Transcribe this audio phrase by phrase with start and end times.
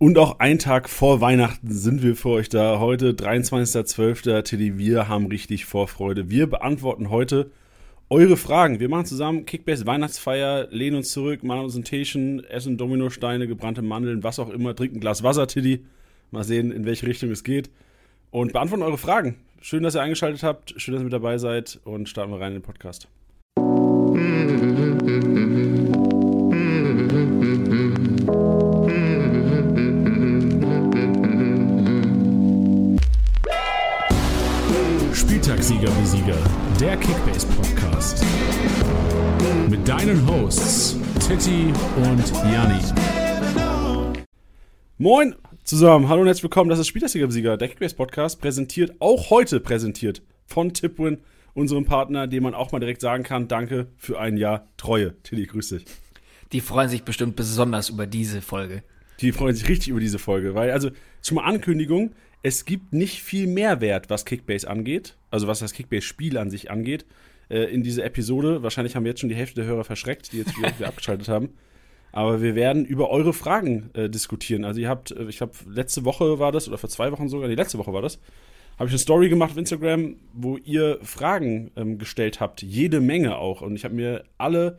[0.00, 2.78] Und auch einen Tag vor Weihnachten sind wir für euch da.
[2.78, 4.42] Heute, 23.12.
[4.42, 6.30] Teddy, wir haben richtig Vorfreude.
[6.30, 7.50] Wir beantworten heute
[8.08, 8.78] eure Fragen.
[8.78, 13.82] Wir machen zusammen Kickbase Weihnachtsfeier, lehnen uns zurück, machen uns ein Teechen, essen Dominosteine, gebrannte
[13.82, 15.84] Mandeln, was auch immer, trinken ein Glas Wasser, Teddy.
[16.30, 17.68] Mal sehen, in welche Richtung es geht.
[18.30, 19.34] Und beantworten eure Fragen.
[19.60, 20.74] Schön, dass ihr eingeschaltet habt.
[20.76, 21.80] Schön, dass ihr mit dabei seid.
[21.82, 23.08] Und starten wir rein in den Podcast.
[35.48, 36.36] Spieltagssieger wie Sieger,
[36.78, 38.22] der Kickbase Podcast.
[39.70, 42.82] Mit deinen Hosts Titti und Janni.
[44.98, 45.34] Moin
[45.64, 46.68] zusammen, hallo und herzlich willkommen.
[46.68, 51.16] Das ist Spieltagssieger wie Sieger, der Kickbase Podcast, präsentiert, auch heute präsentiert von Tipwin,
[51.54, 55.14] unserem Partner, dem man auch mal direkt sagen kann, danke für ein Jahr Treue.
[55.22, 55.86] Tilly, grüß dich.
[56.52, 58.82] Die freuen sich bestimmt besonders über diese Folge.
[59.22, 60.90] Die freuen sich richtig über diese Folge, weil, also,
[61.22, 66.38] schon mal Ankündigung, es gibt nicht viel Mehrwert, was Kickbase angeht, also was das Kickbase-Spiel
[66.38, 67.04] an sich angeht,
[67.48, 68.62] äh, in dieser Episode.
[68.62, 71.50] Wahrscheinlich haben wir jetzt schon die Hälfte der Hörer verschreckt, die jetzt wieder, abgeschaltet haben.
[72.12, 74.64] Aber wir werden über eure Fragen äh, diskutieren.
[74.64, 77.48] Also ihr habt, äh, ich glaube, letzte Woche war das, oder vor zwei Wochen sogar,
[77.48, 78.18] die letzte Woche war das,
[78.78, 82.62] habe ich eine Story gemacht auf Instagram, wo ihr Fragen ähm, gestellt habt.
[82.62, 83.60] Jede Menge auch.
[83.60, 84.78] Und ich habe mir alle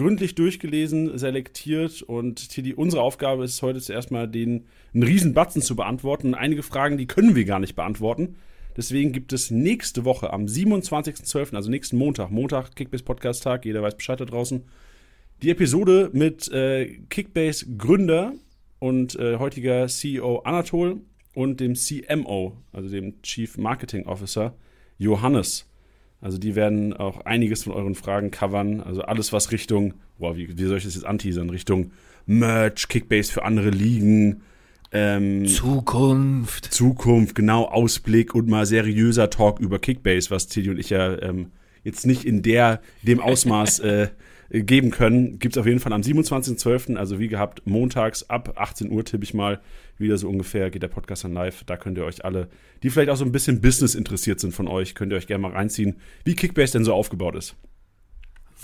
[0.00, 5.60] gründlich durchgelesen, selektiert und Tilly, unsere Aufgabe ist heute zuerst mal den einen riesen Batzen
[5.60, 6.28] zu beantworten.
[6.28, 8.36] Und einige Fragen, die können wir gar nicht beantworten.
[8.78, 13.82] Deswegen gibt es nächste Woche am 27.12., also nächsten Montag, Montag Kickbase Podcast Tag, jeder
[13.82, 14.62] weiß Bescheid da draußen,
[15.42, 18.32] die Episode mit äh, Kickbase Gründer
[18.78, 21.02] und äh, heutiger CEO Anatol
[21.34, 24.54] und dem CMO, also dem Chief Marketing Officer
[24.96, 25.69] Johannes.
[26.20, 28.80] Also die werden auch einiges von euren Fragen covern.
[28.80, 31.50] Also alles, was Richtung, boah, wie, wie soll ich das jetzt anteasern?
[31.50, 31.92] Richtung
[32.26, 34.42] Merch, Kickbase für andere Ligen.
[34.92, 36.72] Ähm, Zukunft.
[36.72, 41.52] Zukunft, genau, Ausblick und mal seriöser Talk über Kickbase, was Tilly und ich ja ähm,
[41.84, 44.08] jetzt nicht in der, dem Ausmaß äh,
[44.50, 45.38] geben können.
[45.38, 49.24] Gibt es auf jeden Fall am 27.12., also wie gehabt, montags ab 18 Uhr tippe
[49.24, 49.60] ich mal,
[50.00, 51.64] wieder so ungefähr geht der Podcast dann live.
[51.64, 52.48] Da könnt ihr euch alle,
[52.82, 55.42] die vielleicht auch so ein bisschen Business interessiert sind von euch, könnt ihr euch gerne
[55.42, 57.56] mal reinziehen, wie Kickbase denn so aufgebaut ist.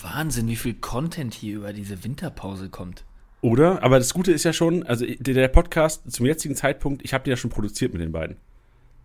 [0.02, 3.04] Wahnsinn, wie viel Content hier über diese Winterpause kommt.
[3.40, 3.82] Oder?
[3.82, 7.30] Aber das Gute ist ja schon, also der Podcast zum jetzigen Zeitpunkt, ich habe den
[7.30, 8.36] ja schon produziert mit den beiden.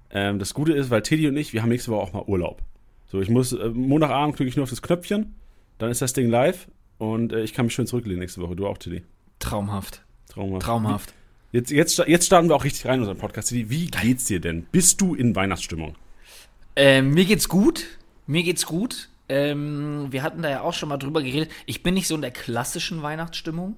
[0.09, 2.61] Ähm, das Gute ist, weil Teddy und ich, wir haben nächste Woche auch mal Urlaub.
[3.07, 5.35] So, ich muss, äh, Montagabend klicke ich nur auf das Knöpfchen,
[5.77, 6.67] dann ist das Ding live
[6.97, 8.55] und äh, ich kann mich schön zurücklehnen nächste Woche.
[8.55, 9.03] Du auch, Teddy.
[9.39, 10.03] Traumhaft.
[10.29, 10.65] Traumhaft.
[10.65, 11.13] Traumhaft.
[11.51, 13.51] Jetzt, jetzt, jetzt starten wir auch richtig rein in unseren Podcast.
[13.51, 14.63] Wie geht's dir denn?
[14.71, 15.97] Bist du in Weihnachtsstimmung?
[16.77, 17.85] Ähm, mir geht's gut.
[18.25, 19.09] Mir geht's gut.
[19.27, 21.51] Ähm, wir hatten da ja auch schon mal drüber geredet.
[21.65, 23.75] Ich bin nicht so in der klassischen Weihnachtsstimmung.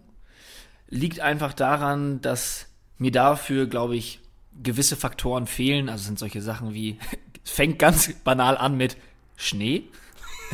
[0.89, 2.67] Liegt einfach daran, dass
[2.99, 4.19] mir dafür, glaube ich,
[4.61, 5.89] gewisse Faktoren fehlen.
[5.89, 6.99] Also sind solche Sachen wie,
[7.43, 8.97] es fängt ganz banal an mit
[9.35, 9.85] Schnee.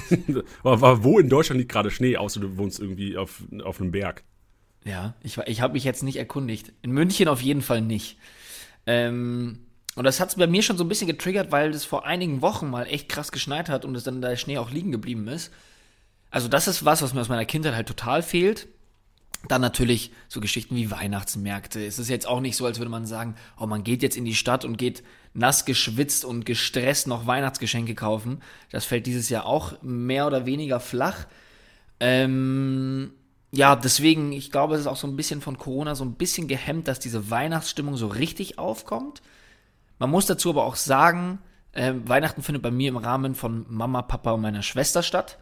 [0.63, 4.24] Aber wo in Deutschland liegt gerade Schnee, außer du wohnst irgendwie auf, auf einem Berg?
[4.86, 6.72] Ja, ich, ich habe mich jetzt nicht erkundigt.
[6.82, 8.18] In München auf jeden Fall nicht.
[8.86, 9.60] Ähm,
[9.96, 12.42] und das hat es bei mir schon so ein bisschen getriggert, weil es vor einigen
[12.42, 15.52] Wochen mal echt krass geschneit hat und es dann der Schnee auch liegen geblieben ist.
[16.32, 18.68] Also das ist was, was mir aus meiner Kindheit halt total fehlt.
[19.48, 21.86] Dann natürlich so Geschichten wie Weihnachtsmärkte.
[21.86, 24.26] Es ist jetzt auch nicht so, als würde man sagen, oh, man geht jetzt in
[24.26, 25.04] die Stadt und geht
[25.34, 28.42] nass geschwitzt und gestresst noch Weihnachtsgeschenke kaufen.
[28.72, 31.26] Das fällt dieses Jahr auch mehr oder weniger flach.
[32.00, 33.12] Ähm,
[33.52, 36.48] ja, deswegen, ich glaube, es ist auch so ein bisschen von Corona so ein bisschen
[36.48, 39.22] gehemmt, dass diese Weihnachtsstimmung so richtig aufkommt.
[39.98, 41.40] Man muss dazu aber auch sagen,
[41.72, 45.40] äh, Weihnachten findet bei mir im Rahmen von Mama, Papa und meiner Schwester statt.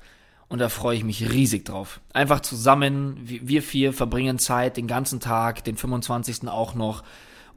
[0.49, 1.99] Und da freue ich mich riesig drauf.
[2.13, 6.47] Einfach zusammen, wir vier verbringen Zeit den ganzen Tag, den 25.
[6.47, 7.03] auch noch.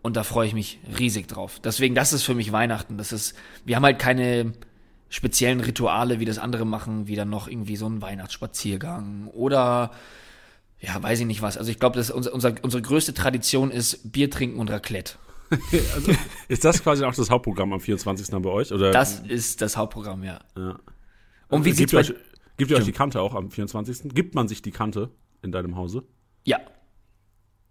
[0.03, 1.61] Und da freue ich mich riesig drauf.
[1.63, 2.99] Deswegen, das ist für mich Weihnachten.
[2.99, 3.35] Das ist,
[3.65, 4.55] wir haben halt keine
[5.09, 9.93] speziellen Rituale, wie das andere machen, wie dann noch irgendwie so ein Weihnachtsspaziergang oder
[10.81, 11.59] ja, weiß ich nicht was.
[11.59, 15.15] Also ich glaube, unser, unser, unsere größte Tradition ist Bier trinken und Raclette.
[15.95, 16.13] also,
[16.49, 18.31] ist das quasi auch das Hauptprogramm am 24.
[18.41, 18.73] bei euch?
[18.73, 18.93] Oder?
[18.93, 20.41] Das ist das Hauptprogramm, ja.
[20.57, 20.79] ja.
[21.49, 22.15] Und wie sieht's bei euch,
[22.61, 24.15] Gibt ihr euch die Kante auch am 24.?
[24.15, 25.11] Gibt man sich die Kante
[25.41, 26.05] in deinem Hause?
[26.45, 26.61] Ja.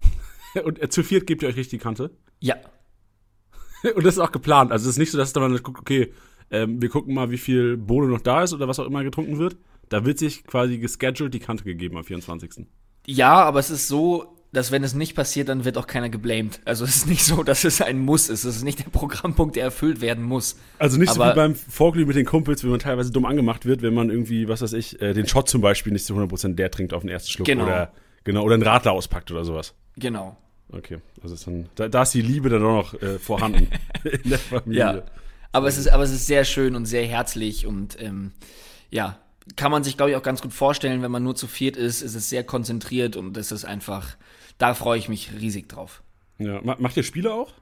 [0.64, 2.10] Und äh, zu viert gebt ihr euch richtig die Kante?
[2.40, 2.56] Ja.
[3.96, 4.72] Und das ist auch geplant.
[4.72, 6.12] Also es ist nicht so, dass man guckt, okay,
[6.50, 9.38] ähm, wir gucken mal, wie viel Bohne noch da ist oder was auch immer getrunken
[9.38, 9.58] wird.
[9.90, 12.66] Da wird sich quasi gescheduled die Kante gegeben am 24.
[13.12, 16.62] Ja, aber es ist so, dass wenn es nicht passiert, dann wird auch keiner geblamed.
[16.66, 18.44] Also es ist nicht so, dass es ein Muss ist.
[18.44, 20.58] Es ist nicht der Programmpunkt, der erfüllt werden muss.
[20.78, 23.66] Also nicht Aber so wie beim Vorglühen mit den Kumpels, wenn man teilweise dumm angemacht
[23.66, 26.54] wird, wenn man irgendwie, was weiß ich, äh, den Shot zum Beispiel nicht zu 100%
[26.54, 27.64] der trinkt auf den ersten Schluck genau.
[27.64, 27.92] oder
[28.26, 29.74] genau oder einen Radler auspackt oder sowas.
[29.98, 30.38] Genau.
[30.72, 33.70] Okay, also ist dann, da, da ist die Liebe dann auch noch äh, vorhanden
[34.04, 34.80] in der Familie.
[34.80, 35.04] Ja.
[35.52, 38.34] Aber es, ist, aber es ist sehr schön und sehr herzlich und ähm,
[38.92, 39.18] ja,
[39.56, 42.02] kann man sich, glaube ich, auch ganz gut vorstellen, wenn man nur zu viert ist,
[42.02, 44.16] ist es sehr konzentriert und es ist einfach,
[44.58, 46.02] da freue ich mich riesig drauf.
[46.38, 46.62] Ja.
[46.62, 47.54] Ma- Macht ihr Spiele auch?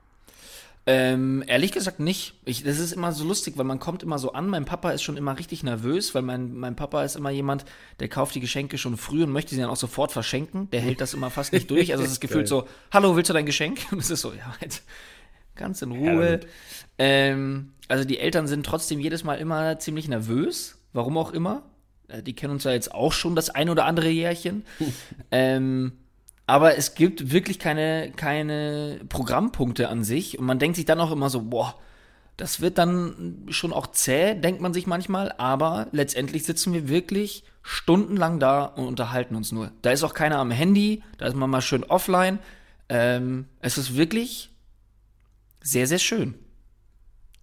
[0.90, 2.36] Ähm, ehrlich gesagt nicht.
[2.46, 4.48] Ich, das ist immer so lustig, weil man kommt immer so an.
[4.48, 7.66] Mein Papa ist schon immer richtig nervös, weil mein, mein Papa ist immer jemand,
[8.00, 10.70] der kauft die Geschenke schon früh und möchte sie dann auch sofort verschenken.
[10.72, 11.92] Der hält das immer fast nicht durch.
[11.92, 13.80] Also es ist gefühlt so, hallo, willst du dein Geschenk?
[13.92, 14.82] Und es ist so, ja, halt,
[15.56, 16.40] ganz in Ruhe.
[16.98, 20.78] Ähm, also die Eltern sind trotzdem jedes Mal immer ziemlich nervös.
[20.94, 21.64] Warum auch immer.
[22.08, 24.66] Äh, Die kennen uns ja jetzt auch schon das ein oder andere Jährchen.
[25.32, 25.94] ähm,
[26.46, 30.40] aber es gibt wirklich keine, keine Programmpunkte an sich.
[30.40, 31.76] Und man denkt sich dann auch immer so, boah,
[32.38, 35.34] das wird dann schon auch zäh, denkt man sich manchmal.
[35.38, 39.72] Aber letztendlich sitzen wir wirklich stundenlang da und unterhalten uns nur.
[39.82, 42.40] Da ist auch keiner am Handy, da ist man mal schön offline.
[42.88, 44.52] Ähm, es ist wirklich
[45.62, 46.36] sehr, sehr schön.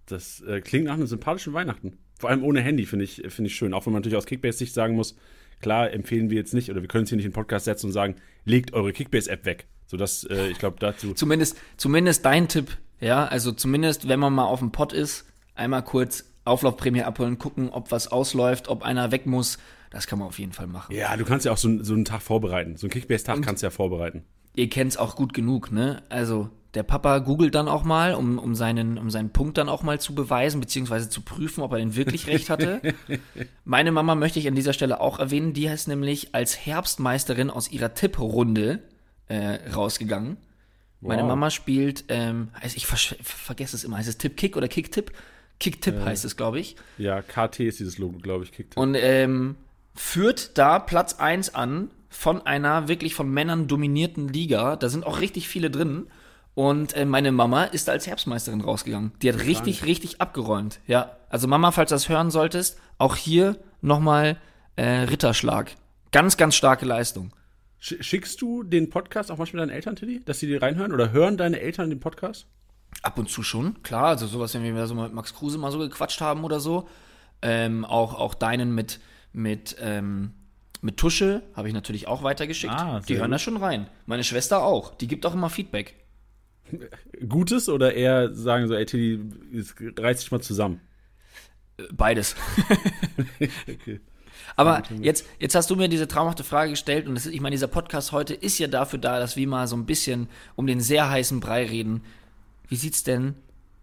[0.07, 1.99] Das äh, klingt nach einem sympathischen Weihnachten.
[2.25, 3.75] Vor allem ohne Handy finde ich, finde ich schön.
[3.75, 5.15] Auch wenn man natürlich aus Kickbase-Sicht sagen muss,
[5.61, 7.89] klar empfehlen wir jetzt nicht, oder wir können es hier nicht in den Podcast setzen
[7.89, 8.17] und sagen,
[8.47, 9.67] legt eure Kickbase-App weg.
[9.85, 11.13] Sodass, äh, ich glaube, dazu.
[11.13, 15.85] Zumindest, zumindest dein Tipp, ja, also zumindest, wenn man mal auf dem Pott ist, einmal
[15.85, 19.59] kurz Auflaufprämie abholen, gucken, ob was ausläuft, ob einer weg muss.
[19.91, 20.97] Das kann man auf jeden Fall machen.
[20.97, 22.79] Ja, du kannst ja auch so, so einen Tag vorbereiten.
[22.79, 24.25] So einen Kickbase-Tag kannst du ja vorbereiten.
[24.55, 26.03] Ihr kennt's auch gut genug, ne?
[26.09, 29.83] Also, der Papa googelt dann auch mal, um, um, seinen, um seinen Punkt dann auch
[29.83, 32.81] mal zu beweisen, beziehungsweise zu prüfen, ob er denn wirklich recht hatte.
[33.65, 37.71] Meine Mama möchte ich an dieser Stelle auch erwähnen, die ist nämlich als Herbstmeisterin aus
[37.71, 38.81] ihrer Tipprunde
[39.29, 40.37] äh, rausgegangen.
[41.01, 41.29] Meine Wow.
[41.29, 45.13] Mama spielt, ähm, heißt, ich ver vergesse es immer, heißt es Tipp-Kick oder Kick-Tipp?
[45.61, 46.77] Kick-Tipp heißt es, glaube ich.
[46.99, 48.77] Ja, KT ist dieses Logo, glaube ich, Kicktipp.
[48.77, 49.57] Und ähm,
[49.95, 54.77] führt da Platz 1 an von einer wirklich von Männern dominierten Liga.
[54.77, 56.07] Da sind auch richtig viele drin.
[56.55, 59.13] Und äh, meine Mama ist als Herbstmeisterin rausgegangen.
[59.21, 60.79] Die hat richtig, richtig abgeräumt.
[60.87, 64.37] Ja, also Mama, falls du das hören solltest, auch hier nochmal
[64.77, 65.73] äh, Ritterschlag.
[66.13, 67.33] Ganz, ganz starke Leistung.
[67.83, 70.93] Sch- Schickst du den Podcast auch manchmal deinen Eltern, Tilly, dass sie die reinhören?
[70.93, 72.47] Oder hören deine Eltern den Podcast?
[73.03, 74.07] Ab und zu schon, klar.
[74.07, 76.89] Also sowas, wenn wir so mal mit Max Kruse mal so gequatscht haben oder so.
[77.43, 79.01] Ähm, auch, auch deinen mit,
[79.33, 80.35] mit, ähm,
[80.85, 82.75] mit Tusche habe ich natürlich auch weitergeschickt.
[82.75, 83.35] Ah, die hören gut.
[83.35, 83.89] da schon rein.
[84.05, 84.95] Meine Schwester auch.
[84.95, 85.95] Die gibt auch immer Feedback.
[87.27, 89.19] Gutes oder eher sagen so, ey, Tilly,
[89.97, 90.81] reiß dich mal zusammen?
[91.79, 92.37] Äh, Beides.
[93.67, 94.01] Okay.
[94.57, 97.55] Aber jetzt, jetzt hast du mir diese traumhafte Frage gestellt und das ist, ich meine,
[97.55, 100.81] dieser Podcast heute ist ja dafür da, dass wir mal so ein bisschen um den
[100.81, 102.03] sehr heißen Brei reden.
[102.69, 103.37] Wie sieht's denn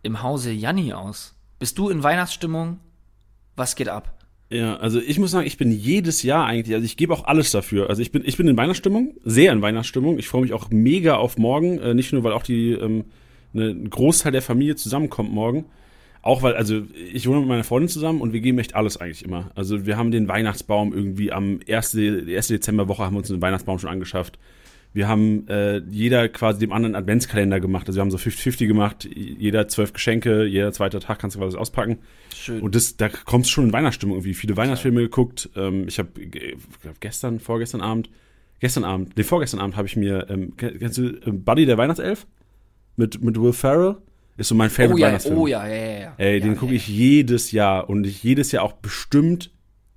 [0.04, 1.36] im Hause Janni aus?
[1.58, 2.80] Bist du in Weihnachtsstimmung?
[3.56, 4.21] Was geht ab?
[4.52, 7.52] Ja, also ich muss sagen, ich bin jedes Jahr eigentlich, also ich gebe auch alles
[7.52, 7.90] dafür.
[7.90, 10.20] Also ich bin, ich bin in Weihnachtsstimmung, sehr in Weihnachtsstimmung.
[10.20, 13.06] Ich freue mich auch mega auf morgen, äh, nicht nur, weil auch die ähm,
[13.54, 15.66] ne, ein Großteil der Familie zusammenkommt morgen.
[16.22, 16.82] Auch weil, also
[17.14, 19.52] ich wohne mit meiner Freundin zusammen und wir geben echt alles eigentlich immer.
[19.56, 21.92] Also wir haben den Weihnachtsbaum irgendwie am 1.
[21.92, 24.38] die erste Dezemberwoche haben wir uns den Weihnachtsbaum schon angeschafft.
[24.94, 27.88] Wir haben äh, jeder quasi dem anderen Adventskalender gemacht.
[27.88, 29.08] Also wir haben so 50-50 gemacht.
[29.14, 32.00] Jeder zwölf Geschenke, jeder zweite Tag kannst du quasi auspacken.
[32.36, 32.62] Schön.
[32.62, 34.34] Und das, da kommst du schon in Weihnachtsstimmung irgendwie.
[34.34, 35.50] Viele Weihnachtsfilme geguckt.
[35.56, 36.10] Ähm, ich habe
[37.00, 38.10] gestern, vorgestern Abend,
[38.60, 41.78] gestern Abend, nee, vorgestern Abend habe ich mir, ähm, kenn- kennst du ähm, Buddy der
[41.78, 42.28] Weihnachtself?
[42.98, 43.96] Mit, mit Will Ferrell?
[44.36, 45.38] Ist so mein Favorite oh ja, Weihnachtsfilm.
[45.38, 46.00] oh ja, ja, ja.
[46.00, 46.14] ja.
[46.18, 49.52] Ey, ja, den ja, gucke ich jedes Jahr und ich jedes Jahr auch bestimmt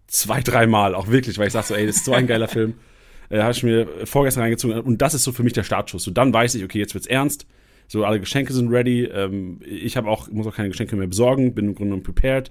[0.07, 2.75] zwei, dreimal, auch wirklich, weil ich sag so, ey, das ist so ein geiler Film.
[3.31, 6.05] Äh, habe ich mir vorgestern reingezogen und das ist so für mich der Startschuss.
[6.05, 7.47] So dann weiß ich, okay, jetzt wird's ernst.
[7.87, 9.05] So alle Geschenke sind ready.
[9.05, 12.51] Ähm, ich habe auch muss auch keine Geschenke mehr besorgen, bin im Grunde genommen prepared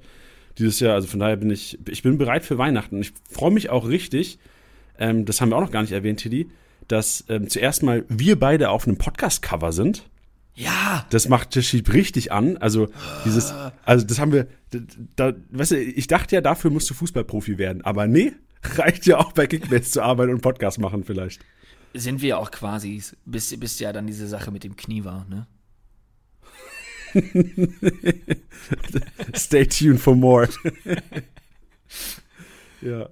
[0.57, 0.95] dieses Jahr.
[0.95, 2.95] Also von daher bin ich ich bin bereit für Weihnachten.
[2.95, 4.39] Und ich freue mich auch richtig.
[4.99, 6.49] Ähm, das haben wir auch noch gar nicht erwähnt, Tilly,
[6.87, 10.03] dass ähm, zuerst mal wir beide auf einem Podcast-Cover sind.
[10.55, 12.57] Ja, Das macht das schiebt richtig an.
[12.57, 12.89] Also
[13.25, 13.53] dieses,
[13.85, 14.79] also das haben wir, da,
[15.15, 18.33] da, weißt du, ich dachte ja, dafür musst du Fußballprofi werden, aber nee,
[18.77, 21.41] reicht ja auch bei Kickbase zu arbeiten und Podcast machen vielleicht.
[21.93, 25.47] sind wir auch quasi, bis, bis ja dann diese Sache mit dem Knie war, ne?
[29.35, 30.49] Stay tuned for more.
[32.81, 33.09] ja.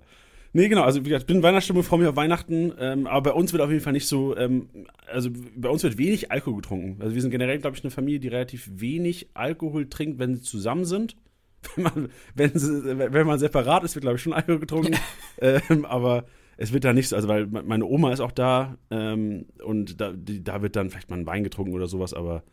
[0.54, 3.32] Nee, genau, also wie gesagt, ich bin in Weihnachtsstimmung, freue mich auf Weihnachten, ähm, aber
[3.32, 4.68] bei uns wird auf jeden Fall nicht so, ähm,
[5.08, 7.02] also bei uns wird wenig Alkohol getrunken.
[7.02, 10.42] Also wir sind generell, glaube ich, eine Familie, die relativ wenig Alkohol trinkt, wenn sie
[10.42, 11.16] zusammen sind.
[11.76, 14.96] Wenn man, wenn, sie, wenn man separat ist, wird, glaube ich, schon Alkohol getrunken.
[15.42, 16.26] ähm, aber
[16.58, 20.02] es wird da nicht so, also weil me- meine Oma ist auch da ähm, und
[20.02, 22.44] da, die, da wird dann vielleicht mal ein Wein getrunken oder sowas, aber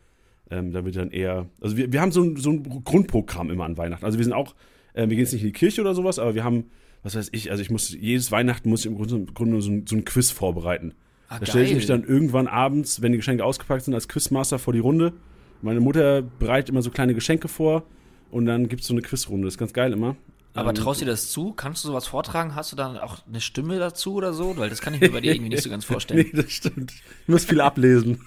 [0.51, 3.65] ähm, da wird dann eher, also wir, wir haben so ein, so ein Grundprogramm immer
[3.65, 4.05] an Weihnachten.
[4.05, 4.55] Also wir sind auch,
[4.93, 6.65] äh, wir gehen jetzt nicht in die Kirche oder sowas, aber wir haben,
[7.03, 9.71] was weiß ich, also ich muss, jedes Weihnachten muss ich im Grunde, im Grunde so,
[9.71, 10.93] ein, so ein Quiz vorbereiten.
[11.27, 14.57] Ah, da stelle ich mich dann irgendwann abends, wenn die Geschenke ausgepackt sind, als Quizmaster
[14.59, 15.13] vor die Runde.
[15.61, 17.83] Meine Mutter bereitet immer so kleine Geschenke vor
[18.31, 19.45] und dann gibt es so eine Quizrunde.
[19.45, 20.15] Das ist ganz geil immer.
[20.53, 21.53] Aber Ähm, traust du dir das zu?
[21.53, 22.55] Kannst du sowas vortragen?
[22.55, 24.57] Hast du dann auch eine Stimme dazu oder so?
[24.57, 26.25] Weil das kann ich mir bei dir irgendwie nicht so ganz vorstellen.
[26.33, 26.91] Nee, das stimmt.
[26.91, 28.19] Ich muss viel ablesen.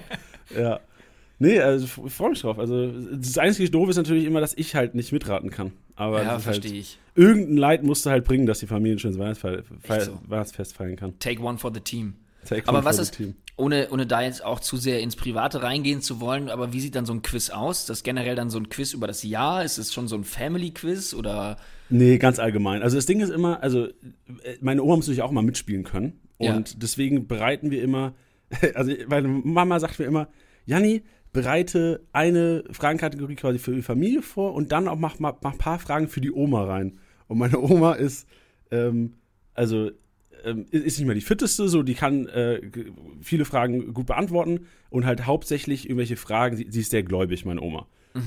[0.56, 0.80] ja.
[1.40, 2.58] Nee, also ich freue mich drauf.
[2.60, 5.72] Also das einzige Doof ist natürlich immer, dass ich halt nicht mitraten kann.
[5.96, 6.98] Aber ja, ist halt, verstehe ich.
[7.16, 10.20] irgendein Leid musst du halt bringen, dass die Familie ein schönes Weihnachtsfeier, Feier, so.
[10.28, 11.18] Weihnachtsfest feiern kann.
[11.18, 12.14] Take one for the team.
[12.44, 13.34] Take Aber was ist, team.
[13.56, 16.94] ohne, ohne da jetzt auch zu sehr ins Private reingehen zu wollen, aber wie sieht
[16.94, 17.80] dann so ein Quiz aus?
[17.80, 19.64] Ist das generell dann so ein Quiz über das Jahr?
[19.64, 21.56] Ist es schon so ein Family-Quiz oder
[21.90, 22.82] Nee, ganz allgemein.
[22.82, 23.92] Also das Ding ist immer, also äh,
[24.60, 26.20] meine Oma muss natürlich auch mal mitspielen können.
[26.38, 26.56] Ja.
[26.56, 28.14] Und deswegen bereiten wir immer,
[28.74, 30.28] also meine Mama sagt mir immer,
[30.66, 35.52] Janni, bereite eine Fragenkategorie quasi für die Familie vor und dann auch mach, mach, mach
[35.52, 36.98] ein paar Fragen für die Oma rein.
[37.26, 38.26] Und meine Oma ist,
[38.70, 39.14] ähm,
[39.52, 39.90] also
[40.44, 42.60] ähm, ist nicht mehr die fitteste, so die kann äh,
[43.20, 47.60] viele Fragen gut beantworten und halt hauptsächlich irgendwelche Fragen, sie, sie ist sehr gläubig, meine
[47.60, 47.86] Oma.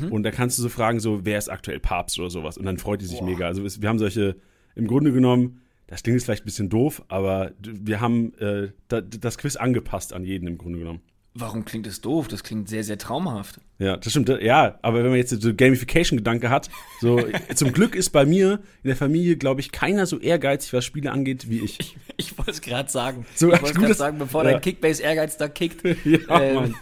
[0.09, 2.57] Und da kannst du so fragen, so, wer ist aktuell Papst oder sowas.
[2.57, 3.25] Und dann freut die sich Boah.
[3.25, 3.47] mega.
[3.47, 4.35] Also wir haben solche,
[4.75, 8.99] im Grunde genommen, das Ding ist vielleicht ein bisschen doof, aber wir haben äh, da,
[8.99, 10.99] das Quiz angepasst an jeden im Grunde genommen.
[11.39, 12.27] Warum klingt das doof?
[12.27, 13.59] Das klingt sehr, sehr traumhaft.
[13.79, 14.29] Ja, das stimmt.
[14.41, 17.19] Ja, aber wenn man jetzt so Gamification-Gedanke hat, so
[17.55, 21.11] zum Glück ist bei mir in der Familie, glaube ich, keiner so ehrgeizig, was Spiele
[21.11, 21.97] angeht, wie ich.
[22.17, 23.25] Ich wollte es gerade sagen.
[23.35, 24.53] So, ich wollte es gerade sagen, bevor ja.
[24.53, 25.83] dein Kickbase-Ehrgeiz da kickt.
[26.05, 26.55] ja, Ähm.
[26.55, 26.75] Mann.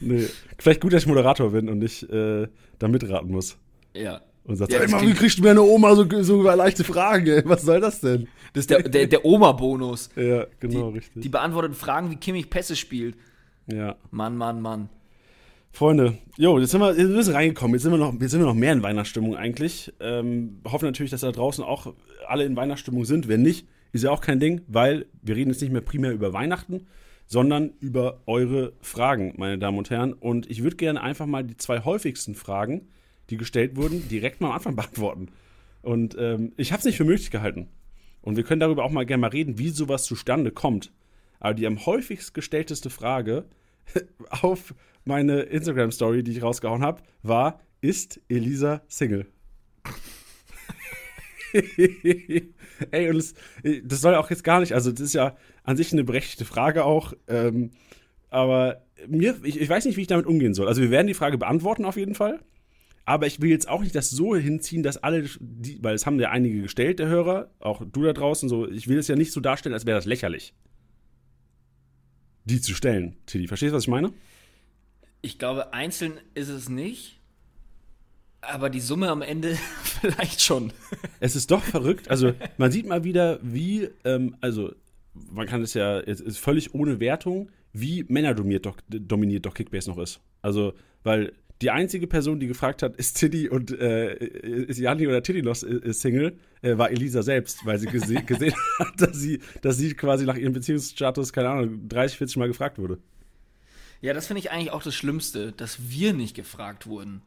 [0.00, 0.26] Nee.
[0.58, 3.56] Vielleicht gut, dass ich Moderator bin und nicht äh, da mitraten muss.
[3.94, 4.20] Ja.
[4.44, 7.26] Und sagt, Ja, ey, Mann, wie kriegst du mir eine Oma so, so leichte Fragen,
[7.26, 7.42] ey?
[7.44, 8.26] Was soll das denn?
[8.52, 10.10] Das ist der, der, der Oma-Bonus.
[10.16, 11.22] Ja, genau, Die, richtig.
[11.22, 13.16] die beantwortet Fragen, wie Kimmich Pässe spielt.
[13.66, 13.96] Ja.
[14.10, 14.88] Mann, Mann, Mann.
[15.74, 17.74] Freunde, jo, jetzt sind wir, jetzt sind wir reingekommen.
[17.74, 19.92] Jetzt sind wir noch, jetzt sind wir noch mehr in Weihnachtsstimmung eigentlich.
[20.00, 21.94] Ähm, hoffen natürlich, dass da draußen auch
[22.28, 23.26] alle in Weihnachtsstimmung sind.
[23.26, 26.34] Wenn nicht, ist ja auch kein Ding, weil wir reden jetzt nicht mehr primär über
[26.34, 26.86] Weihnachten,
[27.26, 30.12] sondern über eure Fragen, meine Damen und Herren.
[30.12, 32.88] Und ich würde gerne einfach mal die zwei häufigsten Fragen,
[33.30, 35.28] die gestellt wurden, direkt mal am Anfang beantworten.
[35.80, 37.68] Und ähm, ich habe es nicht für möglich gehalten.
[38.20, 40.92] Und wir können darüber auch mal gerne mal reden, wie sowas zustande kommt.
[41.42, 43.46] Aber die am häufigst gestellteste Frage
[44.30, 49.26] auf meine Instagram-Story, die ich rausgehauen habe, war: Ist Elisa Single?
[52.92, 53.34] Ey, und das,
[53.82, 56.84] das soll auch jetzt gar nicht, also das ist ja an sich eine berechtigte Frage
[56.84, 57.72] auch, ähm,
[58.30, 60.68] aber mir, ich, ich weiß nicht, wie ich damit umgehen soll.
[60.68, 62.40] Also wir werden die Frage beantworten auf jeden Fall,
[63.04, 66.20] aber ich will jetzt auch nicht das so hinziehen, dass alle, die, weil es haben
[66.20, 69.32] ja einige gestellt, der Hörer, auch du da draußen, so, ich will es ja nicht
[69.32, 70.54] so darstellen, als wäre das lächerlich.
[72.44, 73.46] Die zu stellen, Tilly.
[73.46, 74.12] Verstehst du, was ich meine?
[75.20, 77.18] Ich glaube, einzeln ist es nicht.
[78.40, 80.72] Aber die Summe am Ende vielleicht schon.
[81.20, 82.10] Es ist doch verrückt.
[82.10, 84.74] Also, man sieht mal wieder, wie, ähm, also,
[85.14, 89.90] man kann es ja, es ist völlig ohne Wertung, wie männerdominiert doch, dominiert doch Kickbase
[89.90, 90.20] noch ist.
[90.40, 91.32] Also, weil
[91.62, 95.62] die einzige Person, die gefragt hat, ist Tiddy und äh, ist Janni oder Tiddy noch
[95.62, 99.94] äh, Single, äh, war Elisa selbst, weil sie gese gesehen hat, dass sie, dass sie
[99.94, 102.98] quasi nach ihrem Beziehungsstatus, keine Ahnung, 30, 40 Mal gefragt wurde.
[104.00, 107.22] Ja, das finde ich eigentlich auch das Schlimmste, dass wir nicht gefragt wurden.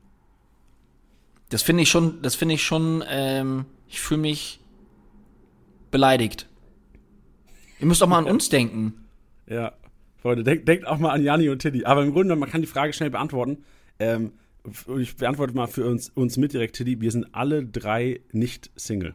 [1.50, 4.60] Das finde ich schon, das finde ich schon, ähm, ich fühle mich
[5.92, 6.48] beleidigt.
[7.80, 9.06] Ihr müsst auch mal an uns denken.
[9.48, 9.74] Ja,
[10.18, 11.86] Freunde, denkt, denkt auch mal an Janni und Tiddy.
[11.86, 13.64] Aber im Grunde, man kann die Frage schnell beantworten.
[14.00, 14.34] Ähm,
[14.88, 17.02] und ich beantworte mal für uns, uns mit direkt, Tiddy.
[17.02, 19.14] Wir sind alle drei nicht Single.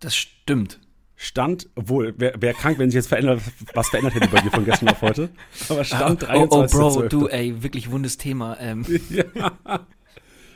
[0.00, 0.80] Das stimmt.
[1.18, 3.40] Stand, obwohl, wäre wär krank, wenn sich jetzt verändert,
[3.72, 5.30] was verändert hätte bei dir von gestern auf heute.
[5.70, 6.78] Aber Stand oh, oh, 23.
[6.78, 8.58] Bro, du, ey, wirklich wundes Thema.
[8.60, 9.86] Ähm, ja.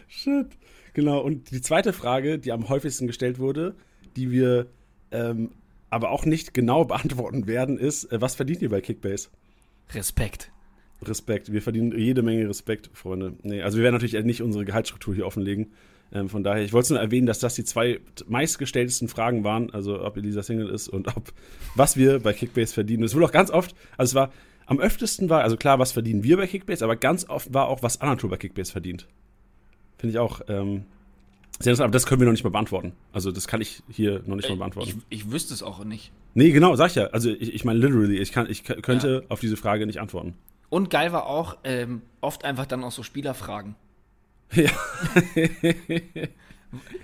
[0.07, 0.49] Shit.
[0.93, 1.21] Genau.
[1.21, 3.75] Und die zweite Frage, die am häufigsten gestellt wurde,
[4.17, 4.67] die wir
[5.13, 5.53] ähm,
[5.89, 9.29] aber auch nicht genau beantworten werden, ist, äh, was verdient ihr bei Kickbase?
[9.95, 10.53] Respekt.
[11.03, 11.53] Respekt.
[11.53, 13.35] Wir verdienen jede Menge Respekt, Freunde.
[13.43, 15.73] Nee, also wir werden natürlich nicht unsere Gehaltsstruktur hier offenlegen.
[16.13, 19.71] Ähm, von daher, ich wollte es nur erwähnen, dass das die zwei meistgestelltesten Fragen waren,
[19.71, 21.33] also ob Elisa Single ist und ob
[21.75, 23.05] was wir bei Kickbase verdienen.
[23.05, 24.33] Es wurde auch ganz oft, also es war
[24.67, 27.83] am öftesten war, also klar, was verdienen wir bei Kickbase, aber ganz oft war auch,
[27.83, 29.07] was Anatol bei Kickbase verdient.
[29.99, 30.85] Finde ich auch ähm,
[31.59, 32.93] sehr interessant, aber das können wir noch nicht mal beantworten.
[33.13, 35.03] Also das kann ich hier noch nicht mal beantworten.
[35.11, 36.13] Ich, ich wüsste es auch nicht.
[36.35, 37.07] nee, genau, sag ich ja.
[37.09, 40.35] Also ich, ich meine literally, ich, kann, ich könnte auf diese Frage nicht antworten.
[40.71, 43.75] Und geil war auch ähm, oft einfach dann auch so Spielerfragen.
[44.53, 44.71] Ja.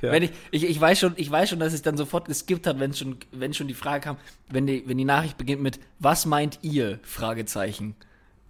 [0.00, 0.12] Ja.
[0.12, 2.78] Wenn ich, ich, ich, weiß schon, ich weiß schon, dass es dann sofort geskippt hat,
[2.78, 4.16] wenn schon, wenn schon die Frage kam,
[4.48, 7.00] wenn die, wenn die Nachricht beginnt mit Was meint ihr?
[7.02, 7.96] Fragezeichen.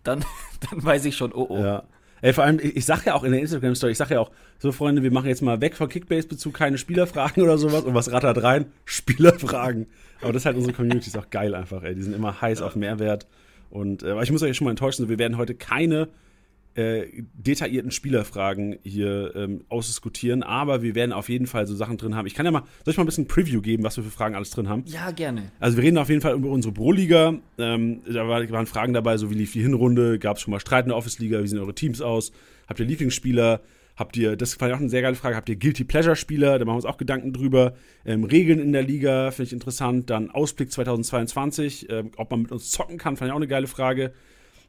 [0.02, 0.24] Dann,
[0.70, 1.58] dann weiß ich schon, oh oh.
[1.58, 1.84] Ja.
[2.22, 4.30] Ey, vor allem, ich, ich sag ja auch in der Instagram-Story, ich sag ja auch,
[4.58, 7.84] so Freunde, wir machen jetzt mal weg von Kickbase-Bezug, keine Spielerfragen oder sowas.
[7.84, 8.66] Und was rattert rein?
[8.84, 9.86] Spielerfragen.
[10.20, 11.94] Aber das ist halt unsere Community, ist auch geil einfach, ey.
[11.94, 13.26] Die sind immer heiß auf Mehrwert.
[13.70, 16.08] Und äh, ich muss euch schon mal enttäuschen, wir werden heute keine
[16.76, 22.14] äh, detaillierten Spielerfragen hier ähm, ausdiskutieren, aber wir werden auf jeden Fall so Sachen drin
[22.14, 22.26] haben.
[22.26, 24.34] Ich kann ja mal, soll ich mal ein bisschen Preview geben, was wir für Fragen
[24.34, 24.82] alles drin haben?
[24.86, 25.50] Ja, gerne.
[25.58, 27.38] Also wir reden auf jeden Fall über unsere Pro-Liga.
[27.56, 30.84] Ähm, da waren Fragen dabei, so wie lief die Hinrunde, gab es schon mal Streit
[30.84, 32.32] in der Office-Liga, wie sehen eure Teams aus,
[32.68, 33.62] habt ihr Lieblingsspieler,
[33.96, 36.64] habt ihr, das fand ich auch eine sehr geile Frage, habt ihr Guilty Pleasure-Spieler, da
[36.64, 37.74] machen wir uns auch Gedanken drüber.
[38.04, 40.10] Ähm, Regeln in der Liga, finde ich interessant.
[40.10, 43.66] Dann Ausblick 2022, ähm, ob man mit uns zocken kann, fand ich auch eine geile
[43.66, 44.12] Frage.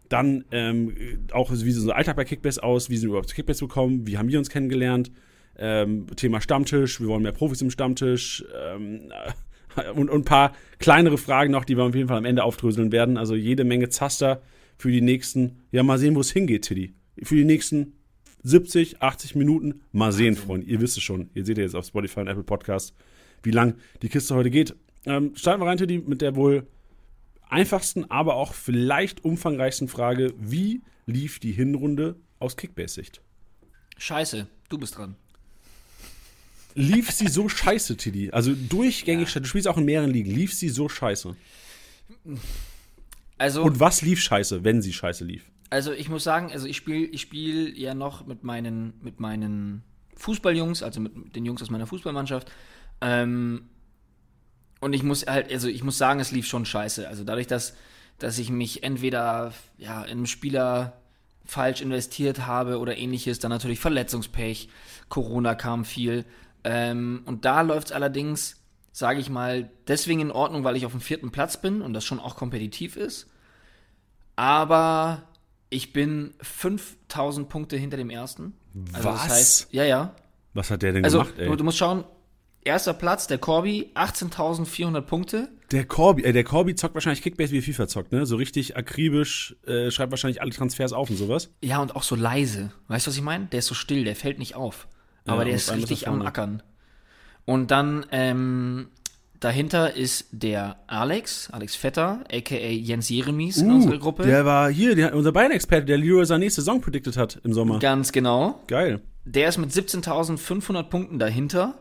[0.09, 0.93] Dann ähm,
[1.33, 2.89] auch, wie sieht unser Alltag bei Kickbase aus?
[2.89, 4.07] Wie sind wir überhaupt zu Kickbase gekommen?
[4.07, 5.11] Wie haben wir uns kennengelernt?
[5.59, 8.45] Ähm, Thema Stammtisch, wir wollen mehr Profis im Stammtisch.
[8.55, 9.11] Ähm,
[9.95, 12.93] und, und, ein paar kleinere Fragen noch, die wir auf jeden Fall am Ende aufdröseln
[12.93, 13.17] werden.
[13.17, 14.41] Also jede Menge Zaster
[14.77, 16.93] für die nächsten, ja, mal sehen, wo es hingeht, Tiddy.
[17.23, 17.96] Für die nächsten
[18.43, 19.81] 70, 80 Minuten.
[19.91, 20.67] Mal sehen, Freunde.
[20.67, 21.29] Ihr wisst es schon.
[21.33, 22.93] Ihr seht ja jetzt auf Spotify und Apple Podcast,
[23.43, 24.75] wie lang die Kiste heute geht.
[25.05, 26.67] Ähm, starten wir rein, Tiddy, mit der wohl
[27.49, 33.21] einfachsten, aber auch vielleicht umfangreichsten Frage: Wie lief die Hinrunde aus Kickbase-Sicht?
[33.97, 35.15] Scheiße, du bist dran.
[36.75, 38.31] Lief sie so scheiße, Tiddy?
[38.31, 39.41] Also durchgängig, ja.
[39.41, 40.29] du spielst auch in mehreren Ligen.
[40.29, 41.35] Lief sie so scheiße?
[43.39, 43.63] Also.
[43.63, 45.43] Und was lief scheiße, wenn sie scheiße lief?
[45.69, 49.83] Also ich muss sagen, also ich spiele ich spiel ja noch mit meinen, mit meinen
[50.15, 52.51] Fußballjungs, also mit den Jungs aus meiner Fußballmannschaft.
[53.01, 53.69] Ähm,
[54.79, 57.07] und ich muss halt, also ich muss sagen, es lief schon scheiße.
[57.07, 57.75] Also dadurch, dass,
[58.19, 61.01] dass ich mich entweder ja, in einem Spieler
[61.45, 64.69] falsch investiert habe oder ähnliches, dann natürlich Verletzungspech,
[65.09, 66.25] Corona kam viel.
[66.63, 70.91] Ähm, und da läuft es allerdings, sage ich mal, deswegen in Ordnung, weil ich auf
[70.91, 73.27] dem vierten Platz bin und das schon auch kompetitiv ist.
[74.35, 75.23] Aber
[75.69, 78.53] ich bin 5000 Punkte hinter dem ersten.
[78.93, 79.23] Also Was?
[79.23, 80.15] Das heißt, ja, ja.
[80.53, 81.47] Was hat der denn also, gemacht, ey?
[81.47, 82.03] Du, du musst schauen,
[82.67, 85.49] Erster Platz, der Corby, 18.400 Punkte.
[85.71, 88.25] Der Corby, äh, der Corby zockt wahrscheinlich Kickbase wie FIFA zockt, ne?
[88.25, 91.49] So richtig akribisch, äh, schreibt wahrscheinlich alle Transfers auf und sowas.
[91.63, 92.73] Ja, und auch so leise.
[92.89, 93.45] Weißt du, was ich meine?
[93.45, 94.89] Der ist so still, der fällt nicht auf.
[95.25, 96.61] Aber ja, der ist richtig am Ackern.
[97.45, 98.89] Und dann, ähm,
[99.39, 104.23] dahinter ist der Alex, Alex Vetter, aka Jens Jeremies uh, in unserer Gruppe.
[104.23, 107.79] Der war hier, der, unser Bayern-Experte, der Leroy Sané Saison predicted hat im Sommer.
[107.79, 108.61] Ganz genau.
[108.67, 109.01] Geil.
[109.25, 111.75] Der ist mit 17.500 Punkten dahinter.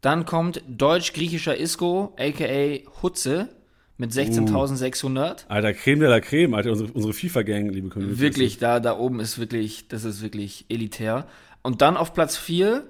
[0.00, 3.48] Dann kommt deutsch-griechischer Isco, aka Hutze,
[3.96, 5.06] mit 16.600.
[5.10, 8.18] Uh, Alter, Creme de la Creme, Alter, unsere, unsere FIFA-Gang, liebe Community.
[8.20, 11.26] Wirklich, da, da oben ist wirklich, das ist wirklich elitär.
[11.62, 12.84] Und dann auf Platz 4,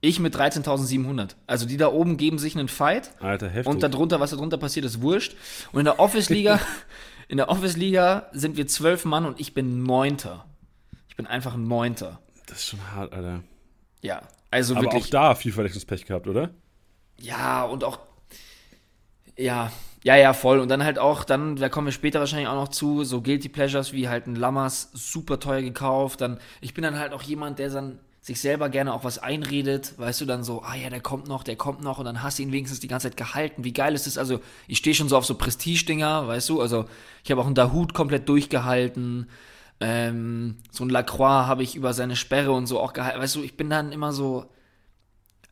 [0.00, 1.36] ich mit 13.700.
[1.46, 3.10] Also die da oben geben sich einen Fight.
[3.20, 3.72] Alter, heftig.
[3.72, 5.36] Und darunter, was darunter passiert, ist wurscht.
[5.72, 6.60] Und in der Office-Liga,
[7.28, 10.46] in der Office-Liga sind wir zwölf Mann und ich bin Neunter.
[11.08, 12.20] Ich bin einfach Neunter.
[12.46, 13.42] Das ist schon hart, Alter.
[14.02, 15.04] Ja, also Aber wirklich.
[15.04, 16.50] auch da viel Verletzungspech gehabt, oder?
[17.18, 17.98] Ja, und auch.
[19.36, 19.72] Ja,
[20.04, 20.60] ja, ja, voll.
[20.60, 23.48] Und dann halt auch, dann, da kommen wir später wahrscheinlich auch noch zu, so Guilty
[23.48, 26.20] Pleasures wie halt ein Lammers, super teuer gekauft.
[26.20, 29.94] Dann, ich bin dann halt auch jemand, der dann sich selber gerne auch was einredet,
[29.98, 32.40] weißt du, dann so, ah ja, der kommt noch, der kommt noch und dann hast
[32.40, 33.62] du ihn wenigstens die ganze Zeit gehalten.
[33.62, 34.18] Wie geil ist das?
[34.18, 36.86] Also, ich stehe schon so auf so Prestige-Dinger, weißt du, also
[37.22, 39.28] ich habe auch einen Dahut komplett durchgehalten.
[39.78, 43.20] Ähm, so ein Lacroix habe ich über seine Sperre und so auch gehalten.
[43.20, 44.46] Weißt du, ich bin dann immer so,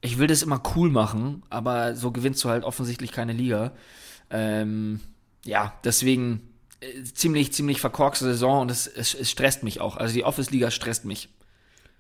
[0.01, 3.71] ich will das immer cool machen, aber so gewinnst du halt offensichtlich keine Liga.
[4.31, 4.99] Ähm,
[5.45, 6.41] ja, deswegen
[6.81, 9.97] äh, ziemlich, ziemlich verkorkste Saison und es, es, es stresst mich auch.
[9.97, 11.29] Also die Office-Liga stresst mich.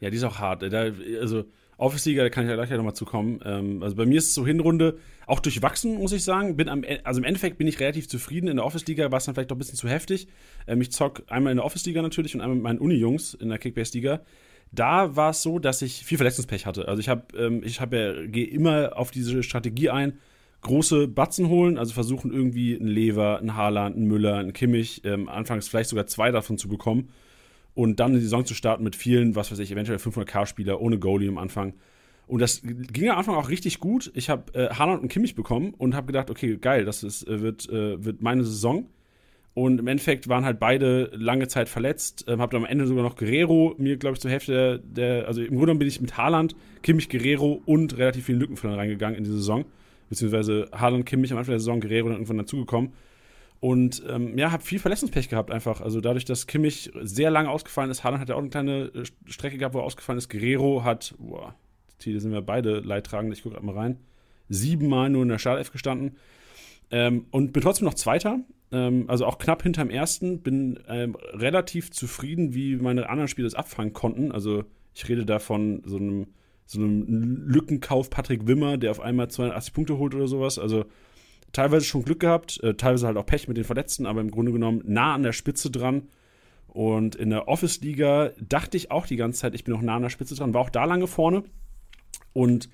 [0.04, 0.62] Ja, die ist auch hart.
[0.70, 1.44] Da, also
[1.78, 3.40] Office-Liga, da kann ich ja gleich nochmal zu kommen.
[3.42, 6.58] Ähm, also bei mir ist es so Hinrunde auch durchwachsen, muss ich sagen.
[6.58, 8.48] Bin am, also im Endeffekt bin ich relativ zufrieden.
[8.48, 10.28] In der Office-Liga war es dann vielleicht doch ein bisschen zu heftig.
[10.66, 13.56] Ähm, ich zock einmal in der Office-Liga natürlich und einmal mit meinen Uni-Jungs in der
[13.56, 14.20] Kickbase-Liga.
[14.72, 16.86] Da war es so, dass ich viel Verletzungspech hatte.
[16.86, 20.18] Also ich habe ähm, ich ja, gehe immer auf diese Strategie ein,
[20.60, 25.30] große Batzen holen, also versuchen irgendwie einen Lever, einen Haaland, einen Müller, einen Kimmich, ähm,
[25.30, 27.08] anfangs vielleicht sogar zwei davon zu bekommen
[27.74, 31.28] und dann die Saison zu starten mit vielen, was weiß ich, eventuell 500k-Spieler ohne Goalie
[31.28, 31.74] am Anfang.
[32.26, 34.10] Und das ging am Anfang auch richtig gut.
[34.14, 37.42] Ich habe äh, Haaland und Kimmich bekommen und habe gedacht, okay, geil, das ist, äh,
[37.42, 38.86] wird, äh, wird meine Saison.
[39.52, 42.24] Und im Endeffekt waren halt beide lange Zeit verletzt.
[42.26, 45.28] Ähm, habe dann am Ende sogar noch Guerrero mir, glaube ich, zur Hälfte der, der,
[45.28, 49.24] also im Grunde bin ich mit Haaland, Kimmich, Guerrero und relativ vielen Lückenfüllern reingegangen in
[49.24, 49.64] die Saison.
[50.08, 52.92] Beziehungsweise Haaland, Kimmich am Anfang der Saison, Guerrero dann irgendwann dazugekommen.
[53.64, 55.80] Und ähm, ja, habe viel Verletzungspech gehabt einfach.
[55.80, 59.04] Also dadurch, dass Kimmich sehr lange ausgefallen ist, Haaland hat ja auch eine kleine äh,
[59.24, 60.28] Strecke gehabt, wo er ausgefallen ist.
[60.28, 61.54] Guerrero hat, boah,
[61.98, 63.96] hier sind wir beide leidtragend, ich gucke gerade mal rein,
[64.50, 66.18] siebenmal nur in der Startelf gestanden.
[66.90, 68.40] Ähm, und bin trotzdem noch Zweiter.
[68.70, 73.54] ähm, also auch knapp hinterm ersten, bin ähm, relativ zufrieden, wie meine anderen Spieler es
[73.54, 74.30] abfangen konnten.
[74.30, 76.26] Also ich rede da von so einem,
[76.66, 80.58] so einem Lückenkauf Patrick Wimmer, der auf einmal 280 Punkte holt oder sowas.
[80.58, 80.84] Also
[81.54, 84.52] teilweise schon Glück gehabt, äh, teilweise halt auch Pech mit den Verletzten, aber im Grunde
[84.52, 86.08] genommen nah an der Spitze dran.
[86.68, 90.02] Und in der Office-Liga dachte ich auch die ganze Zeit, ich bin noch nah an
[90.02, 91.44] der Spitze dran, war auch da lange vorne.
[92.32, 92.68] Und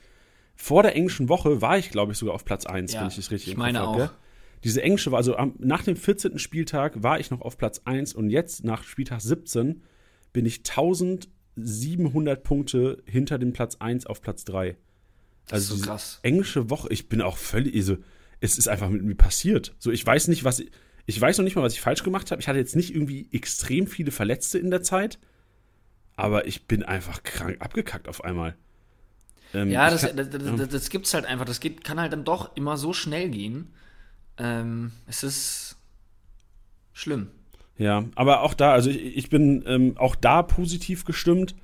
[0.57, 3.17] vor der englischen Woche war ich, glaube ich, sogar auf Platz 1, Ja, wenn ich
[3.17, 3.97] das richtig ich meine auch.
[3.97, 4.11] gell?
[4.65, 6.39] Diese englische also am, nach dem 14.
[6.39, 9.83] Spieltag war ich noch auf Platz 1 und jetzt nach Spieltag 17
[10.33, 14.77] bin ich 1700 Punkte hinter dem Platz 1 auf Platz 3.
[15.49, 16.21] Das ist so diese krass.
[16.23, 17.97] Englische Woche, ich bin auch völlig, also,
[18.41, 19.75] es ist einfach mit mir passiert.
[19.79, 20.63] So, ich weiß nicht, was,
[21.07, 22.41] ich weiß noch nicht mal, was ich falsch gemacht habe.
[22.41, 25.19] Ich hatte jetzt nicht irgendwie extrem viele Verletzte in der Zeit,
[26.17, 28.57] aber ich bin einfach krank abgekackt auf einmal.
[29.55, 31.45] Ähm, Ja, ich das, kann- das, das, das, das gibt's halt einfach.
[31.45, 33.73] Das geht, kann halt dann doch immer so schnell gehen.
[34.39, 35.77] Ähm, es ist
[36.93, 37.31] schlimm.
[37.77, 41.55] Ja, aber auch da, also ich, ich bin ähm, auch da positiv gestimmt.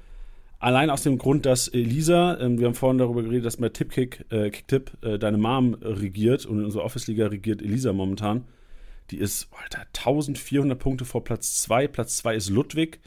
[0.59, 4.25] Allein aus dem Grund, dass Elisa, ähm, wir haben vorhin darüber geredet, dass bei Tippkick,
[4.31, 8.45] äh, Kicktipp, äh, deine Mom äh, regiert und in unserer Office-Liga regiert Elisa momentan.
[9.11, 11.89] Die ist, Alter, 1400 Punkte vor Platz 2.
[11.89, 13.01] Platz 2 ist Ludwig.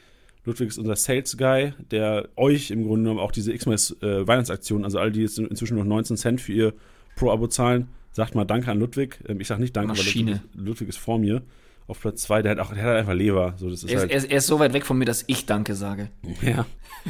[0.44, 4.98] Ludwig ist unser Sales-Guy, der euch im Grunde genommen auch diese Xmas äh, Weihnachtsaktion, also
[4.98, 6.74] all die jetzt inzwischen noch 19 Cent für ihr
[7.16, 9.18] Pro-Abo zahlen, sagt mal Danke an Ludwig.
[9.28, 10.30] Ähm, ich sag nicht Danke, Maschine.
[10.30, 11.42] weil Ludwig, Ludwig ist vor mir.
[11.90, 13.54] Auf Platz 2, der hat auch, der hat einfach Leber.
[13.56, 15.24] So, das ist Er ist, halt, er, er ist so weit weg von mir, dass
[15.26, 16.10] ich Danke sage.
[16.40, 16.64] ja.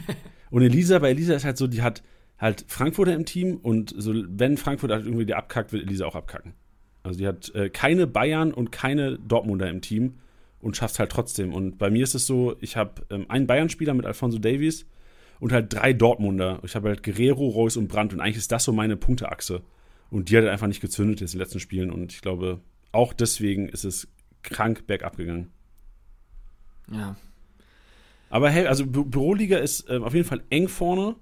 [0.51, 2.03] Und Elisa, bei Elisa ist halt so, die hat
[2.39, 6.17] halt Frankfurter im Team und so, wenn Frankfurt halt irgendwie der abkackt, wird Elisa auch
[6.17, 6.55] abkacken.
[7.03, 10.15] Also die hat äh, keine Bayern und keine Dortmunder im Team
[10.61, 11.53] und schafft halt trotzdem.
[11.53, 14.87] Und bei mir ist es so, ich habe ähm, einen Bayern-Spieler mit Alfonso Davies
[15.39, 16.61] und halt drei Dortmunder.
[16.65, 19.63] Ich habe halt Guerrero, Reus und Brandt und eigentlich ist das so meine Punkteachse.
[20.11, 22.61] Und die hat halt einfach nicht gezündet jetzt in den letzten Spielen und ich glaube,
[22.93, 24.09] auch deswegen ist es
[24.43, 25.51] krank bergab gegangen.
[26.91, 27.17] Ja.
[28.31, 31.17] Aber hey, also Bü Büroliga ist ähm, auf jeden Fall eng vorne.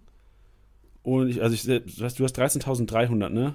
[1.02, 3.54] Und ich, also ich, du hast, du hast 13.300, ne?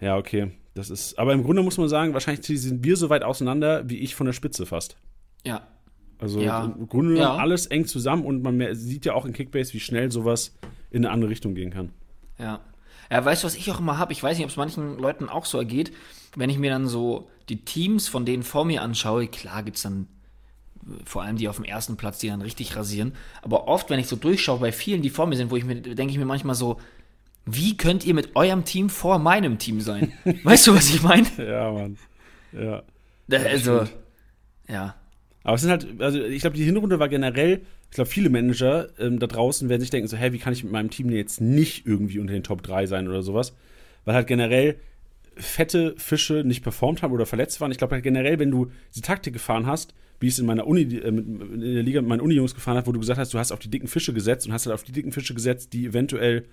[0.00, 0.52] Ja, okay.
[0.74, 3.98] Das ist, aber im Grunde muss man sagen, wahrscheinlich sind wir so weit auseinander, wie
[3.98, 4.96] ich von der Spitze fast.
[5.44, 5.66] Ja.
[6.18, 6.64] Also Ja.
[6.64, 7.34] im Grunde Ja.
[7.36, 10.54] alles eng zusammen und man sieht ja auch in Kickbase, wie schnell sowas
[10.90, 11.92] in eine andere Richtung gehen kann.
[12.38, 12.60] Ja.
[13.10, 14.12] Ja, weißt du, was ich auch immer habe?
[14.12, 15.92] Ich weiß nicht, ob es manchen Leuten auch so ergeht.
[16.34, 20.08] Wenn ich mir dann so die Teams von denen vor mir anschaue, klar gibt's dann
[20.86, 23.14] äh, vor allem die auf dem ersten Platz, die dann richtig rasieren.
[23.42, 25.76] Aber oft, wenn ich so durchschaue bei vielen, die vor mir sind, wo ich mir,
[25.76, 26.80] denke ich mir manchmal so,
[27.44, 30.12] wie könnt ihr mit eurem Team vor meinem Team sein?
[30.42, 31.26] weißt du, was ich meine?
[31.38, 31.96] Ja, Mann.
[32.52, 32.82] Ja.
[33.30, 33.86] Also,
[34.68, 34.96] ja.
[35.44, 38.88] Aber es sind halt, also ich glaube, die Hinrunde war generell, ich glaube, viele Manager
[38.98, 41.40] ähm, da draußen werden sich denken, so, hä, wie kann ich mit meinem Team jetzt
[41.40, 43.54] nicht irgendwie unter den Top 3 sein oder sowas?
[44.04, 44.76] Weil halt generell
[45.36, 47.70] fette Fische nicht performt haben oder verletzt waren.
[47.70, 50.82] Ich glaube halt generell, wenn du diese Taktik gefahren hast, wie es in meiner Uni,
[50.82, 53.52] äh, in der Liga mit meinen Uni-Jungs gefahren hat, wo du gesagt hast, du hast
[53.52, 56.46] auf die dicken Fische gesetzt und hast halt auf die dicken Fische gesetzt, die eventuell,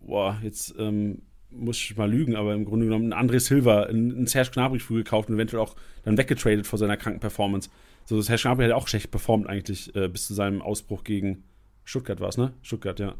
[0.00, 4.22] boah, jetzt ähm, muss ich mal lügen, aber im Grunde genommen ein André Silva, ein,
[4.22, 7.70] ein Serge Gnabry früh gekauft und eventuell auch dann weggetradet vor seiner kranken Performance.
[8.06, 11.44] So, Serge Gnabry hat auch schlecht performt eigentlich äh, bis zu seinem Ausbruch gegen
[11.84, 12.52] Stuttgart war es, ne?
[12.62, 13.14] Stuttgart, ja.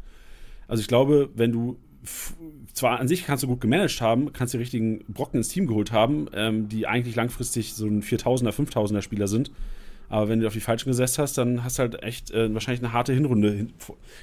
[0.67, 1.77] Also ich glaube, wenn du
[2.73, 5.91] zwar an sich kannst du gut gemanagt haben, kannst die richtigen Brocken ins Team geholt
[5.91, 9.51] haben, ähm, die eigentlich langfristig so ein 4000er, 5000er Spieler sind.
[10.09, 12.81] Aber wenn du auf die falschen gesetzt hast, dann hast du halt echt äh, wahrscheinlich
[12.81, 13.73] eine harte Hinrunde hin,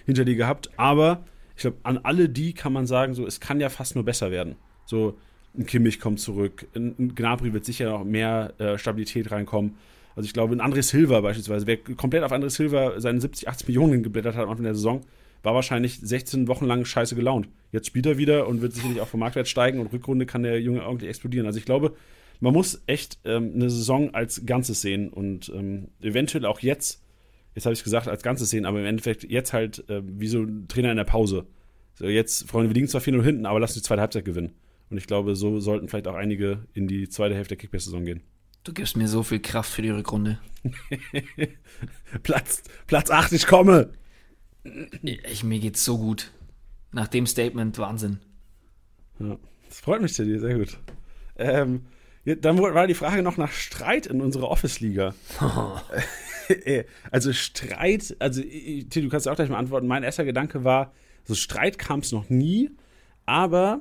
[0.07, 0.70] hinter dir gehabt.
[0.77, 1.24] Aber
[1.57, 4.31] ich glaube, an alle die kann man sagen, so es kann ja fast nur besser
[4.31, 4.57] werden.
[4.87, 5.18] So
[5.57, 9.74] ein Kimmich kommt zurück, ein, ein Gnabry wird sicher noch mehr äh, Stabilität reinkommen.
[10.16, 13.68] Also ich glaube, ein André Silva beispielsweise, wer komplett auf André Silva seine 70, 80
[13.68, 15.00] Millionen geblättert hat am Anfang der Saison,
[15.42, 17.48] war wahrscheinlich 16 Wochen lang scheiße gelaunt.
[17.72, 20.61] Jetzt spielt er wieder und wird sicherlich auch vom Marktwert steigen und Rückrunde kann der
[20.61, 21.46] Junge ordentlich explodieren.
[21.46, 21.94] Also ich glaube,
[22.40, 27.03] man muss echt ähm, eine Saison als Ganzes sehen und ähm, eventuell auch jetzt,
[27.55, 30.29] jetzt habe ich es gesagt, als Ganzes sehen, aber im Endeffekt jetzt halt äh, wie
[30.29, 31.46] so ein Trainer in der Pause.
[31.94, 34.53] So jetzt, Freunde, wir liegen zwar 4-0 hinten, aber lass uns die zweite Halbzeit gewinnen.
[34.90, 38.22] Und ich glaube, so sollten vielleicht auch einige in die zweite Hälfte der Kickbase-Saison gehen.
[38.64, 40.38] Du gibst mir so viel Kraft für die Rückrunde.
[42.22, 43.92] Platz, Platz 8, ich komme!
[45.03, 46.31] Ich, mir geht's so gut.
[46.90, 48.20] Nach dem Statement Wahnsinn.
[49.18, 49.37] Ja,
[49.68, 50.79] das freut mich, Teddy, sehr gut.
[51.37, 51.83] Ähm,
[52.24, 55.14] dann war die Frage noch nach Streit in unserer Office-Liga.
[56.46, 59.87] Äh, also Streit, also ich- Teddy, du kannst auch gleich mal antworten.
[59.87, 60.92] Mein erster Gedanke war,
[61.24, 62.70] so Streit kam es noch nie,
[63.24, 63.81] aber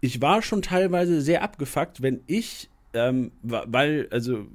[0.00, 4.46] ich war schon teilweise sehr abgefuckt, wenn ich, ähm, weil, also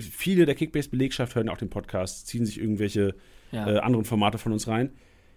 [0.00, 3.14] viele der Kickbase-Belegschaft hören auch den Podcast, ziehen sich irgendwelche
[3.50, 3.66] Ja.
[3.66, 4.90] äh, anderen Formate von uns rein.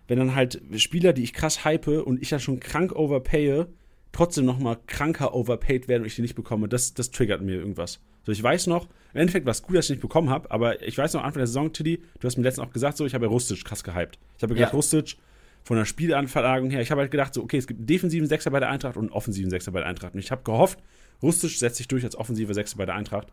[0.07, 3.67] Wenn dann halt Spieler, die ich krass hype und ich dann schon krank overpaye,
[4.11, 7.55] trotzdem noch mal kranker overpaid werden und ich die nicht bekomme, das, das triggert mir
[7.55, 8.01] irgendwas.
[8.23, 10.85] So, ich weiß noch, im Endeffekt war es gut, dass ich nicht bekommen habe, aber
[10.85, 13.13] ich weiß noch, Anfang der Saison, Tiddy, du hast mir letztens auch gesagt, so, ich
[13.13, 14.19] habe ja Rustic krass gehypt.
[14.37, 14.73] Ich habe ja gedacht.
[14.73, 15.15] Rustic
[15.63, 18.51] von der Spielanverlagung her, ich habe halt gedacht, so, okay, es gibt einen defensiven Sechser
[18.51, 20.13] bei der Eintracht und einen offensiven Sechser bei der Eintracht.
[20.13, 20.79] Und ich habe gehofft,
[21.21, 23.27] Rustic setzt sich durch als offensiver Sechser bei der Eintracht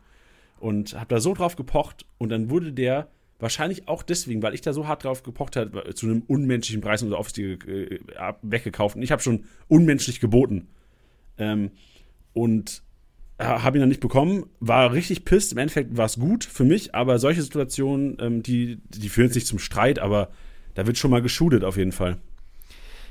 [0.61, 4.61] und habe da so drauf gepocht und dann wurde der wahrscheinlich auch deswegen, weil ich
[4.61, 8.01] da so hart drauf gepocht habe, zu einem unmenschlichen Preis unser Aufstieg äh,
[8.43, 8.97] weggekauft.
[8.97, 10.69] Und ich habe schon unmenschlich geboten.
[11.39, 11.71] Ähm,
[12.33, 12.83] und
[13.39, 15.53] äh, habe ihn dann nicht bekommen, war richtig pisst.
[15.53, 19.37] Im Endeffekt war es gut für mich, aber solche Situationen, ähm, die, die führen jetzt
[19.37, 20.31] nicht zum Streit, aber
[20.75, 22.19] da wird schon mal geschudet auf jeden Fall.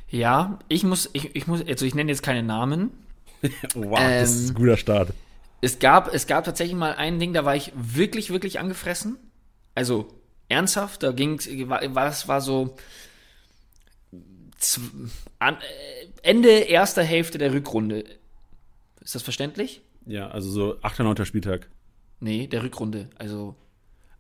[0.10, 2.92] Ja, ich muss, ich, ich muss, also ich nenne jetzt keine Namen.
[3.76, 5.14] Wow, das ist Ähm, ein guter Start.
[5.62, 9.18] Es gab, es gab tatsächlich mal ein Ding, da war ich wirklich, wirklich angefressen.
[9.76, 10.08] Also
[10.50, 12.76] ernsthaft, da ging war, war das war so
[15.40, 15.58] an, äh,
[16.24, 18.04] Ende erster Hälfte der Rückrunde.
[19.02, 19.82] Ist das verständlich?
[20.06, 21.00] Ja, also so 8.
[21.00, 21.26] 9.
[21.26, 21.70] Spieltag.
[22.20, 23.10] Nee, der Rückrunde.
[23.18, 23.56] Also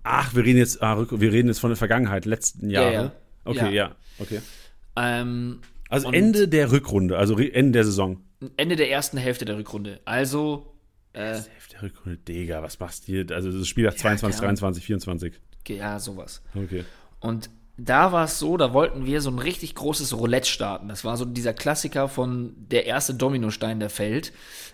[0.03, 2.93] Ach, wir reden jetzt, ah, wir reden jetzt von der Vergangenheit, letzten Jahre.
[2.93, 3.12] ja.
[3.43, 3.69] Okay, Ja.
[3.71, 4.41] ja, okay.
[4.95, 8.21] ähm, Also Ende der Rückrunde, also Ende der Saison.
[8.56, 10.00] Ende der ersten Hälfte der Rückrunde.
[10.06, 10.73] Also
[11.13, 13.26] äh, Hälfte der Rückrunde, Digga, was machst du hier?
[13.32, 14.60] Also das Spiel nach 22, keine Ahnung.
[14.60, 15.34] 23, 24.
[15.69, 16.41] ja sowas.
[16.56, 16.86] Okay.
[17.19, 20.89] Und da war es so, da wollten wir so ein richtig großes Roulette starten.
[20.89, 24.34] Das war so dieser Klassiker von der erste Dominostein, der fällt.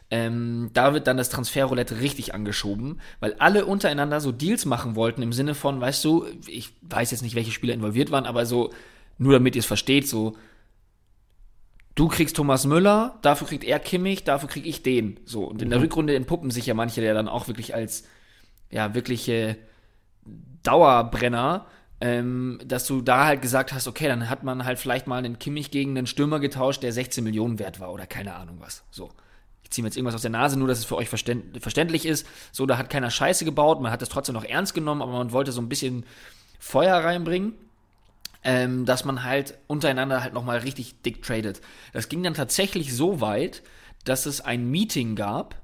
[0.10, 5.22] Ähm, da wird dann das Transferroulette richtig angeschoben, weil alle untereinander so Deals machen wollten
[5.22, 8.72] im Sinne von, weißt du, ich weiß jetzt nicht, welche Spieler involviert waren, aber so,
[9.18, 10.38] nur damit ihr es versteht, so,
[11.96, 15.20] du kriegst Thomas Müller, dafür kriegt er Kimmich, dafür krieg ich den.
[15.26, 18.04] So, und in der Rückrunde entpuppen sich ja manche der dann auch wirklich als,
[18.70, 19.58] ja, wirkliche
[20.64, 21.68] Dauerbrenner,
[22.02, 25.40] ähm, dass du da halt gesagt hast, okay, dann hat man halt vielleicht mal einen
[25.40, 28.84] Kimmich gegen einen Stürmer getauscht, der 16 Millionen wert war oder keine Ahnung was.
[28.92, 29.12] So.
[29.64, 32.06] Ich ziehe mir jetzt irgendwas aus der Nase, nur dass es für euch verständ verständlich
[32.06, 32.28] ist.
[32.52, 35.32] So, da hat keiner Scheiße gebaut, man hat das trotzdem noch ernst genommen, aber man
[35.32, 36.06] wollte so ein bisschen
[36.60, 37.54] Feuer reinbringen.
[38.46, 41.62] Ähm, dass man halt untereinander halt nochmal richtig dick tradet.
[41.94, 43.64] Das ging dann tatsächlich so weit,
[44.04, 45.64] dass es ein Meeting gab,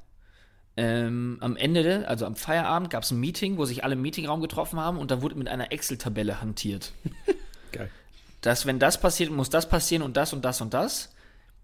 [0.77, 4.39] ähm, am Ende, also am Feierabend, gab es ein Meeting, wo sich alle im Meetingraum
[4.39, 6.93] getroffen haben und da wurde mit einer Excel-Tabelle hantiert.
[7.73, 7.91] Geil.
[8.39, 11.13] Dass, wenn das passiert, muss das passieren und das und das und das.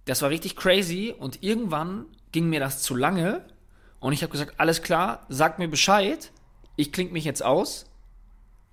[0.04, 3.46] Das war richtig crazy und irgendwann ging mir das zu lange
[4.02, 6.32] und ich habe gesagt, alles klar, sag mir Bescheid,
[6.76, 7.86] ich kling mich jetzt aus,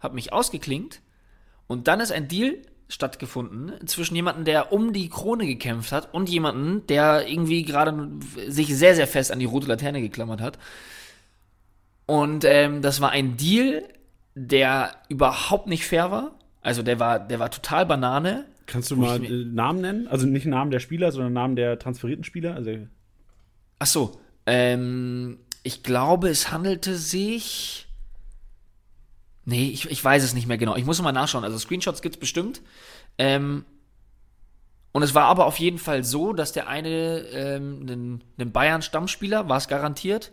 [0.01, 1.02] habe mich ausgeklinkt
[1.73, 2.59] und dann ist ein Deal
[2.89, 8.11] stattgefunden zwischen jemandem, der um die Krone gekämpft hat und jemandem, der irgendwie gerade
[8.49, 10.59] sich sehr, sehr fest an die rote Laterne geklammert hat.
[12.07, 13.83] Und ähm, das war ein Deal,
[14.35, 16.39] der überhaupt nicht fair war.
[16.61, 18.45] Also der war, der war total Banane.
[18.67, 20.09] Kannst du mal Namen nennen?
[20.09, 22.55] Also nicht Namen der Spieler, sondern Namen der transferierten Spieler?
[22.55, 22.71] Also,
[23.79, 27.89] Ach so, ähm, ich glaube, es handelte sich.
[29.45, 30.77] Nee, ich, ich weiß es nicht mehr genau.
[30.77, 31.45] Ich muss mal nachschauen.
[31.45, 32.63] Also Screenshots gibt's bestimmt.
[33.19, 33.65] Ähm,
[34.93, 39.57] und es war aber auf jeden Fall so, dass der eine ähm, einen, Bayern-Stammspieler, war
[39.57, 40.33] es garantiert,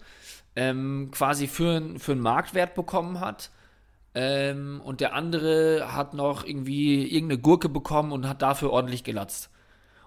[0.56, 3.52] ähm, quasi für, für einen Marktwert bekommen hat.
[4.14, 9.50] Ähm, und der andere hat noch irgendwie irgendeine Gurke bekommen und hat dafür ordentlich gelatzt.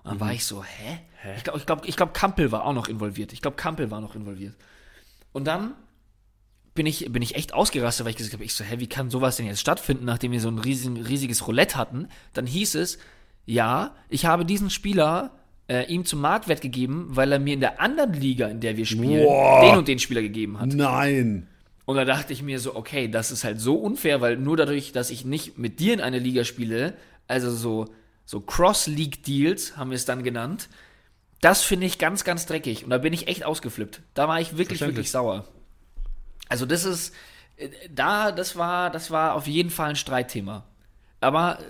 [0.03, 1.01] Und dann war ich so, hä?
[1.37, 3.33] Ich glaube, ich glaub, ich glaub, Kampel war auch noch involviert.
[3.33, 4.57] Ich glaube, Kampel war noch involviert.
[5.33, 5.75] Und dann
[6.75, 9.11] bin ich, bin ich echt ausgerastet, weil ich gesagt habe, ich so, hä, wie kann
[9.11, 12.09] sowas denn jetzt stattfinden, nachdem wir so ein riesen, riesiges Roulette hatten?
[12.33, 12.99] Dann hieß es,
[13.45, 15.33] ja, ich habe diesen Spieler
[15.69, 18.87] äh, ihm zum Marktwert gegeben, weil er mir in der anderen Liga, in der wir
[18.87, 19.63] spielen, Boah.
[19.63, 20.69] den und den Spieler gegeben hat.
[20.69, 21.49] Nein!
[21.85, 24.93] Und da dachte ich mir so, okay, das ist halt so unfair, weil nur dadurch,
[24.93, 26.95] dass ich nicht mit dir in einer Liga spiele,
[27.27, 27.89] also so,
[28.25, 30.69] so Cross-League-Deals haben wir es dann genannt,
[31.41, 32.85] das finde ich ganz, ganz dreckig.
[32.85, 34.01] Und da bin ich echt ausgeflippt.
[34.15, 35.45] Da war ich wirklich, wirklich sauer.
[36.53, 37.15] Also das ist,
[37.57, 40.65] äh, da, das war, das war auf jeden Fall ein Streitthema.
[41.19, 41.63] Aber äh,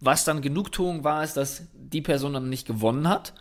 [0.00, 3.32] was dann Genugtuung war, ist, dass die Person dann nicht gewonnen hat.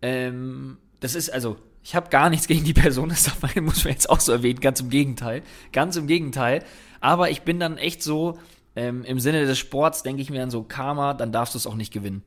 [0.00, 4.08] Ähm, das ist also, ich habe gar nichts gegen die Person, das muss man jetzt
[4.08, 5.42] auch so erwähnen, ganz im Gegenteil.
[5.72, 6.64] Ganz im Gegenteil.
[7.02, 8.38] Aber ich bin dann echt so,
[8.76, 11.66] ähm, im Sinne des Sports denke ich mir dann so, Karma, dann darfst du es
[11.66, 12.24] auch nicht gewinnen.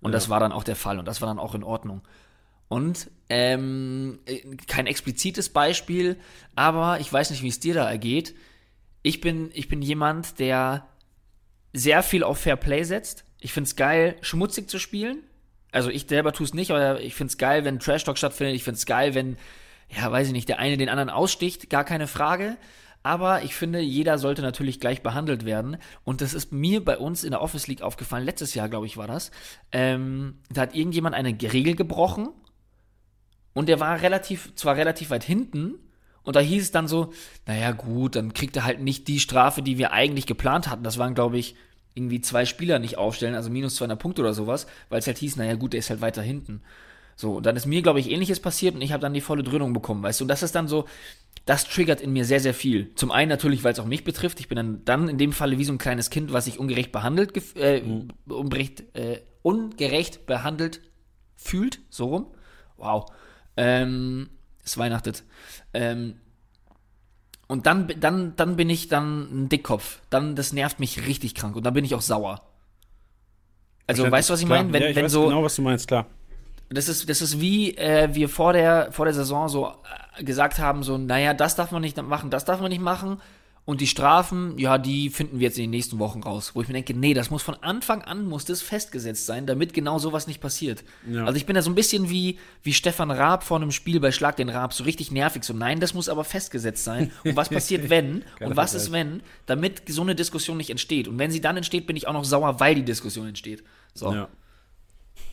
[0.00, 2.02] Und das war dann auch der Fall und das war dann auch in Ordnung.
[2.68, 6.16] Und ähm, äh, kein explizites Beispiel,
[6.54, 8.34] aber ich weiß nicht, wie es dir da ergeht.
[9.02, 10.86] Ich bin, ich bin jemand, der
[11.72, 13.24] sehr viel auf Fair Play setzt.
[13.40, 15.22] Ich find's geil, schmutzig zu spielen.
[15.70, 18.56] Also ich selber tue es nicht, aber ich find's geil, wenn Trash Talk stattfindet.
[18.56, 19.36] Ich find's geil, wenn,
[19.88, 22.56] ja, weiß ich nicht, der eine den anderen aussticht, gar keine Frage.
[23.02, 25.76] Aber ich finde, jeder sollte natürlich gleich behandelt werden.
[26.04, 28.24] Und das ist mir bei uns in der Office League aufgefallen.
[28.24, 29.30] Letztes Jahr, glaube ich, war das.
[29.70, 32.28] Ähm, da hat irgendjemand eine Regel gebrochen.
[33.58, 35.74] Und der war relativ, zwar relativ weit hinten.
[36.22, 37.12] Und da hieß es dann so,
[37.44, 40.84] naja gut, dann kriegt er halt nicht die Strafe, die wir eigentlich geplant hatten.
[40.84, 41.56] Das waren, glaube ich,
[41.92, 45.34] irgendwie zwei Spieler nicht aufstellen, also minus 200 Punkte oder sowas, weil es halt hieß,
[45.34, 46.62] naja gut, der ist halt weiter hinten.
[47.16, 49.42] So, und dann ist mir, glaube ich, ähnliches passiert und ich habe dann die volle
[49.42, 50.84] Dröhnung bekommen, weißt du, und das ist dann so,
[51.46, 52.94] das triggert in mir sehr, sehr viel.
[52.94, 54.38] Zum einen natürlich, weil es auch mich betrifft.
[54.38, 56.92] Ich bin dann, dann in dem Falle wie so ein kleines Kind, was sich ungerecht
[56.92, 58.10] behandelt, äh, mhm.
[58.28, 60.80] ungerecht, äh, ungerecht behandelt
[61.34, 62.26] fühlt, so rum.
[62.76, 63.06] Wow.
[63.58, 64.30] Ähm,
[64.64, 65.24] es weihnachtet.
[65.74, 66.14] Ähm,
[67.48, 70.00] und dann, dann, dann bin ich dann ein Dickkopf.
[70.10, 71.56] Dann, das nervt mich richtig krank.
[71.56, 72.42] Und dann bin ich auch sauer.
[73.86, 74.72] Also, weißt du, was ich meine?
[74.72, 76.06] Wenn, ja, ich wenn weiß so, genau, was du meinst, klar.
[76.68, 79.72] Das ist, das ist wie äh, wir vor der, vor der Saison so
[80.18, 83.18] äh, gesagt haben, so, naja, das darf man nicht machen, das darf man nicht machen.
[83.68, 86.52] Und die Strafen, ja, die finden wir jetzt in den nächsten Wochen raus.
[86.54, 89.74] Wo ich mir denke, nee, das muss von Anfang an, muss das festgesetzt sein, damit
[89.74, 90.84] genau sowas nicht passiert.
[91.06, 91.26] Ja.
[91.26, 94.10] Also ich bin da so ein bisschen wie, wie Stefan Raab vor einem Spiel bei
[94.10, 95.44] Schlag den Raab, so richtig nervig.
[95.44, 97.12] So, nein, das muss aber festgesetzt sein.
[97.24, 98.24] Und was passiert, wenn?
[98.40, 99.22] und was ist, wenn?
[99.44, 101.06] Damit so eine Diskussion nicht entsteht.
[101.06, 103.62] Und wenn sie dann entsteht, bin ich auch noch sauer, weil die Diskussion entsteht.
[103.92, 104.14] So.
[104.14, 104.28] Ja.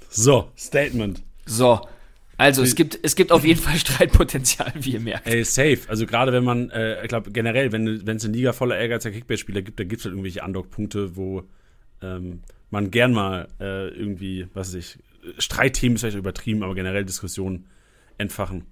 [0.09, 1.23] So, Statement.
[1.45, 1.87] So.
[2.37, 5.27] Also es gibt, es gibt auf jeden Fall Streitpotenzial, wie ihr merkt.
[5.27, 5.79] Ey, safe.
[5.87, 9.61] Also gerade wenn man, äh, ich glaube generell, wenn es eine Liga voller ehrgeiziger Kickbase-Spieler
[9.61, 11.43] gibt, da gibt es halt irgendwelche Undock-Punkte, wo
[12.01, 14.99] ähm, man gern mal äh, irgendwie, was weiß ich,
[15.37, 17.65] Streitthemen ist vielleicht übertrieben, aber generell Diskussionen
[18.17, 18.65] entfachen.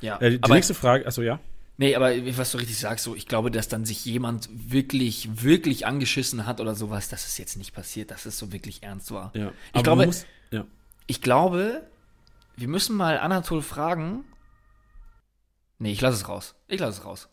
[0.00, 0.20] Ja.
[0.20, 1.40] Äh, die aber, nächste Frage, achso, ja?
[1.76, 5.86] Nee, aber was du richtig sagst, so, ich glaube, dass dann sich jemand wirklich, wirklich
[5.86, 9.32] angeschissen hat oder sowas, dass es jetzt nicht passiert, dass es so wirklich ernst war.
[9.34, 9.52] Ja.
[9.74, 10.64] Ich glaube, muss, ja.
[11.06, 11.82] ich glaube,
[12.58, 14.24] wir müssen mal Anatol fragen.
[15.78, 16.56] Nee, ich lasse es raus.
[16.66, 17.28] Ich lasse es raus.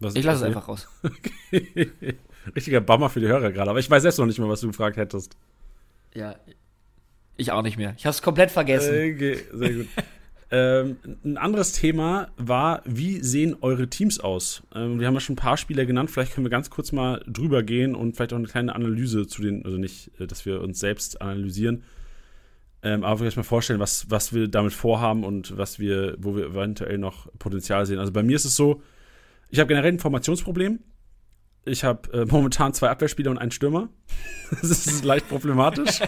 [0.00, 0.88] Was ich lasse es einfach raus.
[1.52, 2.16] Okay.
[2.56, 4.66] Richtiger Bummer für die Hörer gerade, aber ich weiß selbst noch nicht mehr, was du
[4.66, 5.36] gefragt hättest.
[6.12, 6.34] Ja,
[7.36, 7.94] ich auch nicht mehr.
[7.96, 8.88] Ich habe es komplett vergessen.
[8.88, 9.86] Okay, sehr gut.
[10.50, 14.62] ähm, ein anderes Thema war, wie sehen eure Teams aus?
[14.74, 17.22] Ähm, wir haben ja schon ein paar Spieler genannt, vielleicht können wir ganz kurz mal
[17.28, 20.62] drüber gehen und vielleicht auch eine kleine Analyse zu den, also nicht, äh, dass wir
[20.62, 21.84] uns selbst analysieren,
[22.82, 26.46] ähm, aber vielleicht mal vorstellen, was, was wir damit vorhaben und was wir, wo wir
[26.46, 27.98] eventuell noch Potenzial sehen.
[27.98, 28.82] Also bei mir ist es so,
[29.50, 30.80] ich habe generell ein Formationsproblem.
[31.64, 33.88] Ich habe äh, momentan zwei Abwehrspieler und einen Stürmer.
[34.50, 36.00] das ist leicht problematisch.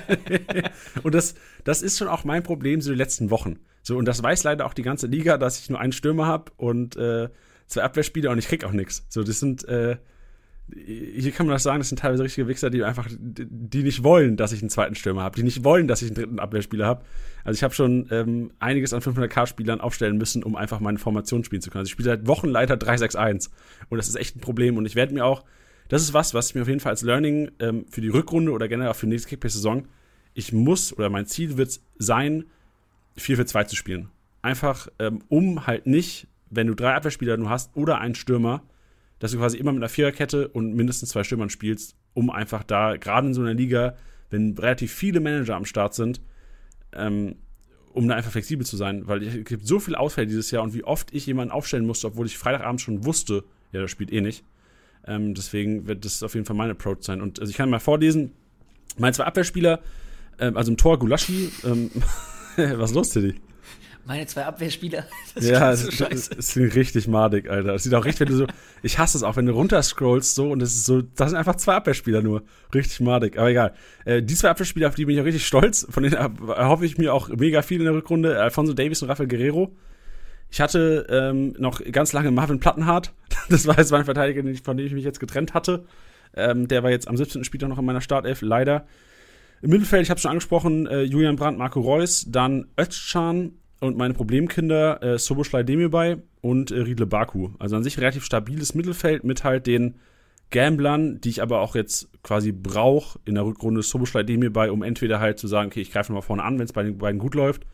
[1.04, 3.60] und das, das ist schon auch mein Problem so die letzten Wochen.
[3.82, 6.50] So, und das weiß leider auch die ganze Liga, dass ich nur einen Stürmer habe
[6.56, 7.28] und äh,
[7.66, 9.06] zwei Abwehrspieler und ich krieg auch nichts.
[9.10, 9.98] So, das sind, äh,
[10.72, 14.37] hier kann man das sagen, das sind teilweise richtige Wichser, die einfach, die nicht wollen,
[14.37, 17.05] dass ich einen zweiten Stürmer habe, die nicht wollen, dass ich einen dritten Abwehrspieler habe.
[17.44, 21.61] Also ich habe schon ähm, einiges an 500k-Spielern aufstellen müssen, um einfach meine Formation spielen
[21.61, 21.81] zu können.
[21.81, 23.50] Also ich spiele seit Wochen leider 3-6-1
[23.90, 25.44] und das ist echt ein Problem und ich werde mir auch,
[25.88, 28.50] das ist was, was ich mir auf jeden Fall als Learning ähm, für die Rückrunde
[28.50, 29.87] oder generell auch für die nächste Kickbase-Saison,
[30.33, 32.46] ich muss oder mein Ziel wird sein,
[33.16, 34.09] 4 für 2 zu spielen.
[34.40, 38.62] Einfach, ähm, um halt nicht, wenn du drei Abwehrspieler nur hast oder einen Stürmer,
[39.18, 42.96] dass du quasi immer mit einer Viererkette und mindestens zwei Stürmern spielst, um einfach da,
[42.96, 43.94] gerade in so einer Liga,
[44.31, 46.20] wenn relativ viele Manager am Start sind,
[46.92, 47.37] ähm,
[47.92, 50.74] um da einfach flexibel zu sein, weil es gibt so viele Ausfälle dieses Jahr und
[50.74, 54.20] wie oft ich jemanden aufstellen musste, obwohl ich Freitagabend schon wusste, ja, das spielt eh
[54.20, 54.44] nicht.
[55.07, 57.20] Ähm, deswegen wird das auf jeden Fall mein Approach sein.
[57.20, 58.33] Und also ich kann mal vorlesen,
[58.98, 59.81] meine zwei Abwehrspieler,
[60.38, 61.90] ähm, also im Tor Gulaschi, ähm,
[62.57, 63.18] was ist los?
[64.06, 65.04] Meine zwei Abwehrspieler.
[65.34, 67.72] Das ja, so das, das ist richtig madig, Alter.
[67.72, 68.46] Das sieht auch richtig, wenn du so,
[68.82, 71.56] ich hasse es auch, wenn du runterscrollst so und es ist so, das sind einfach
[71.56, 72.42] zwei Abwehrspieler nur.
[72.74, 73.74] Richtig madig, aber egal.
[74.04, 76.98] Äh, die zwei Abwehrspieler, auf die bin ich auch richtig stolz, von denen erhoffe ich
[76.98, 78.40] mir auch mega viel in der Rückrunde.
[78.40, 79.74] Alfonso Davis und Rafael Guerrero.
[80.50, 83.12] Ich hatte ähm, noch ganz lange Marvin Plattenhardt.
[83.50, 85.84] Das war jetzt mein Verteidiger, von dem ich mich jetzt getrennt hatte.
[86.34, 87.44] Ähm, der war jetzt am 17.
[87.44, 88.86] Spieltag noch in meiner Startelf, leider.
[89.60, 94.14] Im Mittelfeld, ich habe schon angesprochen, äh, Julian Brandt, Marco Reus, dann Özcan, und meine
[94.14, 97.50] Problemkinder äh, Soboschlei Demirbay und äh, Riedle Baku.
[97.58, 99.96] Also an sich relativ stabiles Mittelfeld mit halt den
[100.50, 105.20] Gamblern, die ich aber auch jetzt quasi brauche in der Rückrunde Soboschlei Demirbay, um entweder
[105.20, 107.34] halt zu sagen, okay, ich greife nochmal vorne an, wenn es bei den beiden gut
[107.34, 107.66] läuft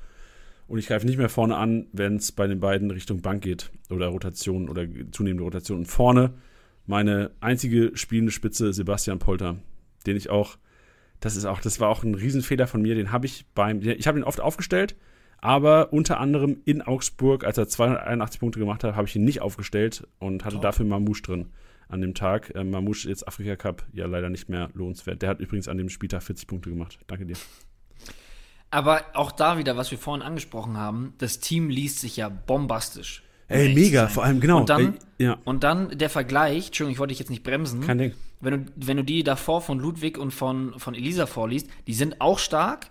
[0.70, 3.70] und ich greife nicht mehr vorne an, wenn es bei den beiden Richtung Bank geht
[3.90, 5.78] oder Rotation oder zunehmende Rotation.
[5.78, 6.34] Und vorne
[6.86, 9.56] meine einzige spielende Spitze Sebastian Polter,
[10.06, 10.58] den ich auch,
[11.18, 14.06] das ist auch, das war auch ein Riesenfehler von mir, den habe ich beim, ich
[14.06, 14.94] habe ihn oft aufgestellt,
[15.40, 19.40] aber unter anderem in Augsburg, als er 281 Punkte gemacht hat, habe ich ihn nicht
[19.40, 20.62] aufgestellt und hatte Top.
[20.62, 21.46] dafür Mamouche drin
[21.88, 22.52] an dem Tag.
[22.54, 25.22] Ähm, Mamouche jetzt Afrika Cup ja leider nicht mehr lohnenswert.
[25.22, 26.98] Der hat übrigens an dem Spieltag 40 Punkte gemacht.
[27.06, 27.36] Danke dir.
[28.70, 33.24] Aber auch da wieder, was wir vorhin angesprochen haben, das Team liest sich ja bombastisch.
[33.48, 34.60] Ey, mega, vor allem, genau.
[34.60, 35.38] Und dann, Ey, ja.
[35.44, 37.80] und dann der Vergleich, Entschuldigung, ich wollte dich jetzt nicht bremsen.
[37.80, 38.14] Kein Ding.
[38.40, 42.20] Wenn du, wenn du die davor von Ludwig und von, von Elisa vorliest, die sind
[42.20, 42.90] auch stark,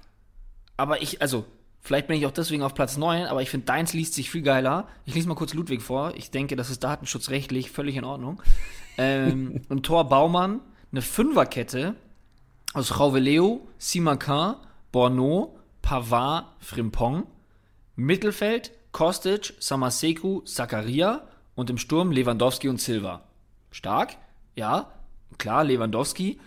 [0.76, 1.45] aber ich, also
[1.82, 4.41] Vielleicht bin ich auch deswegen auf Platz 9, aber ich finde, deins liest sich viel
[4.41, 4.88] geiler.
[5.05, 6.13] Ich lese mal kurz Ludwig vor.
[6.15, 8.41] Ich denke, das ist datenschutzrechtlich völlig in Ordnung.
[8.97, 10.59] ähm, und Tor Baumann,
[10.91, 11.95] eine Fünferkette
[12.73, 14.55] aus Rauveleo, Simakin,
[14.91, 17.25] Borneau, Pavard, Frimpong.
[17.95, 23.23] Mittelfeld, Kostic, Samaseku, Zakaria und im Sturm Lewandowski und Silva.
[23.71, 24.15] Stark,
[24.55, 24.91] ja,
[25.38, 26.39] klar, Lewandowski,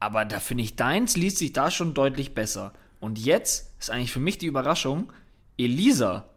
[0.00, 2.74] aber da finde ich, deins liest sich da schon deutlich besser.
[3.00, 5.12] Und jetzt ist eigentlich für mich die Überraschung,
[5.58, 6.28] Elisa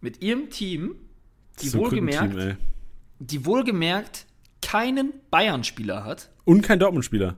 [0.00, 0.96] mit ihrem Team,
[1.60, 2.56] die So wohlgemerkt, ey.
[3.18, 4.26] die wohlgemerkt
[4.62, 6.30] keinen Bayern-Spieler hat.
[6.44, 7.36] Und kein Dortmund-Spieler.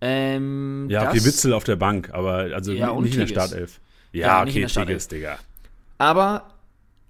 [0.00, 3.26] Ähm, Ja, okay, Witzel auf der Bank, aber also Ja, nicht in der.
[3.26, 3.80] Startelf.
[4.12, 5.38] Ja, Ja, okay, Tigges, Digga.
[5.98, 6.54] Aber,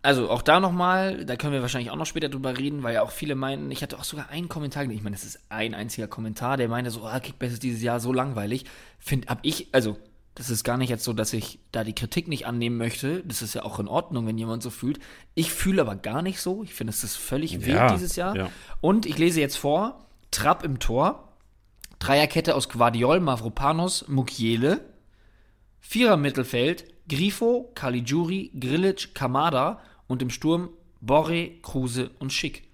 [0.02, 3.02] also auch da nochmal, da können wir wahrscheinlich auch noch später drüber reden, weil ja
[3.02, 6.08] auch viele meinen, ich hatte auch sogar einen Kommentar, ich meine, das ist ein einziger
[6.08, 8.64] Kommentar, der meinte so, ah, Kickbase ist dieses Jahr so langweilig.
[8.98, 9.96] Find, hab ich, also,
[10.40, 13.22] das ist gar nicht jetzt so, dass ich da die Kritik nicht annehmen möchte.
[13.24, 14.98] Das ist ja auch in Ordnung, wenn jemand so fühlt.
[15.34, 16.62] Ich fühle aber gar nicht so.
[16.62, 18.34] Ich finde, es ist völlig Ja, wild dieses Jahr.
[18.34, 18.50] ja.
[18.80, 21.28] Und ich lese jetzt vor, Trapp im Tor,
[21.98, 24.80] Dreierkette aus Guardiol, Mavropanos, Mukiele,
[25.78, 30.70] Vierer Mittelfeld, Grifo, Caligiuri, Grilic, Kamada und im Sturm
[31.02, 32.66] Borre, Kruse und Schick.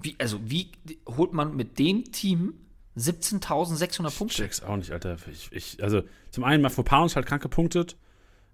[0.00, 0.70] Wie, also, wie
[1.06, 2.54] holt man mit dem Team
[2.98, 4.36] 17.600 Ich Punkte?
[4.36, 5.16] check's auch nicht, Alter.
[5.30, 7.96] Ich, ich, also, zum einen, Mafropanos halt krank gepunktet.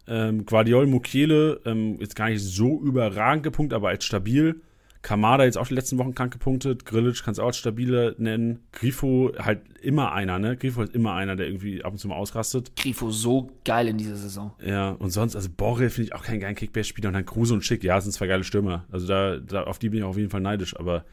[0.07, 4.61] Ähm, Guardiol, Mukiele, ähm, jetzt gar nicht so überragend gepunktet, aber als stabil.
[5.01, 6.87] Kamada jetzt auch die letzten Wochen krank gepunktet.
[6.87, 8.61] Grilic kannst du auch als stabiler nennen.
[8.73, 10.57] Grifo halt immer einer, ne?
[10.57, 12.75] Grifo ist immer einer, der irgendwie ab und zu mal ausrastet.
[12.75, 14.53] Grifo so geil in dieser Saison.
[14.65, 17.09] Ja, und sonst, also Borre finde ich auch keinen geilen Kickbase-Spieler.
[17.09, 18.87] Und dann Kruse und Schick, ja, sind zwei geile Stürmer.
[18.91, 21.05] Also da, da, auf die bin ich auch auf jeden Fall neidisch, aber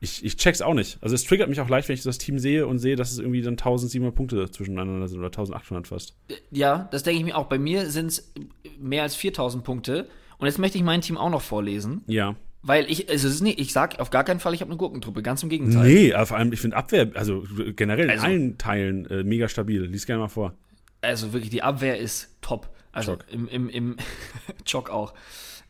[0.00, 0.98] ich, ich check's auch nicht.
[1.02, 3.18] Also es triggert mich auch leicht, wenn ich das Team sehe und sehe, dass es
[3.18, 6.14] irgendwie dann 1700 Punkte zwischeneinander sind oder 1800 fast.
[6.50, 7.46] Ja, das denke ich mir auch.
[7.46, 8.32] Bei mir sind es
[8.78, 10.08] mehr als 4.000 Punkte.
[10.38, 12.02] Und jetzt möchte ich mein Team auch noch vorlesen.
[12.06, 12.34] Ja.
[12.62, 14.78] Weil ich, also es ist nicht, ich sag auf gar keinen Fall, ich habe eine
[14.78, 15.22] Gurkentruppe.
[15.22, 15.86] Ganz im Gegenteil.
[15.86, 17.44] Nee, vor allem, ich finde Abwehr, also
[17.76, 19.82] generell in Also- allen Teilen äh, mega stabil.
[19.84, 20.54] Lies gerne mal vor.
[21.02, 22.68] Also wirklich, die Abwehr ist top.
[22.92, 23.26] Also Chock.
[23.32, 23.96] im, im, im
[24.64, 25.14] Chock auch.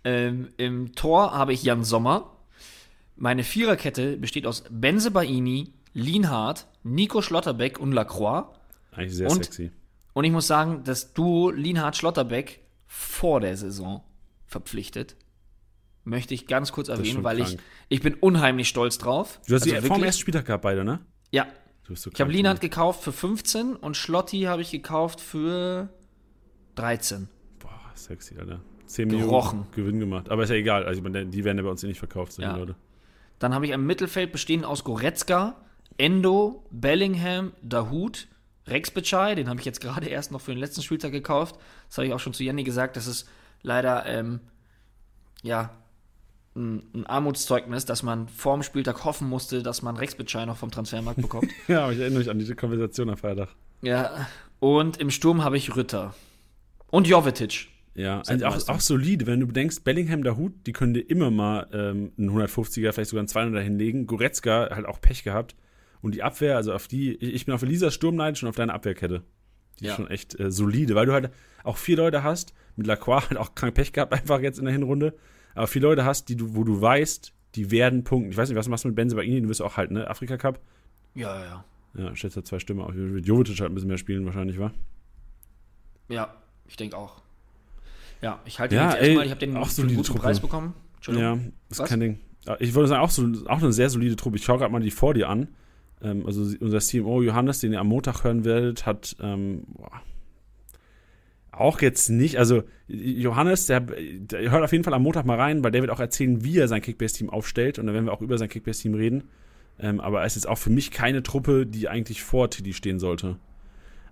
[0.03, 2.33] Ähm, Im Tor habe ich Jan Sommer.
[3.23, 8.47] Meine Viererkette besteht aus Benze Baini, Lienhardt, Nico Schlotterbeck und Lacroix.
[8.93, 9.45] Eigentlich sehr Und?
[9.45, 9.71] sexy.
[10.15, 14.03] Und ich muss sagen, das Duo Lienhardt-Schlotterbeck vor der Saison
[14.47, 15.17] verpflichtet.
[16.05, 17.61] Möchte ich ganz kurz erwähnen, weil ich, krank.
[17.91, 19.39] ich bin unheimlich stolz drauf.
[19.47, 21.01] Du hast Also die wirklich- ersten Spieltag gehabt, beide, ne?
[21.31, 21.47] Ja,
[21.85, 22.33] Du bist so ich habe.
[22.33, 25.91] Lienhardt gekauft für 15 und Schlotti habe ich gekauft für
[26.77, 27.29] 13.
[27.59, 28.61] Boah, sexy, Alter.
[28.87, 29.59] 10 Gerochen.
[29.61, 30.31] Millionen Gewinn gemacht.
[30.31, 30.85] Aber ist ja egal.
[30.87, 32.57] Also, die werden ja bei uns eh nicht verkauft, solche Ja.
[32.57, 32.75] Leute.
[33.41, 35.57] Dann habe ich ein Mittelfeld bestehend aus Goretzka,
[35.99, 38.29] Endo, Bellingham, Dahut,
[38.69, 41.57] Rex Bitschei, den habe ich jetzt gerade erst noch für den letzten Spieltag gekauft.
[41.89, 43.29] Das habe ich auch schon zu Jenny gesagt, das ist
[43.63, 44.41] leider, ähm,
[45.43, 45.71] ja,
[46.55, 50.57] ein, ein Armutszeugnis, dass man vor dem Spieltag hoffen musste, dass man Rex Bitschei noch
[50.57, 51.51] vom Transfermarkt bekommt.
[51.69, 53.49] Ja, aber ich erinnere mich an diese Konversation am Freitag.
[53.81, 54.29] ja,
[54.59, 56.15] und im Sturm habe ich Rütter.
[56.91, 57.69] Und Jovetic.
[58.01, 61.31] Ja, also auch, auch solide, wenn du bedenkst, Bellingham, der Hut, die können dir immer
[61.31, 64.07] mal ähm, einen 150er, vielleicht sogar einen 200er hinlegen.
[64.07, 65.55] Goretzka halt auch Pech gehabt.
[66.01, 68.73] Und die Abwehr, also auf die, ich bin auf Elisas Sturm neidisch und auf deine
[68.73, 69.23] Abwehrkette.
[69.79, 69.91] Die Ja.
[69.91, 71.31] ist schon echt äh, solide, weil du halt
[71.63, 74.73] auch vier Leute hast, mit Lacroix halt auch krank Pech gehabt, einfach jetzt in der
[74.73, 75.15] Hinrunde,
[75.55, 78.31] aber vier Leute hast, die du, wo du weißt, die werden punkten.
[78.31, 79.43] Ich weiß nicht, was machst du mit Benze bei Ihnen?
[79.43, 80.09] Du wirst auch halt, ne?
[80.09, 80.61] Afrika Cup.
[81.15, 81.65] Ja, ja, ja.
[81.95, 82.95] Ja, da zwei Stimmen auf.
[82.95, 84.71] Mit Jovetic halt ein bisschen mehr spielen wahrscheinlich, wa?
[86.09, 86.33] Ja,
[86.69, 87.21] ich denke auch.
[88.23, 90.21] Ja, ich halte Ja, jetzt erstmal, ich habe den auch solide guten Truppe.
[90.21, 90.75] Preis bekommen.
[90.97, 91.41] Entschuldigung.
[91.41, 91.89] Ja, ist Was?
[91.89, 92.19] kein Ding.
[92.59, 94.37] Ich wollte sagen, auch, so, auch eine sehr solide Truppe.
[94.37, 95.49] Ich schaue gerade mal die vor dir an.
[96.03, 99.65] Ähm, also unser CMO Johannes, den ihr am Montag hören werdet, hat ähm,
[101.53, 105.63] auch jetzt nicht, also Johannes, der, der hört auf jeden Fall am Montag mal rein,
[105.63, 108.23] weil der wird auch erzählen, wie er sein Kickbase-Team aufstellt und dann werden wir auch
[108.23, 109.25] über sein Kickbase-Team reden.
[109.79, 113.37] Ähm, aber es ist auch für mich keine Truppe, die eigentlich vor Tilly stehen sollte.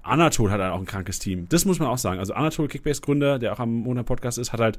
[0.03, 1.49] Anatol hat halt auch ein krankes Team.
[1.49, 2.19] Das muss man auch sagen.
[2.19, 4.79] Also Anatol, Kickbase-Gründer, der auch am Monat-Podcast ist, hat halt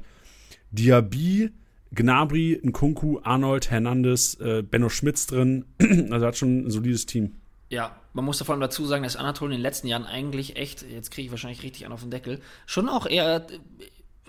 [0.70, 1.50] Diaby,
[1.92, 5.64] Gnabry, Nkunku, Arnold, Hernandez, äh, Benno Schmitz drin.
[6.10, 7.36] also hat schon ein solides Team.
[7.68, 11.10] Ja, man muss davon dazu sagen, dass Anatol in den letzten Jahren eigentlich echt, jetzt
[11.10, 13.46] kriege ich wahrscheinlich richtig an auf den Deckel, schon auch eher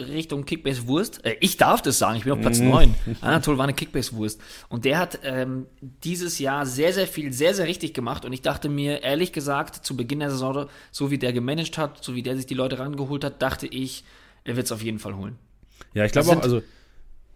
[0.07, 1.25] Richtung Kickbase-Wurst.
[1.25, 2.93] Äh, ich darf das sagen, ich bin auf Platz 9.
[3.21, 4.41] Anatol war eine Kickbase-Wurst.
[4.69, 8.25] Und der hat ähm, dieses Jahr sehr, sehr viel, sehr, sehr richtig gemacht.
[8.25, 12.03] Und ich dachte mir, ehrlich gesagt, zu Beginn der Saison, so wie der gemanagt hat,
[12.03, 14.03] so wie der sich die Leute rangeholt hat, dachte ich,
[14.43, 15.37] er wird es auf jeden Fall holen.
[15.93, 16.61] Ja, ich glaube auch, also,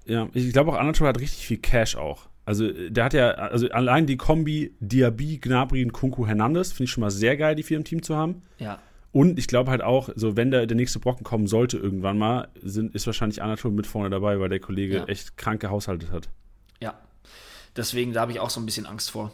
[0.06, 2.28] ja, ich glaube auch, Anatol hat richtig viel Cash auch.
[2.46, 6.92] Also, der hat ja, also allein die Kombi Diaby, Gnabry und Kunku Hernandez, finde ich
[6.92, 8.44] schon mal sehr geil, die vier im Team zu haben.
[8.60, 8.80] Ja.
[9.16, 12.50] Und ich glaube halt auch, so wenn der, der nächste Brocken kommen sollte irgendwann mal,
[12.62, 15.06] sind, ist wahrscheinlich Anatol mit vorne dabei, weil der Kollege Ja.
[15.06, 16.28] echt kranke Haushalte hat.
[16.82, 17.00] Ja.
[17.78, 19.32] Deswegen, da habe ich auch so ein bisschen Angst vor.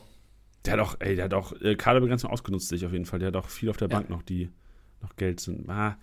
[0.66, 3.18] Der hat auch, ey, der hat auch äh, Kaderbegrenzung ausgenutzt, sich auf jeden Fall.
[3.18, 3.96] Der hat auch viel auf der Ja.
[3.98, 4.50] Bank noch, die
[5.02, 5.68] noch Geld sind.
[5.68, 5.98] Ah.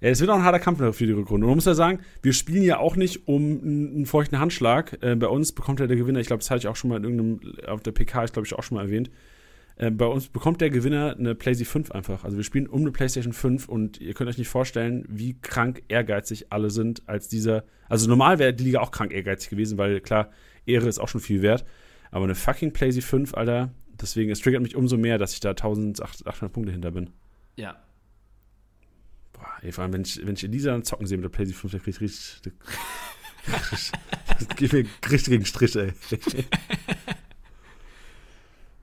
[0.00, 1.44] Ja, es wird auch ein harter Kampf für die Rückrunde.
[1.44, 4.96] Und man muss ja sagen, wir spielen ja auch nicht um einen, feuchten Handschlag.
[5.02, 6.98] Äh, bei uns bekommt ja der Gewinner, ich glaube, das hatte ich auch schon mal
[6.98, 9.10] in irgendeinem, auf der PK, ist glaube ich auch schon mal erwähnt.
[9.76, 12.24] Äh, bei uns bekommt der Gewinner eine PlayStation 5 einfach.
[12.24, 15.82] Also wir spielen um eine PlayStation 5 und ihr könnt euch nicht vorstellen, wie krank
[15.88, 17.64] ehrgeizig alle sind als dieser.
[17.88, 20.30] Also normal wäre die Liga auch krank ehrgeizig gewesen, weil klar,
[20.66, 21.64] Ehre ist auch schon viel wert.
[22.10, 25.50] Aber eine fucking PlayStation 5, Alter, deswegen, es triggert mich umso mehr, dass ich da
[25.50, 27.10] 1800 Punkte hinter bin.
[27.56, 27.82] Ja.
[29.32, 31.70] Boah, ey, vor allem, wenn ich, wenn ich Elisa dann zocken sehe mit der PlayStation
[31.70, 32.52] 5, dann krieg ich richtig.
[34.38, 35.92] das geht mir richtig gegen Strich, ey.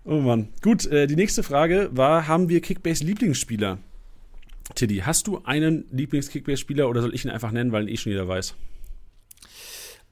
[0.06, 0.50] oh Mann.
[0.62, 3.78] Gut, äh, die nächste Frage war: Haben wir Kickbase-Lieblingsspieler?
[4.76, 8.12] Tiddy, hast du einen Lieblings-Kickbase-Spieler oder soll ich ihn einfach nennen, weil ihn eh schon
[8.12, 8.56] jeder weiß?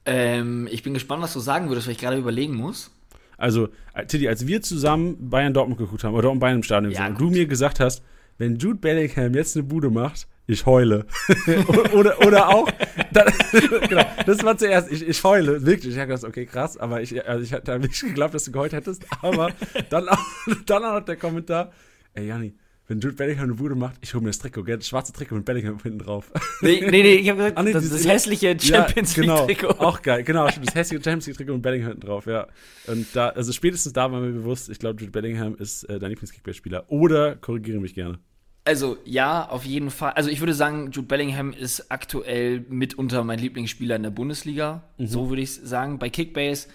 [0.06, 2.90] Ähm, ich bin gespannt, was du sagen würdest, weil ich gerade überlegen muss.
[3.36, 6.92] Also, äh, Tiddy, als wir zusammen Bayern Dortmund geguckt haben oder Dortmund Bayern im Stadion
[6.92, 8.02] Ja, sind und du mir gesagt hast,
[8.40, 11.06] wenn Jude Bellingham jetzt eine Bude macht, ich heule.
[11.92, 12.68] oder, oder auch,
[13.12, 13.32] dann,
[13.88, 15.92] genau, das war zuerst, ich, ich heule, wirklich.
[15.92, 18.72] Ich habe gedacht, okay, krass, aber ich, also ich hatte wirklich geglaubt, dass du geheult
[18.72, 19.50] hättest, aber
[19.90, 20.18] dann, auch-
[20.66, 21.70] dann auch noch der Kommentar,
[22.14, 22.54] ey Janni,
[22.88, 25.36] wenn Jude Bellingham eine Bude macht, ich hole mir das Trikot, gell, das schwarze Trikot
[25.36, 26.32] mit Bellingham hinten drauf.
[26.62, 29.46] Nee, nee, nee, ich habe gesagt, Ah, nee, das, dieses- das hässliche Champions ja, genau,
[29.46, 29.78] League-Trikot.
[29.78, 32.48] Auch geil, genau, das hässliche Champions League-Trikot mit Bellingham hinten drauf, ja.
[32.88, 36.10] Und da, also spätestens da war mir bewusst, ich glaube, Jude Bellingham ist äh, dein
[36.10, 36.86] Lieblings-Kickbase-Spieler.
[36.88, 38.18] Oder korrigiere mich gerne.
[38.64, 40.12] Also ja, auf jeden Fall.
[40.12, 44.82] Also ich würde sagen, Jude Bellingham ist aktuell mitunter mein Lieblingsspieler in der Bundesliga.
[44.98, 45.98] So würde ich sagen.
[45.98, 46.68] Bei Kickbase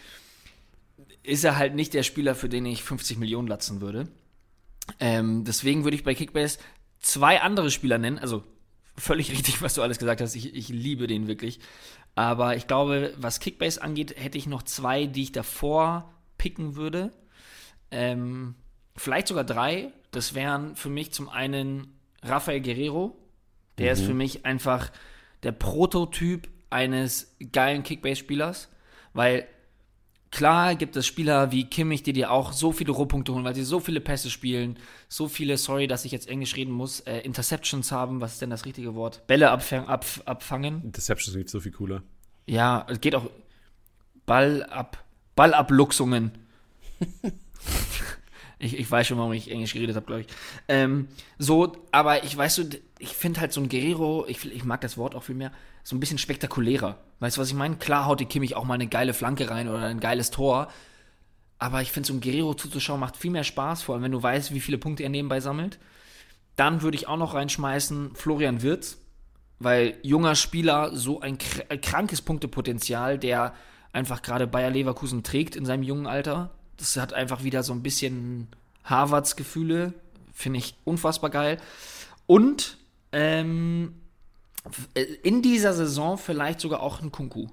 [1.24, 4.08] ist er halt nicht der Spieler, für den ich 50 Millionen latzen würde.
[5.00, 6.60] Ähm, deswegen würde ich bei Kickbase
[7.00, 8.20] zwei andere Spieler nennen.
[8.20, 8.44] Also
[8.98, 10.36] völlig richtig, was du alles gesagt hast.
[10.36, 11.60] Ich, ich liebe den wirklich.
[12.16, 17.12] Aber ich glaube, was Kickbase angeht, hätte ich noch zwei, die ich davor picken würde.
[17.92, 18.56] Ähm,
[18.96, 19.92] vielleicht sogar drei.
[20.16, 21.88] Das wären für mich zum einen
[22.24, 23.18] Rafael Guerrero.
[23.78, 24.90] Der ist für mich einfach
[25.44, 28.70] der Prototyp eines geilen Kickbase-Spielers.
[29.12, 29.46] Weil
[30.32, 33.64] klar gibt es Spieler wie Kimmich, die dir auch so viele Rohpunkte holen, weil sie
[33.64, 37.92] so viele Pässe spielen, so viele, sorry, dass ich jetzt Englisch reden muss, äh, Interceptions
[37.92, 39.28] haben, was ist denn das richtige Wort?
[39.28, 40.94] Bälle abfang, ab, abfangen.
[40.94, 42.04] Deception ist so viel cooler.
[42.46, 43.30] Ja, es geht auch
[44.26, 45.04] Ball ab,
[45.36, 46.32] Ballabluchsungen.
[48.60, 50.28] ich, ich weiß schon, warum ich Englisch geredet habe, glaube ich.
[50.68, 52.64] Ähm, so, aber ich weiß so,
[53.00, 55.52] ich finde halt so ein Guerrero, ich, ich mag das Wort auch viel mehr,
[55.84, 56.98] so ein bisschen spektakulärer.
[57.20, 57.76] Weißt du, was ich meine?
[57.78, 60.70] Klar haut die Kimmich auch mal eine geile Flanke rein oder ein geiles Tor.
[61.58, 64.22] Aber ich finde, so ein Guerrero zuzuschauen macht viel mehr Spaß, vor allem wenn du
[64.22, 65.80] weißt, wie viele Punkte er nebenbei sammelt.
[66.56, 68.98] Dann würde ich auch noch reinschmeißen Florian Wirtz,
[69.60, 71.38] weil junger Spieler so ein
[71.70, 73.54] äh, krankes Punktepotenzial, der
[73.94, 76.52] einfach gerade Bayer Leverkusen trägt in seinem jungen Alter.
[76.78, 78.48] Das hat einfach wieder so ein bisschen
[78.84, 79.94] Harvards Gefühle,
[80.34, 81.58] finde ich unfassbar geil.
[82.28, 82.78] Und
[83.12, 83.94] ähm,
[84.94, 87.48] äh, in dieser Saison vielleicht sogar auch ein Kunku.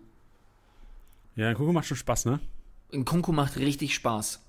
[1.37, 2.41] Ja, Kuku macht schon Spaß, ne?
[2.93, 4.41] Ein Kunku macht richtig Spaß.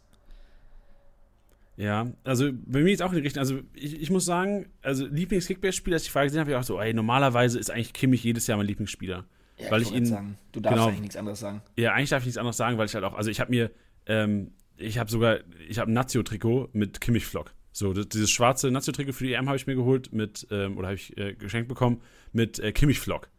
[1.76, 3.40] Ja, also bei mir ist auch in die Richtung.
[3.40, 6.64] Also ich, ich muss sagen, also Lieblings-Kickbase-Spieler, als ich die Frage gesehen habe, ich auch
[6.64, 9.26] so, ey, normalerweise ist eigentlich Kimmich jedes Jahr mein Lieblingsspieler.
[9.58, 10.88] Ja, weil ich ich ihn, sagen, du darfst genau.
[10.88, 11.62] eigentlich nichts anderes sagen.
[11.76, 13.72] Ja, eigentlich darf ich nichts anderes sagen, weil ich halt auch, also ich habe mir,
[14.06, 14.52] ähm,
[14.84, 17.54] ich habe sogar, ich habe ein Nazio-Trikot mit Kimmich-Flock.
[17.72, 20.96] So, dieses schwarze Nazio-Trikot für die EM habe ich mir geholt mit, ähm, oder habe
[20.96, 23.30] ich äh, geschenkt bekommen mit äh, Kimmich-Flock.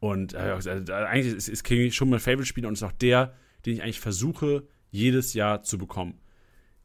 [0.00, 3.34] Und äh, also, eigentlich ist, ist Kimmich schon mein Favorite-Spieler und ist auch der,
[3.64, 6.20] den ich eigentlich versuche, jedes Jahr zu bekommen.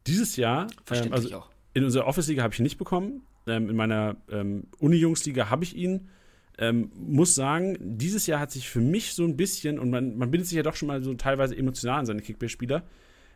[0.06, 1.50] Dieses Jahr, ähm, also auch.
[1.74, 3.22] in unserer Office-Liga habe ich ihn nicht bekommen.
[3.46, 6.08] Ähm, in meiner ähm, Uni-Jungs-Liga habe ich ihn.
[6.56, 10.30] Ähm, muss sagen, dieses Jahr hat sich für mich so ein bisschen, und man, man
[10.30, 12.84] bindet sich ja doch schon mal so teilweise emotional an seine Kickbase-Spieler,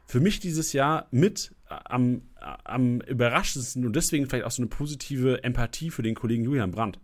[0.08, 4.62] für mich dieses Jahr mit äh, am, äh, am überraschendsten und deswegen vielleicht auch so
[4.62, 6.98] eine positive Empathie für den Kollegen Julian Brandt.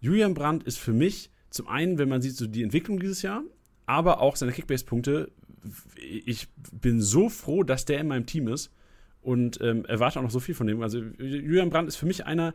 [0.00, 3.42] Julian Brandt ist für mich zum einen, wenn man sieht, so die Entwicklung dieses Jahr,
[3.84, 5.30] aber auch seine Kickbase-Punkte.
[5.96, 8.70] Ich bin so froh, dass der in meinem Team ist
[9.20, 10.80] und ähm, erwarte auch noch so viel von dem.
[10.82, 12.54] Also Julian Brandt ist für mich einer,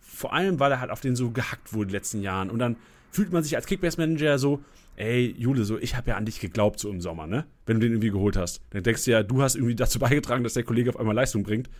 [0.00, 2.48] vor allem, weil er halt auf den so gehackt wurde in den letzten Jahren.
[2.48, 2.76] Und dann
[3.10, 4.60] fühlt man sich als Kickbase-Manager so,
[4.96, 7.46] ey, Jule, so, ich habe ja an dich geglaubt so im Sommer, ne?
[7.66, 8.62] Wenn du den irgendwie geholt hast.
[8.70, 11.42] Dann denkst du ja, du hast irgendwie dazu beigetragen, dass der Kollege auf einmal Leistung
[11.42, 11.70] bringt.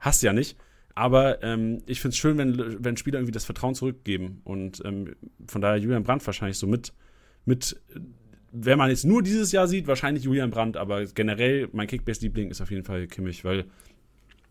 [0.00, 0.56] Hast ja nicht.
[0.94, 4.40] Aber ähm, ich finde es schön, wenn, wenn Spieler irgendwie das Vertrauen zurückgeben.
[4.44, 5.14] Und ähm,
[5.46, 6.92] von daher Julian Brandt wahrscheinlich so mit,
[7.44, 7.78] mit,
[8.50, 12.62] wenn man jetzt nur dieses Jahr sieht, wahrscheinlich Julian Brandt, aber generell mein Kickbase-Liebling ist
[12.62, 13.66] auf jeden Fall Kimmich, weil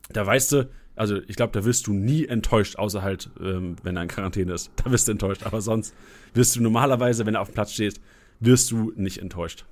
[0.09, 3.95] da weißt du, also ich glaube, da wirst du nie enttäuscht, außer halt, ähm, wenn
[3.97, 4.71] er in Quarantäne ist.
[4.83, 5.43] Da wirst du enttäuscht.
[5.43, 5.93] Aber sonst
[6.33, 7.99] wirst du normalerweise, wenn er auf dem Platz stehst,
[8.39, 9.65] wirst du nicht enttäuscht.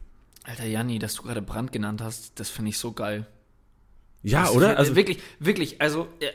[0.44, 3.26] Alter Janni, dass du gerade Brand genannt hast, das finde ich so geil.
[4.24, 4.78] Ja, Das- oder?
[4.78, 6.28] Also, wirklich, wirklich, also äh,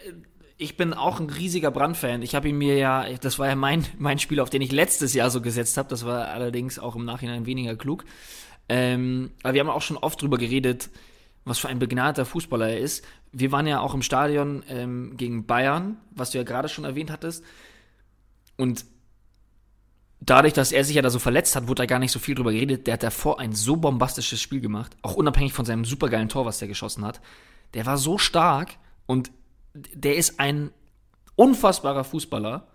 [0.57, 2.23] ich bin auch ein riesiger Brand-Fan.
[2.23, 5.15] Ich habe ihn mir ja, das war ja mein, mein Spiel, auf den ich letztes
[5.15, 5.89] Jahr so gesetzt habe.
[5.89, 8.05] Das war allerdings auch im Nachhinein weniger klug.
[8.69, 10.91] Ähm, aber wir haben auch schon oft drüber geredet,
[11.45, 13.05] was für ein begnadeter Fußballer er ist.
[13.33, 17.11] Wir waren ja auch im Stadion ähm, gegen Bayern, was du ja gerade schon erwähnt
[17.11, 17.45] hattest.
[18.57, 18.85] Und
[20.21, 22.35] dadurch, dass er sich ja da so verletzt hat, wurde da gar nicht so viel
[22.35, 22.87] drüber geredet.
[22.87, 26.59] Der hat davor ein so bombastisches Spiel gemacht, auch unabhängig von seinem supergeilen Tor, was
[26.59, 27.21] der geschossen hat.
[27.75, 28.77] Der war so stark
[29.07, 29.31] und
[29.75, 30.71] der ist ein
[31.37, 32.67] unfassbarer Fußballer.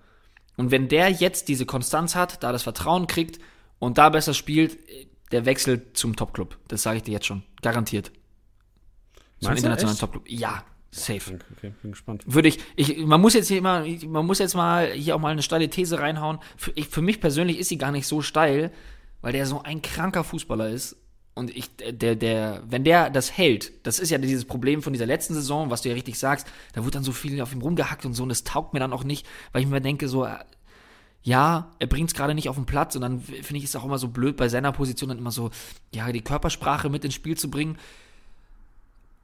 [0.56, 3.40] Und wenn der jetzt diese Konstanz hat, da das Vertrauen kriegt
[3.80, 4.78] und da besser spielt,
[5.32, 6.58] der wechselt zum Topclub.
[6.68, 7.44] Das sage ich dir jetzt schon.
[7.62, 8.12] Garantiert.
[9.50, 10.02] Meinst internationalen echt?
[10.02, 10.30] Topclub.
[10.30, 11.40] Ja, safe.
[11.58, 12.24] okay, bin gespannt.
[12.26, 15.32] Würde ich, ich, man muss jetzt hier immer, man muss jetzt mal hier auch mal
[15.32, 16.40] eine steile These reinhauen.
[16.58, 18.72] Für, ich, für mich persönlich ist sie gar nicht so steil,
[19.22, 20.98] weil der so ein kranker Fußballer ist.
[21.36, 25.08] Und ich, der, der, wenn der das hält, das ist ja dieses Problem von dieser
[25.08, 28.06] letzten Saison, was du ja richtig sagst, da wird dann so viel auf ihm rumgehackt
[28.06, 30.38] und so, und das taugt mir dann auch nicht, weil ich mir denke, so, äh,
[31.24, 33.86] ja, er bringt es gerade nicht auf den Platz und dann finde ich es auch
[33.86, 35.50] immer so blöd, bei seiner Position dann immer so,
[35.92, 37.78] ja, die Körpersprache mit ins Spiel zu bringen.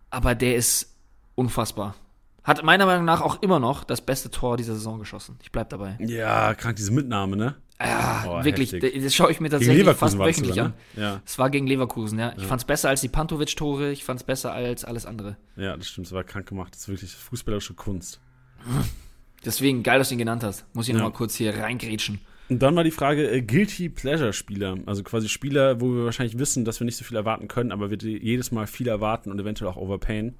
[0.09, 0.95] Aber der ist
[1.35, 1.95] unfassbar.
[2.43, 5.37] Hat meiner Meinung nach auch immer noch das beste Tor dieser Saison geschossen.
[5.43, 5.97] Ich bleib dabei.
[5.99, 7.55] Ja, krank, diese Mitnahme, ne?
[7.81, 9.01] Ja, Oh, wirklich, heftig.
[9.03, 10.73] das, schaue ich mir tatsächlich fast wöchentlich sogar, an.
[10.95, 11.01] ne?
[11.01, 12.33] Ja, Es war gegen Leverkusen, ja.
[12.37, 15.37] Ich fand's besser als die Pantovic-Tore, ich fand's besser als alles andere.
[15.55, 16.73] ja, das stimmt, es war krank gemacht.
[16.73, 18.19] Das ist wirklich fußballerische Kunst.
[19.45, 20.65] Deswegen, geil, dass du ihn genannt hast.
[20.75, 20.99] Muss ich Ja.
[20.99, 22.19] noch mal kurz hier reingrätschen.
[22.49, 24.77] Und dann war die Frage, äh, Guilty Pleasure Spieler.
[24.87, 27.91] Also quasi Spieler, wo wir wahrscheinlich wissen, dass wir nicht so viel erwarten können, aber
[27.91, 30.35] wir jedes Mal viel erwarten und eventuell auch overpayen.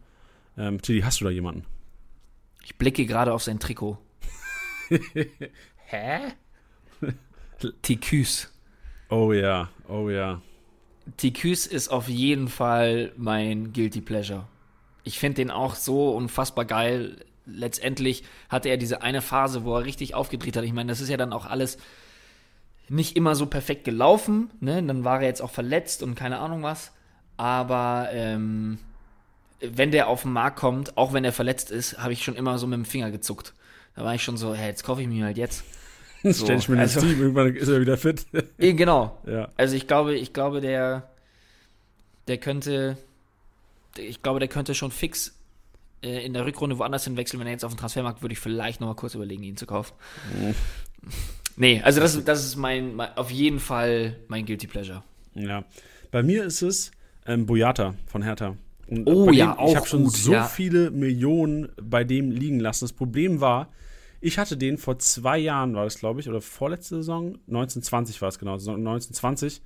[0.58, 1.66] Ähm, Tilly, hast du da jemanden?
[2.66, 3.98] Ich blicke gerade auf sein Trikot.
[5.86, 6.20] Hä?
[7.82, 8.52] Ticus.
[9.10, 10.42] Oh ja, oh ja.
[11.18, 14.48] Ticus ist auf jeden Fall mein Guilty Pleasure.
[15.04, 17.26] Ich finde den auch so unfassbar geil.
[17.54, 20.64] Letztendlich hatte er diese eine Phase, wo er richtig aufgedreht hat.
[20.64, 21.78] Ich meine, das ist ja dann auch alles
[22.90, 24.50] nicht immer so perfekt gelaufen.
[24.60, 24.82] Ne?
[24.84, 26.92] Dann war er jetzt auch verletzt und keine Ahnung was.
[27.38, 28.80] Aber ähm,
[29.62, 32.58] wenn der auf den Markt kommt, auch wenn er verletzt ist, habe ich schon immer
[32.58, 33.54] so mit dem Finger gezuckt.
[33.96, 35.64] Da war ich schon so, hey, jetzt kaufe ich mir halt jetzt.
[36.22, 38.26] So, Stell ich mir also- ins Team, irgendwann ist er wieder fit.
[38.58, 39.18] Genau.
[39.26, 39.48] ja.
[39.56, 41.10] Also ich glaube, ich glaube, der,
[42.28, 42.98] der könnte,
[43.96, 45.34] ich glaube, der könnte schon fix
[46.02, 47.40] äh, in der Rückrunde woanders hinwechseln.
[47.40, 49.66] Wenn er jetzt auf den Transfermarkt, würde ich vielleicht noch mal kurz überlegen, ihn zu
[49.66, 49.94] kaufen.
[51.56, 55.04] Nee, also das, das ist mein, mein, auf jeden Fall mein Guilty Pleasure.
[55.36, 55.64] Ja.
[56.12, 56.92] Bei mir ist es
[57.26, 58.56] ähm, Boyata von Hertha.
[58.88, 60.46] Und Oh bei ja, dem, auch Ich habe schon gut, so ja.
[60.46, 62.86] viele viele Millionen bei dem liegen lassen.
[62.86, 63.70] Das Problem war,
[64.22, 68.30] ich hatte den vor zwei Jahren, war das glaube ich, oder vorletzte Saison, 1920 war
[68.30, 69.62] es genau, Saison 1920.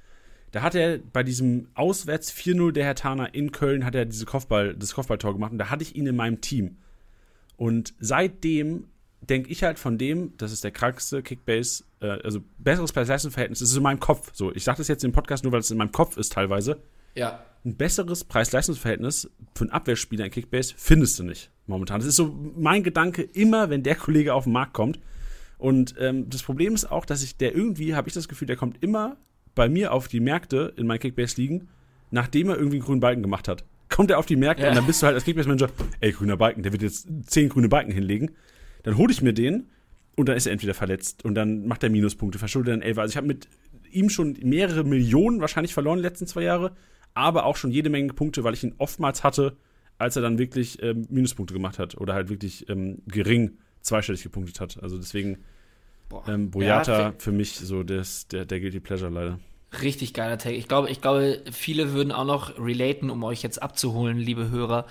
[0.53, 4.75] Da hat er bei diesem Auswärts 4-0 der Hertaner in Köln, hat er diese Kopfball,
[4.75, 6.77] das Kopfballtor gemacht und da hatte ich ihn in meinem Team.
[7.57, 8.85] Und seitdem
[9.21, 13.69] denke ich halt von dem, das ist der krankste Kickbase, äh, also besseres Preis-Leistungs-Verhältnis, das
[13.71, 14.29] ist in meinem Kopf.
[14.33, 16.79] So, ich sage das jetzt im Podcast nur, weil es in meinem Kopf ist teilweise.
[17.15, 17.43] Ja.
[17.65, 21.99] Ein besseres Preis-Leistungs-Verhältnis für einen Abwehrspieler in Kickbase findest du nicht momentan.
[21.99, 24.99] Das ist so mein Gedanke immer, wenn der Kollege auf den Markt kommt.
[25.57, 28.57] Und ähm, das Problem ist auch, dass ich der irgendwie, habe ich das Gefühl, der
[28.57, 29.17] kommt immer
[29.55, 31.67] bei mir auf die Märkte in meinen Kickbase-Ligen,
[32.11, 33.65] nachdem er irgendwie einen grünen Balken gemacht hat.
[33.89, 34.69] Kommt er auf die Märkte Ja.
[34.69, 37.69] und dann bist du halt als Kickbase-Manager, ey, grüner Balken, der wird jetzt zehn grüne
[37.69, 38.31] Balken hinlegen.
[38.83, 39.67] Dann hole ich mir den
[40.15, 43.01] und dann ist er entweder verletzt und dann macht er Minuspunkte, verschuldet dann Elfer.
[43.01, 43.47] Also ich habe mit
[43.91, 46.75] ihm schon mehrere Millionen wahrscheinlich verloren die letzten zwei Jahre,
[47.13, 49.55] aber auch schon jede Menge Punkte, weil ich ihn oftmals hatte,
[49.99, 54.59] als er dann wirklich ähm, Minuspunkte gemacht hat oder halt wirklich ähm, gering zweistellig gepunktet
[54.59, 54.81] hat.
[54.81, 55.37] Also deswegen
[56.09, 56.23] Boah.
[56.27, 59.39] ähm, Boyata Ja, für mich so das, der, der Guilty Pleasure leider.
[59.81, 60.55] Richtig geiler Take.
[60.55, 64.85] Ich glaube, ich glaube, viele würden auch noch relaten, um euch jetzt abzuholen, liebe Hörer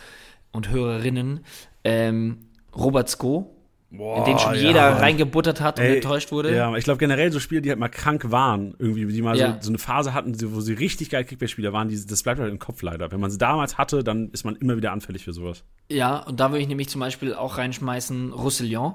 [0.50, 1.44] und Hörerinnen.
[1.84, 2.38] Ähm,
[2.74, 3.54] Robert Sko,
[3.90, 6.54] in den schon jeder reingebuttert hat und Ey, enttäuscht wurde.
[6.54, 9.52] Ja, ich glaube generell so Spiele, die halt mal krank waren, irgendwie, die mal Ja.
[9.54, 12.50] so, so eine Phase hatten, wo sie richtig geil Kickbase-Spieler waren, die, das bleibt halt
[12.50, 13.12] im Kopf leider.
[13.12, 15.62] Wenn man sie damals hatte, dann ist man immer wieder anfällig für sowas.
[15.90, 18.94] Ja, und da würde ich nämlich zum Beispiel auch reinschmeißen Roussillon.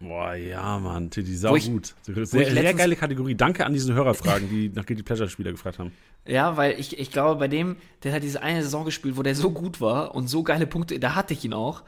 [0.00, 1.94] Boah, ja, Mann, Tiddy, sau ich- gut.
[2.06, 3.34] Sehr, sehr geile Kategorie.
[3.34, 5.92] Danke an diese Hörerfragen, die nach Guilty Pleasure-Spieler gefragt haben.
[6.26, 9.34] Ja, weil ich, ich glaube, bei dem, der hat diese eine Saison gespielt, wo der
[9.34, 11.82] so gut war und so geile Punkte, da hatte ich ihn auch.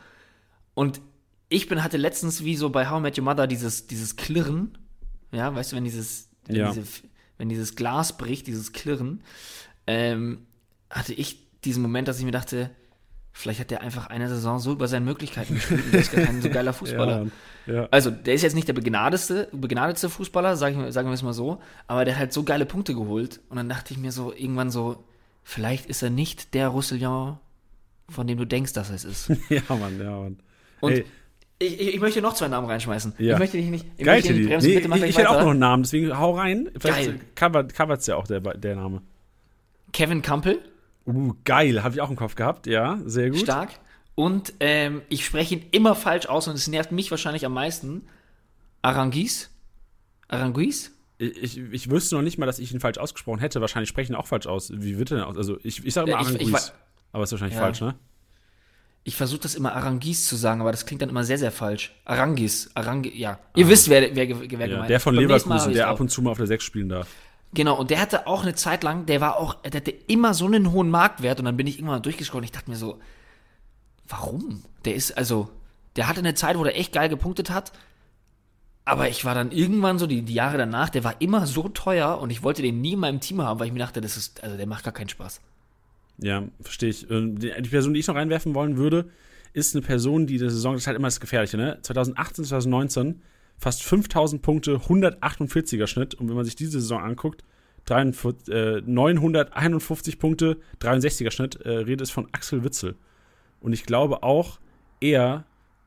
[0.75, 1.01] Und
[1.49, 4.77] ich bin, hatte letztens wie so bei How I Met Your Mother dieses, dieses Klirren.
[5.33, 6.73] Ja, weißt du, wenn dieses, wenn, Ja.
[6.73, 6.83] diese,
[7.39, 9.23] wenn dieses Glas bricht, dieses Klirren,
[9.87, 10.47] ähm,
[10.91, 12.71] hatte ich diesen Moment, dass ich mir dachte,
[13.33, 16.25] Vielleicht hat der einfach eine Saison so über seine Möglichkeiten gespielt und der ist gar
[16.25, 17.27] kein so geiler Fußballer.
[17.67, 17.89] Ja, ja.
[17.91, 21.33] Also, der ist jetzt nicht der begnadetste, begnadetste Fußballer, sagen wir, sagen wir es mal
[21.33, 23.41] so, aber der hat halt so geile Punkte geholt.
[23.49, 25.05] Und dann dachte ich mir so, irgendwann so,
[25.43, 27.39] vielleicht ist er nicht der Roussillon,
[28.09, 29.29] von dem du denkst, dass er es ist.
[29.49, 30.39] ja, Mann, ja, Mann.
[30.81, 31.05] Und Ey,
[31.59, 33.15] ich, ich, ich möchte noch zwei Namen reinschmeißen.
[33.19, 33.35] Ja.
[33.35, 35.31] Ich möchte dich nicht, ich geil, möchte nicht bremsen, Nee, bitte mach ich ich hätte
[35.31, 36.71] auch noch einen Namen, deswegen hau rein.
[36.79, 37.21] Vielleicht Geil.
[37.35, 39.03] covert, covert's ja auch der, der Name.
[39.93, 40.59] Kevin Campbell,
[41.07, 43.41] Uh, geil, habe ich auch im Kopf gehabt, ja, sehr gut.
[43.41, 43.71] stark.
[44.15, 48.03] Und ähm, ich spreche ihn immer falsch aus und es nervt mich wahrscheinlich am meisten.
[48.83, 49.51] Arangis?
[50.29, 50.93] Arangis?
[51.19, 53.61] Ich, ich, ich wüsste noch nicht mal, dass ich ihn falsch ausgesprochen hätte.
[53.61, 54.73] Wahrscheinlich sprechen ihn auch falsch aus.
[54.75, 55.37] Wie wird er denn aus?
[55.37, 56.53] Also, ich, ich sage immer Ja, ich-
[57.13, 57.63] Aber ist wahrscheinlich Ja.
[57.63, 57.95] falsch, ne?
[59.05, 61.93] Ich versuche das immer Arangis zu sagen, aber das klingt dann immer sehr, sehr falsch.
[62.05, 63.39] Arangis, Arangis, ja.
[63.57, 65.03] Ihr wisst, wer, wer, wer Ja, gemeint der ist.
[65.03, 67.09] von Beim nächsten Mal Leverkusen, der ab und zu mal auf der 6 spielen darf.
[67.55, 70.47] Genau, und der hatte auch eine Zeit lang, der war auch, der hatte immer so
[70.47, 72.99] einen hohen Marktwert und dann bin ich irgendwann mal durchgescrollt und ich dachte mir so,
[74.09, 74.63] warum?
[74.85, 75.51] Der ist, also,
[75.97, 77.73] der hatte eine Zeit, wo der echt geil gepunktet hat,
[78.85, 82.19] aber ich war dann irgendwann so, die, die Jahre danach, der war immer so teuer
[82.19, 84.43] und ich wollte den nie in meinem Team haben, weil ich mir dachte, das ist,
[84.43, 85.41] also der macht gar keinen Spaß.
[86.19, 87.11] Ja, verstehe ich.
[87.11, 89.11] Ähm, Die Person, die ich noch reinwerfen wollen würde,
[89.53, 91.79] ist eine Person, die die Saison, das ist halt immer das Gefährliche, ne?
[91.83, 93.23] 2018, 2019,
[93.63, 96.15] fast 5000 Punkte, 148er Schnitt.
[96.17, 97.45] Und wenn man sich diese Saison anguckt,
[97.85, 102.97] 43, äh, 951 Punkte, 63er Schnitt, äh, Rede ist von Axel Witzel.
[103.61, 104.59] Und ich glaube auch,
[105.01, 105.45] er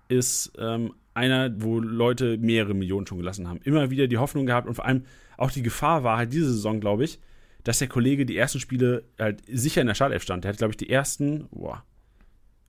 [0.08, 3.60] ist ähm, einer, wo Leute mehrere Millionen schon gelassen haben.
[3.64, 5.04] Immer wieder die Hoffnung gehabt und vor allem
[5.38, 7.20] auch die Gefahr war halt diese Saison, glaube ich,
[7.66, 10.46] dass der Kollege die ersten Spiele halt sicher in der Startelf stand.
[10.46, 11.84] Der hat, glaube ich, die ersten, boah,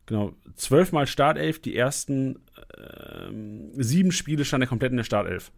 [0.07, 2.39] genau, zwölfmal Startelf, die ersten
[2.79, 5.53] ähm, sieben Spiele stand er komplett in der Startelf.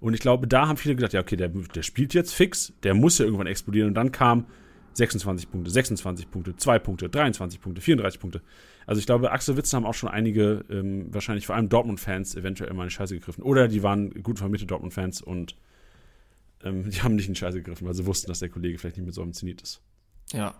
[0.00, 2.94] Und ich glaube, da haben viele gedacht, ja, okay, der, der spielt jetzt fix, der
[2.94, 3.88] muss ja irgendwann explodieren.
[3.88, 4.46] Und dann kam
[4.94, 8.42] 26 Punkte, 26 Punkte, 2 Punkte, 23 Punkte, 34 Punkte.
[8.86, 12.72] Also ich glaube, Axel Witze haben auch schon einige, ähm, wahrscheinlich vor allem Dortmund-Fans, eventuell
[12.74, 13.42] mal in die Scheiße gegriffen.
[13.42, 15.56] Oder die waren gut vermittelte Dortmund-Fans und
[16.62, 18.96] ähm, die haben nicht in die Scheiße gegriffen, weil sie wussten, dass der Kollege vielleicht
[18.96, 19.80] nicht mit so einem Zenit ist.
[20.32, 20.54] Ja.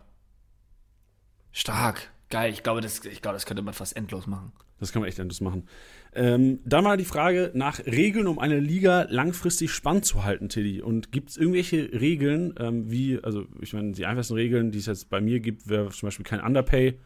[1.53, 2.11] Stark.
[2.31, 2.53] Geil.
[2.53, 4.53] Ich glaube, das, ich glaube, das könnte man fast endlos machen.
[4.81, 5.67] Das kann man echt endlos machen.
[6.13, 10.81] Ähm, dann mal die Frage nach Regeln, um eine Liga langfristig spannend zu halten, Tilly.
[10.83, 14.87] Und gibt es irgendwelche Regeln, ähm, wie, also ich meine, die einfachsten Regeln, die es
[14.87, 16.99] jetzt bei mir gibt, wäre zum Beispiel kein Underpay.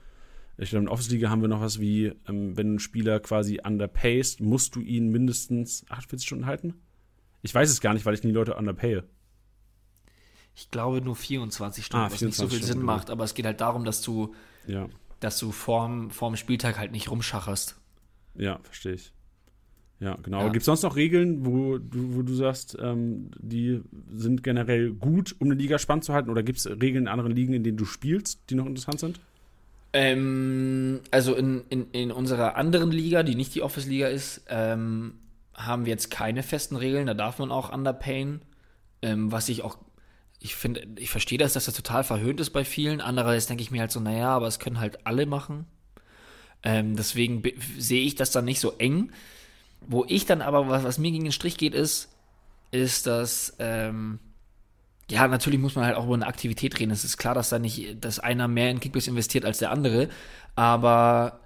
[0.59, 3.61] Ich glaube, in der Office-Liga haben wir noch was wie, ähm, wenn einen Spieler quasi
[3.65, 6.75] underpayst, musst du ihn mindestens 48 Stunden halten?
[7.41, 9.03] Ich weiß es gar nicht, weil ich nie Leute underpaye.
[10.55, 13.25] Ich glaube nur 24 Stunden, Ah, was nicht so 24 viel Sinn Stunden, macht, aber
[13.25, 14.35] es geht halt darum, dass du,
[14.67, 14.89] Ja,
[15.25, 17.77] dass du vorm, vorm Spieltag halt nicht rumschacherst.
[18.35, 19.13] ja, verstehe ich.
[20.03, 20.41] Ja, genau.
[20.41, 20.49] Ja.
[20.49, 25.37] Gibt es sonst noch Regeln, wo du, wo du sagst, ähm, die sind generell gut,
[25.39, 26.29] um eine Liga spannend zu halten?
[26.29, 29.21] Oder gibt es Regeln in anderen Ligen, in denen du spielst, die noch interessant sind?
[29.93, 35.15] Ähm, also in, in, in unserer anderen Liga, die nicht die Office-Liga ist, ähm,
[35.55, 37.07] haben wir jetzt keine festen Regeln.
[37.07, 38.43] Da darf man auch underpayen.
[39.03, 39.79] Ähm, was ich auch,
[40.43, 43.01] ich finde, ich verstehe das, dass das total verhöhnt ist bei vielen.
[43.01, 45.67] Andererseits denke ich mir halt so, naja, aber es können halt alle machen.
[46.63, 47.43] Ähm, deswegen
[47.79, 49.13] sehe ich das dann nicht so eng.
[49.81, 52.09] Wo ich dann aber, was, was mir gegen den Strich geht, ist,
[52.71, 54.19] ist, dass, ähm,
[55.11, 56.93] ja, natürlich muss man halt auch über eine Aktivität reden.
[56.93, 60.09] Es ist klar, dass da nicht, dass einer mehr in Kickbase investiert als der andere.
[60.55, 61.41] Aber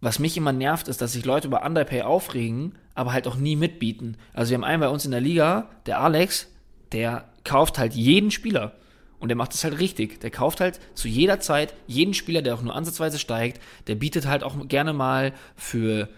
[0.00, 3.56] was mich immer nervt, ist, dass sich Leute über Underpay aufregen, aber halt auch nie
[3.56, 4.16] mitbieten.
[4.34, 6.48] Also wir haben einen bei uns in der Liga, der Alex,
[6.92, 8.72] der kauft halt jeden Spieler.
[9.18, 10.20] Und der macht es halt richtig.
[10.20, 13.60] Der kauft halt zu jeder Zeit jeden Spieler, der auch nur ansatzweise steigt.
[13.86, 16.08] Der bietet halt auch gerne mal für,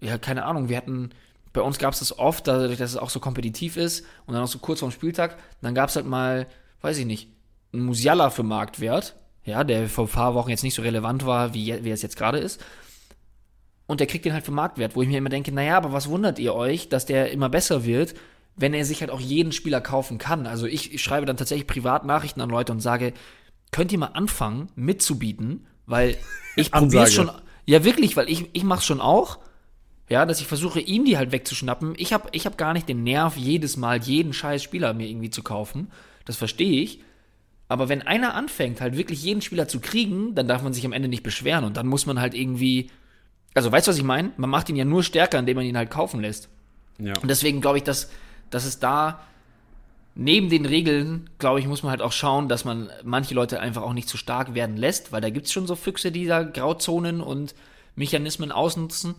[0.00, 1.10] ja, keine Ahnung, wir hatten,
[1.52, 4.42] bei uns gab es das oft, dadurch, dass es auch so kompetitiv ist und dann
[4.42, 6.46] auch so kurz vorm Spieltag, dann gab es halt mal,
[6.80, 7.28] weiß ich nicht,
[7.72, 9.14] einen Musiala für Marktwert,
[9.44, 12.16] ja, der vor ein paar Wochen jetzt nicht so relevant war, wie, wie es jetzt
[12.16, 12.62] gerade ist.
[13.86, 16.08] Und der kriegt den halt für Marktwert, wo ich mir immer denke, naja, aber was
[16.08, 18.14] wundert ihr euch, dass der immer besser wird,
[18.60, 20.46] wenn er sich halt auch jeden Spieler kaufen kann.
[20.46, 23.14] Also ich, ich schreibe dann tatsächlich Privatnachrichten an Leute und sage,
[23.72, 26.16] könnt ihr mal anfangen mitzubieten, weil
[26.56, 27.30] ich probiere schon.
[27.66, 29.38] Ja, wirklich, weil ich, ich mache schon auch.
[30.08, 31.94] Ja, dass ich versuche, ihm die halt wegzuschnappen.
[31.96, 35.30] Ich habe ich hab gar nicht den Nerv, jedes Mal jeden scheiß Spieler mir irgendwie
[35.30, 35.90] zu kaufen.
[36.24, 37.00] Das verstehe ich.
[37.68, 40.92] Aber wenn einer anfängt, halt wirklich jeden Spieler zu kriegen, dann darf man sich am
[40.92, 41.64] Ende nicht beschweren.
[41.64, 42.90] Und dann muss man halt irgendwie.
[43.54, 44.32] Also, weißt du, was ich meine?
[44.36, 46.48] Man macht ihn ja nur stärker, indem man ihn halt kaufen lässt.
[46.98, 47.14] Ja.
[47.22, 48.10] Und deswegen glaube ich, dass,
[48.50, 49.20] dass es da
[50.14, 53.82] neben den Regeln, glaube ich, muss man halt auch schauen, dass man manche Leute einfach
[53.82, 56.42] auch nicht zu stark werden lässt, weil da gibt es schon so Füchse, die da
[56.42, 57.54] Grauzonen und
[57.94, 59.14] Mechanismen ausnutzen.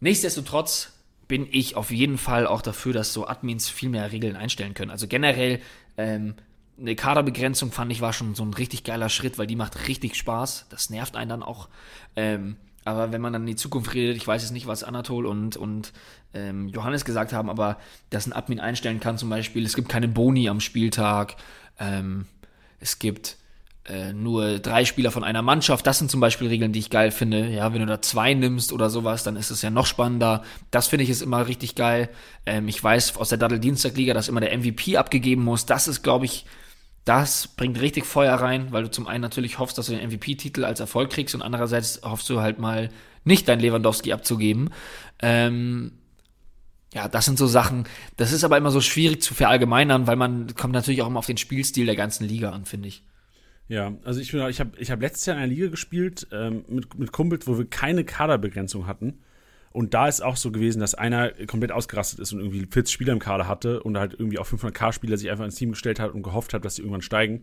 [0.00, 0.92] Nichtsdestotrotz
[1.26, 4.90] bin ich auf jeden Fall auch dafür, dass so Admins viel mehr Regeln einstellen können.
[4.90, 5.60] Also generell
[5.96, 6.34] ähm,
[6.78, 10.16] eine Kaderbegrenzung fand ich war schon so ein richtig geiler Schritt, weil die macht richtig
[10.16, 10.66] Spaß.
[10.68, 11.68] Das nervt einen dann auch.
[12.16, 15.26] Ähm, aber wenn man dann in die Zukunft redet, ich weiß jetzt nicht, was Anatol
[15.26, 15.92] und, und
[16.34, 17.78] ähm, Johannes gesagt haben, aber
[18.10, 21.36] dass ein Admin einstellen kann zum Beispiel, es gibt keine Boni am Spieltag,
[21.78, 22.26] ähm,
[22.80, 23.38] es gibt
[23.86, 27.10] äh, nur drei Spieler von einer Mannschaft, das sind zum Beispiel Regeln, die ich geil
[27.10, 27.48] finde.
[27.48, 30.42] Ja, wenn du da zwei nimmst oder sowas, dann ist es ja noch spannender.
[30.70, 32.08] Das finde ich ist immer richtig geil.
[32.46, 35.66] Ähm, ich weiß aus der Daddel-Dienstag-Liga, dass immer der MVP abgegeben muss.
[35.66, 36.46] Das ist, glaube ich,
[37.04, 40.64] das bringt richtig Feuer rein, weil du zum einen natürlich hoffst, dass du den MVP-Titel
[40.64, 42.88] als Erfolg kriegst und andererseits hoffst du halt mal
[43.24, 44.70] nicht dein Lewandowski abzugeben.
[45.20, 45.92] Ähm,
[46.94, 47.84] ja, das sind so Sachen.
[48.16, 51.26] Das ist aber immer so schwierig zu verallgemeinern, weil man kommt natürlich auch immer auf
[51.26, 53.04] den Spielstil der ganzen Liga an, finde ich.
[53.68, 56.98] Ja, also ich, ich habe ich hab letztes Jahr in einer Liga gespielt ähm, mit,
[56.98, 59.20] mit Kumpels, wo wir keine Kaderbegrenzung hatten.
[59.74, 63.12] Und da ist auch so gewesen, dass einer komplett ausgerastet ist und irgendwie 40 Spieler
[63.12, 66.22] im Kader hatte und halt irgendwie auch 500k-Spieler sich einfach ins Team gestellt hat und
[66.22, 67.42] gehofft hat, dass sie irgendwann steigen.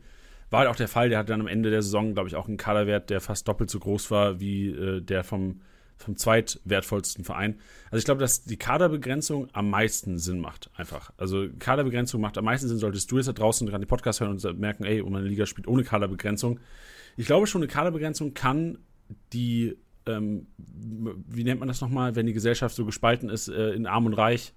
[0.49, 1.09] War halt auch der Fall.
[1.09, 3.69] Der hatte dann am Ende der Saison, glaube ich, auch einen Kaderwert, der fast doppelt
[3.69, 5.59] so groß war wie äh, der vom,
[5.97, 7.59] vom zweitwertvollsten Verein.
[7.87, 11.11] Also ich glaube, dass die Kaderbegrenzung am meisten Sinn macht, einfach.
[11.17, 14.31] Also Kaderbegrenzung macht am meisten Sinn, solltest du jetzt da draußen gerade den Podcast hören
[14.31, 16.61] und merken, ey, meine Liga spielt ohne Kaderbegrenzung.
[17.17, 18.77] Ich glaube schon, eine Kaderbegrenzung kann
[19.33, 19.75] die
[20.05, 24.05] ähm, wie nennt man das nochmal, wenn die Gesellschaft so gespalten ist äh, in Arm
[24.05, 24.53] und Reich?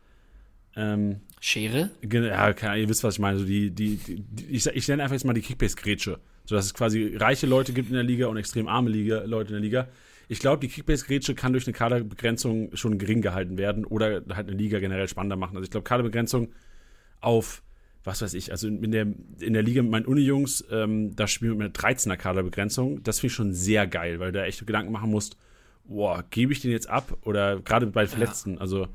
[0.76, 1.90] Ähm, Schere?
[2.10, 3.38] Ja, keine, ihr wisst, was ich meine.
[3.38, 6.18] So die, die, die ich, ich nenne einfach jetzt mal die Kickbase-Grätsche.
[6.46, 9.48] So dass es quasi reiche Leute gibt in der Liga und extrem arme Liga, Leute
[9.48, 9.88] in der Liga.
[10.28, 14.56] Ich glaube, die Kickbase-Grätsche kann durch eine Kaderbegrenzung schon gering gehalten werden oder halt eine
[14.56, 15.56] Liga generell spannender machen.
[15.56, 16.52] Also ich glaube, Kaderbegrenzung
[17.20, 17.62] auf
[18.04, 19.06] was weiß ich, also in der,
[19.40, 23.02] in der Liga mit meinen Uni-Jungs, ähm, da spielen wir mit einer 13er Kaderbegrenzung.
[23.02, 25.38] Das finde ich schon sehr geil, weil du da echt Gedanken machen musst,
[25.84, 27.16] boah, gebe ich den jetzt ab?
[27.22, 28.60] Oder gerade bei Verletzten, ja.
[28.60, 28.88] also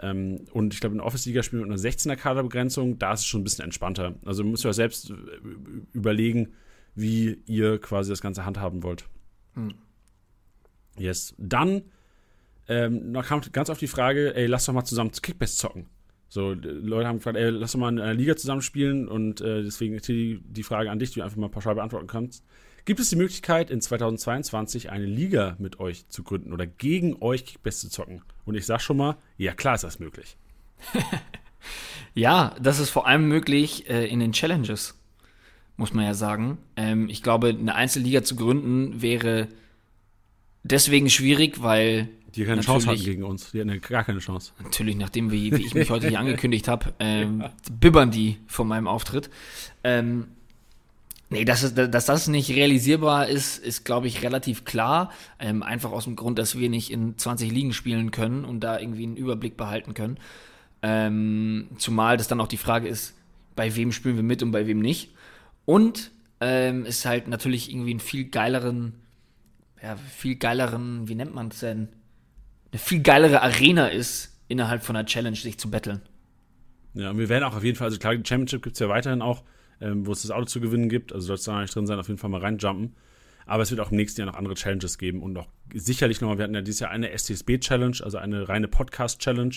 [0.00, 3.20] ähm, und ich glaube, in der Office-Liga spielen wir mit einer 16er Kaderbegrenzung, da ist
[3.20, 4.14] es schon ein bisschen entspannter.
[4.24, 5.14] Also müsst ihr euch selbst äh,
[5.92, 6.54] überlegen,
[6.94, 9.08] wie ihr quasi das Ganze handhaben wollt.
[9.54, 9.74] Hm.
[10.96, 11.34] Yes.
[11.38, 11.82] Dann
[12.68, 15.86] ähm, kam ganz oft die Frage, ey, lass doch mal zusammen Kickbase zocken.
[16.32, 19.98] So, Leute haben gefragt, ey, lass doch mal in einer Liga zusammenspielen und äh, deswegen
[19.98, 22.42] die, die Frage an dich, die du einfach mal pauschal beantworten kannst.
[22.86, 27.44] Gibt es die Möglichkeit, in 2022 eine Liga mit euch zu gründen oder gegen euch
[27.44, 28.22] Kickbase zu zocken?
[28.46, 30.38] Und ich sag schon mal, ja klar ist das möglich.
[32.14, 34.98] ja, das ist vor allem möglich äh, in den Challenges,
[35.76, 36.56] muss man ja sagen.
[36.76, 39.48] Ähm, ich glaube, eine Einzelliga zu gründen wäre
[40.62, 43.50] deswegen schwierig, weil die keine Chance hatten gegen uns.
[43.52, 44.52] Die hatten gar keine Chance.
[44.62, 48.86] Natürlich, nachdem wie, wie ich mich heute hier angekündigt habe, ähm, bibbern die von meinem
[48.86, 49.30] Auftritt.
[49.84, 50.28] Ähm,
[51.30, 55.10] nee, dass, es, dass das nicht realisierbar ist, ist, glaube ich, relativ klar.
[55.38, 58.78] Ähm, einfach aus dem Grund, dass wir nicht in 20 Ligen spielen können und da
[58.78, 60.18] irgendwie einen Überblick behalten können.
[60.82, 63.14] Ähm, zumal das dann auch die Frage ist,
[63.54, 65.10] bei wem spielen wir mit und bei wem nicht.
[65.64, 66.10] Und
[66.40, 68.94] ähm, ist halt natürlich irgendwie einen viel geileren,
[69.80, 71.88] ja, viel geileren, wie nennt man es denn?
[72.72, 76.00] Eine viel geilere Arena ist, innerhalb von einer Challenge sich zu betteln.
[76.94, 78.88] Ja, und wir werden auch auf jeden Fall, also klar, die Championship gibt es ja
[78.88, 79.44] weiterhin auch,
[79.80, 81.12] ähm, wo es das Auto zu gewinnen gibt.
[81.12, 82.94] Also soll es da nicht drin sein, auf jeden Fall mal reinjumpen.
[83.46, 86.38] Aber es wird auch im nächsten Jahr noch andere Challenges geben und auch sicherlich nochmal,
[86.38, 89.54] wir hatten ja dieses Jahr eine STSB-Challenge, also eine reine Podcast-Challenge.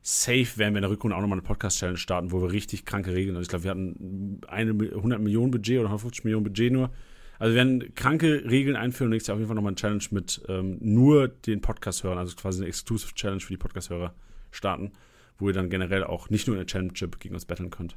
[0.00, 3.12] Safe werden wir in der Rückrunde auch nochmal eine Podcast-Challenge starten, wo wir richtig kranke
[3.12, 6.90] Regeln, also ich glaube, wir hatten eine 100 Millionen Budget oder 150 Millionen Budget nur
[7.38, 10.04] also wir werden kranke Regeln einführen und nächstes Jahr auf jeden Fall nochmal eine Challenge
[10.10, 14.14] mit ähm, nur den Podcast-Hörern, also quasi eine Exclusive Challenge für die Podcast-Hörer
[14.50, 14.92] starten,
[15.38, 17.96] wo ihr dann generell auch nicht nur in der Challenge-Chip gegen uns battlen könnt.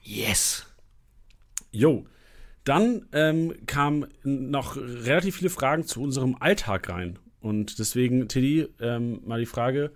[0.00, 0.66] Yes!
[1.70, 2.06] Jo,
[2.64, 7.18] dann ähm, kamen noch relativ viele Fragen zu unserem Alltag rein.
[7.40, 9.92] Und deswegen, Teddy, ähm, mal die Frage,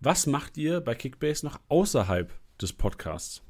[0.00, 3.42] was macht ihr bei Kickbase noch außerhalb des Podcasts?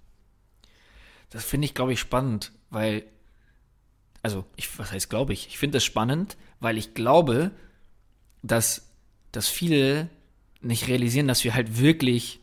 [1.30, 3.04] Das finde ich, glaube ich, spannend, weil
[4.26, 5.46] also ich, was heißt glaube ich?
[5.46, 7.52] Ich finde das spannend, weil ich glaube,
[8.42, 8.90] dass,
[9.30, 10.08] dass viele
[10.60, 12.40] nicht realisieren, dass wir halt wirklich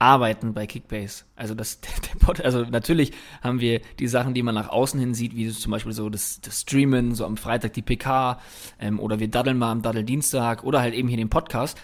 [0.00, 1.24] arbeiten bei Kickbase.
[1.36, 3.12] Also das, der Pod, also natürlich
[3.42, 6.40] haben wir die Sachen, die man nach außen hin sieht, wie zum Beispiel so das,
[6.40, 8.40] das Streamen, so am Freitag die PK,
[8.80, 11.80] ähm, oder wir daddeln mal am Daddel-Dienstag oder halt eben hier den Podcast.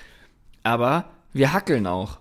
[0.64, 2.18] Aber wir hackeln auch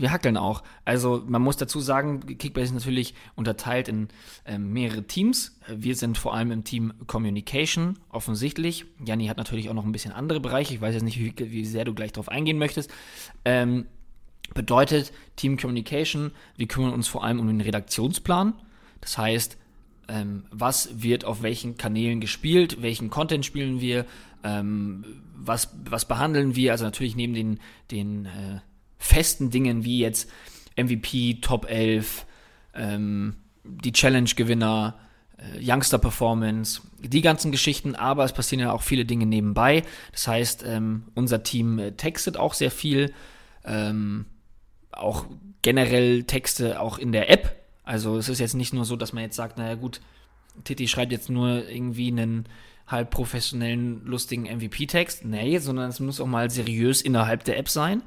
[0.00, 0.62] wir hackeln auch.
[0.84, 4.08] Also man muss dazu sagen, Kickbase ist natürlich unterteilt in
[4.46, 5.58] ähm, mehrere Teams.
[5.68, 8.86] Wir sind vor allem im Team Communication, offensichtlich.
[9.04, 10.74] Janni hat natürlich auch noch ein bisschen andere Bereiche.
[10.74, 12.90] Ich weiß jetzt nicht, wie, wie sehr du gleich darauf eingehen möchtest.
[13.44, 13.86] Ähm,
[14.54, 18.54] bedeutet Team Communication, wir kümmern uns vor allem um den Redaktionsplan.
[19.00, 19.58] Das heißt,
[20.08, 24.06] ähm, was wird auf welchen Kanälen gespielt, welchen Content spielen wir,
[24.42, 25.04] ähm,
[25.36, 28.60] was, was behandeln wir, also natürlich neben den, den äh,
[29.00, 30.30] festen Dingen wie jetzt
[30.76, 32.26] MVP, Top 11,
[32.74, 33.34] ähm,
[33.64, 34.98] die Challenge-Gewinner,
[35.38, 39.82] äh, Youngster-Performance, die ganzen Geschichten, aber es passieren ja auch viele Dinge nebenbei.
[40.12, 43.12] Das heißt, ähm, unser Team äh, textet auch sehr viel,
[43.64, 44.26] ähm,
[44.92, 45.26] auch
[45.62, 47.56] generell Texte auch in der App.
[47.84, 50.00] Also es ist jetzt nicht nur so, dass man jetzt sagt, naja gut,
[50.64, 52.46] Titi schreibt jetzt nur irgendwie einen
[52.86, 55.24] halb professionellen, lustigen MVP-Text.
[55.24, 58.02] Nee, sondern es muss auch mal seriös innerhalb der App sein.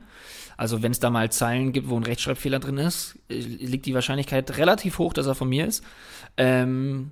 [0.57, 3.93] Also wenn es da mal Zeilen gibt, wo ein Rechtschreibfehler drin ist, äh, liegt die
[3.93, 5.83] Wahrscheinlichkeit relativ hoch, dass er von mir ist.
[6.37, 7.11] Ähm,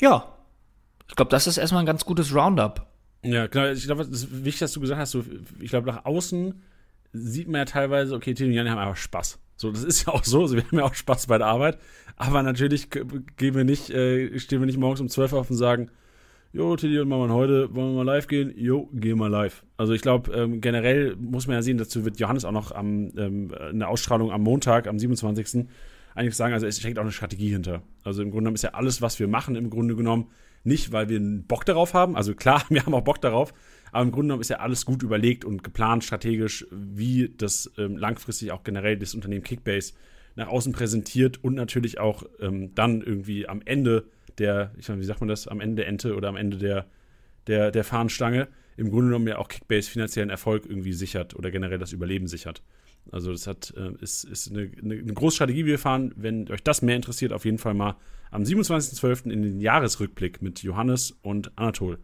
[0.00, 0.34] ja,
[1.08, 2.86] ich glaube, das ist erstmal ein ganz gutes Roundup.
[3.22, 5.24] Ja, klar, ich glaube, das ist wichtig, dass du gesagt hast, so,
[5.60, 6.62] ich glaube, nach außen
[7.12, 9.38] sieht man ja teilweise, okay, Tino und Jan haben einfach Spaß.
[9.56, 11.78] So, das ist ja auch so, also wir haben ja auch Spaß bei der Arbeit,
[12.16, 15.56] aber natürlich gehen wir nicht, äh, stehen wir nicht morgens um 12 Uhr auf und
[15.56, 15.90] sagen,
[16.54, 18.54] jo, Titi und Mama, heute wollen wir mal live gehen?
[18.56, 19.64] Jo, gehen wir live.
[19.76, 23.10] Also ich glaube, ähm, generell muss man ja sehen, dazu wird Johannes auch noch am,
[23.18, 25.66] ähm, in der Ausstrahlung am Montag, am 27.
[26.14, 27.82] eigentlich sagen, also es steckt auch eine Strategie hinter.
[28.04, 30.28] Also im Grunde genommen ist ja alles, was wir machen, im Grunde genommen
[30.62, 32.14] nicht, weil wir einen Bock darauf haben.
[32.14, 33.52] Also klar, wir haben auch Bock darauf,
[33.90, 37.96] aber im Grunde genommen ist ja alles gut überlegt und geplant strategisch, wie das ähm,
[37.96, 39.94] langfristig auch generell das Unternehmen Kickbase
[40.36, 44.04] nach außen präsentiert und natürlich auch ähm, dann irgendwie am Ende
[44.38, 46.86] der, ich meine, wie sagt man das, am Ende der Ente oder am Ende der,
[47.46, 51.78] der, der Fahnenstange im Grunde genommen ja auch Kickbase finanziellen Erfolg irgendwie sichert oder generell
[51.78, 52.62] das Überleben sichert.
[53.12, 56.12] Also das hat, äh, ist, ist eine, eine, eine große Strategie, die wir fahren.
[56.16, 57.96] Wenn euch das mehr interessiert, auf jeden Fall mal
[58.30, 59.30] am 27.12.
[59.30, 61.98] in den Jahresrückblick mit Johannes und Anatol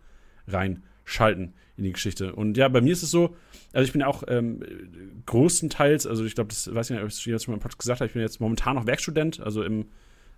[0.47, 2.35] reinschalten in die Geschichte.
[2.35, 3.35] Und ja, bei mir ist es so,
[3.73, 4.63] also ich bin auch ähm,
[5.27, 7.79] großenteils, also ich glaube, das weiß ich nicht, ob ich jetzt schon mal im Podcast
[7.79, 9.87] gesagt habe, ich bin jetzt momentan noch Werkstudent, also im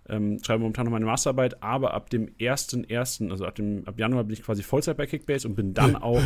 [0.09, 4.25] ähm, schreibe momentan noch meine Masterarbeit, aber ab dem 1.1., also ab, dem, ab Januar
[4.25, 6.21] bin ich quasi Vollzeit bei Kickbase und bin dann auch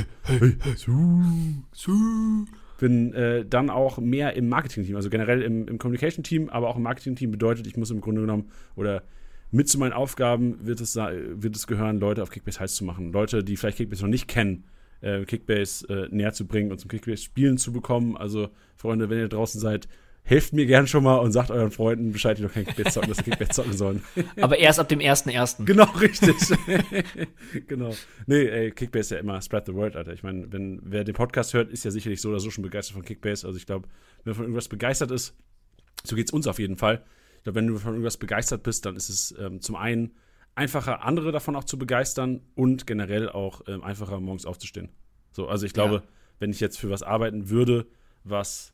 [2.79, 6.83] bin äh, dann auch mehr im Marketing-Team, also generell im, im Communication-Team, aber auch im
[6.83, 9.03] Marketing-Team bedeutet, ich muss im Grunde genommen oder
[9.51, 13.13] mit zu meinen Aufgaben wird es, wird es gehören, Leute auf Kickbase heiß zu machen.
[13.13, 14.65] Leute, die vielleicht Kickbase noch nicht kennen,
[15.01, 18.17] äh, Kickbase äh, näher zu bringen und zum Kickbase-Spielen zu bekommen.
[18.17, 19.87] Also, Freunde, wenn ihr draußen seid,
[20.27, 23.09] helft mir gern schon mal und sagt euren Freunden Bescheid, die noch kein Kickbase zocken,
[23.09, 24.03] dass sie Kickbase zocken sollen.
[24.41, 25.63] Aber erst ab dem 1.1.
[25.63, 26.35] Genau, richtig.
[27.67, 27.95] genau.
[28.25, 30.11] Nee, ey, Kickbase ist ja immer spread the word, Alter.
[30.11, 32.95] Ich meine, wenn wer den Podcast hört, ist ja sicherlich so oder so schon begeistert
[32.95, 33.47] von Kickbase.
[33.47, 33.87] Also ich glaube,
[34.25, 35.33] wenn man von irgendwas begeistert ist,
[36.03, 37.05] so geht's uns auf jeden Fall.
[37.37, 40.11] Ich glaube, wenn du von irgendwas begeistert bist, dann ist es ähm, zum einen
[40.55, 44.89] einfacher, andere davon auch zu begeistern und generell auch ähm, einfacher, morgens aufzustehen.
[45.31, 46.03] So, also ich glaube, ja.
[46.39, 47.87] wenn ich jetzt für was arbeiten würde,
[48.25, 48.73] was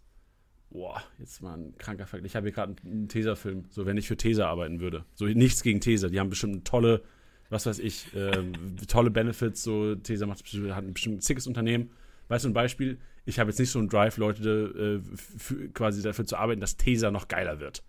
[0.74, 2.26] boah, jetzt mal ein kranker Fakt.
[2.26, 5.06] Ich habe hier gerade einen Tesa-Film, so wenn ich für Tesa arbeiten würde.
[5.14, 7.04] So nichts gegen Tesa, die haben bestimmt eine tolle,
[7.50, 8.54] was weiß ich, ähm,
[8.88, 9.64] tolle Benefits.
[9.64, 11.92] So Tesa macht, hat ein bestimmt zickes Unternehmen.
[12.28, 16.02] Weißt du, ein Beispiel, ich habe jetzt nicht so einen Drive, Leute äh, für, quasi
[16.02, 17.84] dafür zu arbeiten, dass Tesa noch geiler wird.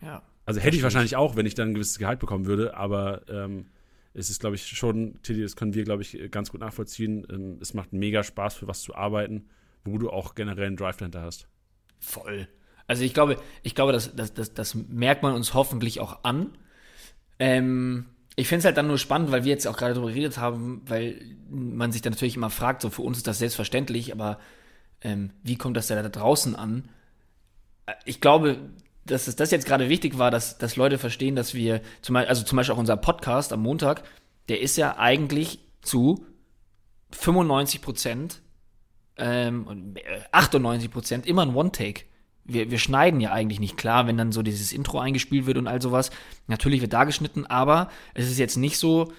[0.00, 0.22] Ja.
[0.46, 3.66] Also hätte ich wahrscheinlich auch, wenn ich dann ein gewisses Gehalt bekommen würde, aber ähm,
[4.14, 7.26] es ist, glaube ich, schon, Tilly, das können wir, glaube ich, ganz gut nachvollziehen.
[7.30, 9.50] Ähm, es macht mega Spaß, für was zu arbeiten,
[9.84, 11.48] wo du auch generell einen Drive dahinter hast.
[11.98, 12.48] Voll.
[12.86, 16.56] Also ich glaube, ich glaube, das, das, das, das merkt man uns hoffentlich auch an.
[17.38, 20.38] Ähm, ich finde es halt dann nur spannend, weil wir jetzt auch gerade darüber geredet
[20.38, 21.20] haben, weil
[21.50, 24.38] man sich dann natürlich immer fragt, so für uns ist das selbstverständlich, aber
[25.00, 26.88] ähm, wie kommt das da draußen an?
[27.86, 28.58] Äh, ich glaube,
[29.04, 32.28] dass es das jetzt gerade wichtig war, dass, dass Leute verstehen, dass wir, zum Beispiel,
[32.28, 34.02] also zum Beispiel auch unser Podcast am Montag,
[34.48, 36.24] der ist ja eigentlich zu
[37.12, 38.42] 95 Prozent
[39.18, 39.94] ähm,
[40.32, 42.04] 98 Prozent immer ein One-Take.
[42.44, 45.66] Wir, wir schneiden ja eigentlich nicht klar, wenn dann so dieses Intro eingespielt wird und
[45.66, 46.10] all sowas.
[46.46, 49.12] Natürlich wird da geschnitten, aber es ist jetzt nicht so,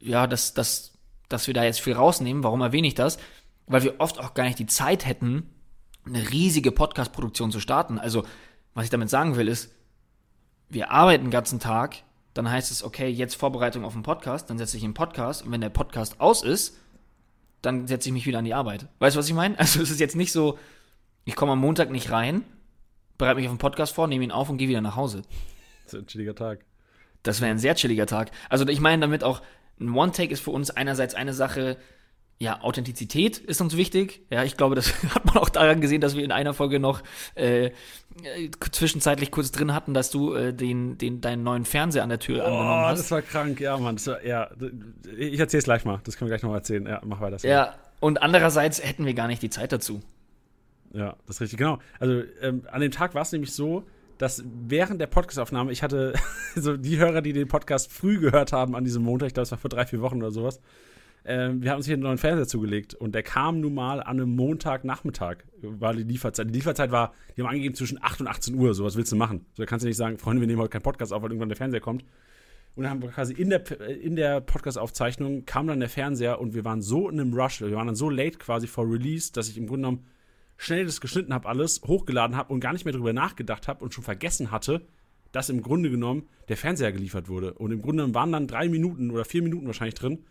[0.00, 0.98] ja, dass, dass,
[1.28, 2.42] dass wir da jetzt viel rausnehmen.
[2.42, 3.18] Warum erwähne ich das?
[3.66, 5.48] Weil wir oft auch gar nicht die Zeit hätten,
[6.06, 7.98] eine riesige Podcast-Produktion zu starten.
[7.98, 8.24] Also,
[8.74, 9.72] was ich damit sagen will, ist,
[10.68, 12.02] wir arbeiten den ganzen Tag,
[12.34, 15.52] dann heißt es, okay, jetzt Vorbereitung auf den Podcast, dann setze ich einen Podcast und
[15.52, 16.76] wenn der Podcast aus ist,
[17.64, 18.88] dann setze ich mich wieder an die Arbeit.
[18.98, 19.58] Weißt du, was ich meine?
[19.58, 20.58] Also es ist jetzt nicht so,
[21.24, 22.42] ich komme am Montag nicht rein,
[23.18, 25.22] bereite mich auf den Podcast vor, nehme ihn auf und gehe wieder nach Hause.
[25.84, 26.64] Das ist ein chilliger Tag.
[27.22, 28.30] Das wäre ein sehr chilliger Tag.
[28.48, 29.42] Also ich meine damit auch,
[29.80, 31.78] ein One-Take ist für uns einerseits eine Sache,
[32.44, 34.20] ja, Authentizität ist uns wichtig.
[34.30, 37.02] Ja, ich glaube, das hat man auch daran gesehen, dass wir in einer Folge noch
[37.34, 37.70] äh,
[38.70, 42.44] zwischenzeitlich kurz drin hatten, dass du äh, den, den, deinen neuen Fernseher an der Tür
[42.44, 42.98] oh, angenommen hast.
[43.00, 43.96] das war krank, ja, Mann.
[44.06, 44.50] War, ja,
[45.16, 46.00] ich erzähle es gleich mal.
[46.04, 46.86] Das können wir gleich noch mal erzählen.
[46.86, 47.38] Ja, mach weiter.
[47.48, 50.02] Ja, und andererseits hätten wir gar nicht die Zeit dazu.
[50.92, 51.78] Ja, das ist richtig, genau.
[51.98, 53.84] Also ähm, an dem Tag war es nämlich so,
[54.18, 56.12] dass während der Podcastaufnahme, ich hatte
[56.54, 59.50] so die Hörer, die den Podcast früh gehört haben an diesem Montag, ich glaube, es
[59.50, 60.60] war vor drei, vier Wochen oder sowas,
[61.26, 64.20] Ähm, wir haben uns hier einen neuen Fernseher zugelegt und der kam nun mal an
[64.20, 66.48] einem Montagnachmittag, war die Lieferzeit.
[66.48, 69.16] Die Lieferzeit war, die haben angegeben zwischen 8 und 18 Uhr, so was willst du
[69.16, 69.46] machen?
[69.54, 71.48] So, da kannst du nicht sagen, Freunde, wir nehmen heute keinen Podcast auf, weil irgendwann
[71.48, 72.04] der Fernseher kommt.
[72.74, 76.54] Und dann haben wir quasi in der, in der Podcast-Aufzeichnung kam dann der Fernseher und
[76.54, 79.48] wir waren so in einem Rush, wir waren dann so late quasi vor Release, dass
[79.48, 80.06] ich im Grunde genommen
[80.56, 83.94] schnell das geschnitten habe, alles hochgeladen habe und gar nicht mehr drüber nachgedacht habe und
[83.94, 84.82] schon vergessen hatte,
[85.32, 87.54] dass im Grunde genommen der Fernseher geliefert wurde.
[87.54, 90.24] Und im Grunde genommen waren dann drei Minuten oder vier Minuten wahrscheinlich drin,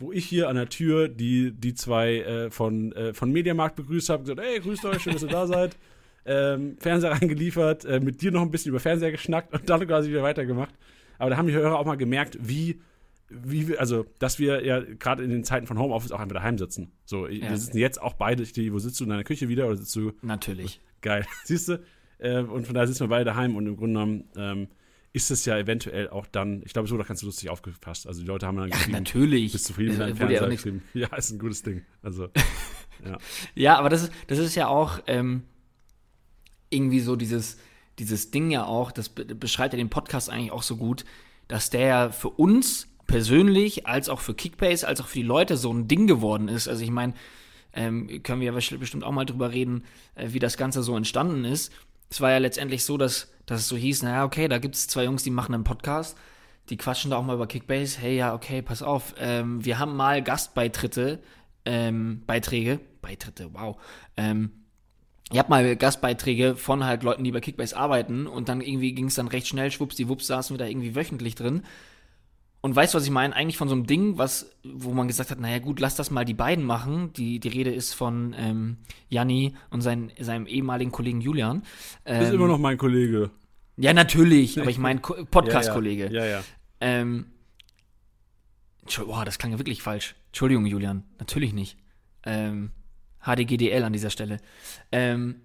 [0.00, 4.08] wo ich hier an der Tür die, die zwei äh, von, äh, von Mediamarkt begrüßt
[4.08, 5.76] habe, gesagt, hey, grüßt euch, schön, dass ihr da seid.
[6.26, 10.10] Ähm, Fernseher reingeliefert, äh, mit dir noch ein bisschen über Fernseher geschnackt und dann quasi
[10.10, 10.74] wieder weitergemacht.
[11.18, 12.82] Aber da haben die Hörer auch mal gemerkt, wie,
[13.30, 16.58] wie wir, also, dass wir ja gerade in den Zeiten von Homeoffice auch einfach daheim
[16.58, 16.92] sitzen.
[17.06, 17.48] So, ja.
[17.48, 20.12] wir sitzen jetzt auch beide, wo sitzt du in deiner Küche wieder oder sitzt du?
[20.20, 20.82] Natürlich.
[21.00, 21.80] Geil, siehst du?
[22.18, 24.68] Äh, und von daher sitzen wir beide daheim und im Grunde genommen ähm,
[25.12, 28.06] ist es ja eventuell auch dann, ich glaube, so da kannst du lustig aufgepasst.
[28.06, 29.52] Also die Leute haben dann ja, geschrieben, natürlich.
[29.52, 30.82] bist zufrieden mit deinem Fernseher geschrieben.
[30.94, 31.84] Ja, ist ein gutes Ding.
[32.02, 32.28] Also,
[33.04, 33.18] ja.
[33.54, 35.42] ja, aber das ist, das ist ja auch ähm,
[36.68, 37.58] irgendwie so dieses,
[37.98, 41.04] dieses Ding ja auch, das beschreibt ja den Podcast eigentlich auch so gut,
[41.48, 45.56] dass der ja für uns persönlich, als auch für Kickbase, als auch für die Leute
[45.56, 46.68] so ein Ding geworden ist.
[46.68, 47.14] Also ich meine,
[47.72, 49.84] ähm, können wir ja bestimmt auch mal drüber reden,
[50.14, 51.72] äh, wie das Ganze so entstanden ist.
[52.08, 54.86] Es war ja letztendlich so, dass, dass es so hieß, naja, okay, da gibt es
[54.86, 56.16] zwei Jungs, die machen einen Podcast,
[56.68, 57.98] die quatschen da auch mal über Kickbase.
[58.00, 61.20] Hey, ja, okay, pass auf, ähm, wir haben mal Gastbeitritte,
[61.64, 63.76] ähm, Beiträge, Beitritte, wow,
[64.16, 64.52] ähm,
[65.32, 69.06] ihr habt mal Gastbeiträge von halt Leuten, die bei Kickbase arbeiten und dann irgendwie ging
[69.06, 71.62] es dann recht schnell, schwuppsdiwupps saßen wir da irgendwie wöchentlich drin.
[72.62, 73.34] Und weißt du, was ich meine?
[73.34, 76.26] Eigentlich von so einem Ding, was, wo man gesagt hat, naja gut, lass das mal
[76.26, 77.12] die beiden machen.
[77.14, 78.76] Die, die Rede ist von ähm,
[79.08, 81.62] Janni und sein, seinem ehemaligen Kollegen Julian.
[82.04, 83.30] Ähm, ist immer noch mein Kollege.
[83.80, 86.10] Ja, natürlich, aber ich meine Podcast-Kollege.
[86.12, 86.30] Ja, ja.
[86.38, 86.44] ja,
[86.80, 87.26] Ähm,
[89.06, 90.16] boah, das klang ja wirklich falsch.
[90.28, 91.04] Entschuldigung, Julian.
[91.18, 91.78] Natürlich nicht.
[92.24, 92.72] Ähm,
[93.24, 94.38] HDGDL an dieser Stelle.
[94.92, 95.40] Ähm,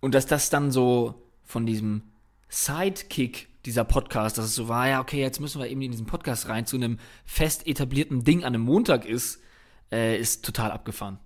[0.00, 2.02] und dass das dann so von diesem
[2.48, 6.06] Sidekick dieser Podcast, dass es so war, ja, okay, jetzt müssen wir eben in diesen
[6.06, 9.42] Podcast rein, zu einem fest etablierten Ding an einem Montag ist,
[9.92, 11.18] äh, ist total abgefahren.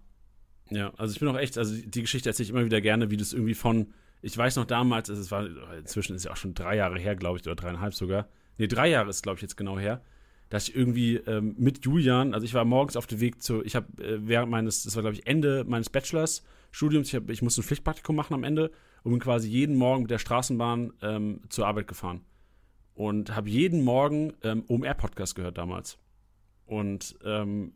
[0.70, 3.16] Ja, also ich bin auch echt, also die Geschichte erzähle ich immer wieder gerne, wie
[3.16, 3.92] das irgendwie von,
[4.24, 5.46] ich weiß noch damals, es war,
[5.76, 8.28] inzwischen ist es ja auch schon drei Jahre her, glaube ich, oder dreieinhalb sogar.
[8.58, 10.02] Nee, drei Jahre ist, glaube ich, jetzt genau her
[10.54, 13.74] dass ich irgendwie ähm, mit Julian, also ich war morgens auf dem Weg zu, ich
[13.74, 17.64] habe äh, während meines, das war glaube ich Ende meines Bachelors-Studiums, ich, ich musste ein
[17.64, 18.70] Pflichtpraktikum machen am Ende
[19.02, 22.20] und bin quasi jeden Morgen mit der Straßenbahn ähm, zur Arbeit gefahren.
[22.94, 25.98] Und habe jeden Morgen ähm, OMR-Podcast gehört damals.
[26.66, 27.72] Und ähm,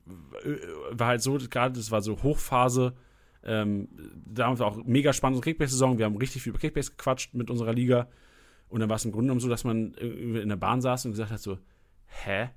[0.92, 2.94] war halt so, gerade das war so Hochphase,
[3.42, 3.88] ähm,
[4.26, 8.08] war auch mega spannende Kickbase-Saison, wir haben richtig viel über Kickbase gequatscht mit unserer Liga.
[8.68, 11.12] Und dann war es im Grunde genommen so, dass man in der Bahn saß und
[11.12, 11.58] gesagt hat so,
[12.06, 12.50] hä?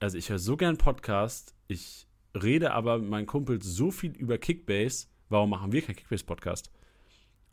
[0.00, 4.38] Also ich höre so gern Podcast, ich rede aber mit meinen Kumpels so viel über
[4.38, 6.70] Kickbase, warum machen wir keinen Kickbase-Podcast?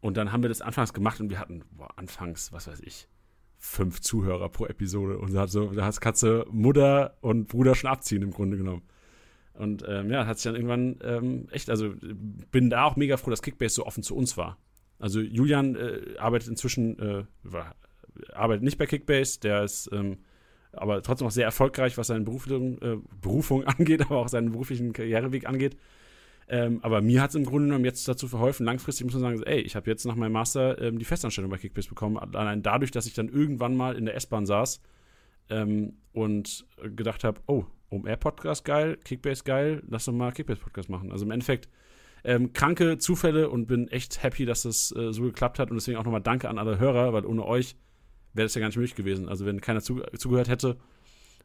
[0.01, 3.07] Und dann haben wir das anfangs gemacht und wir hatten boah, anfangs, was weiß ich,
[3.57, 5.17] fünf Zuhörer pro Episode.
[5.17, 8.83] Und da, so, da kannst du Mutter und Bruder schon abziehen im Grunde genommen.
[9.57, 11.93] Und ähm, ja, hat sich dann irgendwann ähm, echt, also
[12.51, 14.57] bin da auch mega froh, dass Kickbase so offen zu uns war.
[14.99, 17.75] Also Julian äh, arbeitet inzwischen, äh, war,
[18.33, 20.17] arbeitet nicht bei Kickbase, der ist ähm,
[20.77, 24.93] aber trotzdem auch sehr erfolgreich, was seine Berufung, äh, Berufung angeht, aber auch seinen beruflichen
[24.93, 25.77] Karriereweg angeht.
[26.47, 29.41] Ähm, aber mir hat es im Grunde genommen jetzt dazu verholfen, langfristig muss man sagen,
[29.43, 32.91] ey, ich habe jetzt nach meinem Master ähm, die Festanstellung bei Kickbase bekommen, allein dadurch,
[32.91, 34.79] dass ich dann irgendwann mal in der S-Bahn saß
[35.49, 41.11] ähm, und gedacht habe, oh, OMR-Podcast geil, Kickbase geil, lass doch mal Kickbase-Podcast machen.
[41.11, 41.69] Also im Endeffekt
[42.23, 45.97] ähm, kranke Zufälle und bin echt happy, dass das äh, so geklappt hat und deswegen
[45.97, 47.75] auch nochmal danke an alle Hörer, weil ohne euch
[48.33, 49.29] wäre das ja gar nicht möglich gewesen.
[49.29, 50.77] Also wenn keiner zu, zugehört hätte,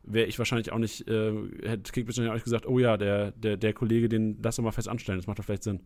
[0.03, 1.33] wäre ich wahrscheinlich auch nicht, äh,
[1.63, 4.65] hätte Kickbase wahrscheinlich auch nicht gesagt, oh ja, der, der, der Kollege, den lass doch
[4.65, 5.81] mal fest anstellen, das macht doch vielleicht Sinn.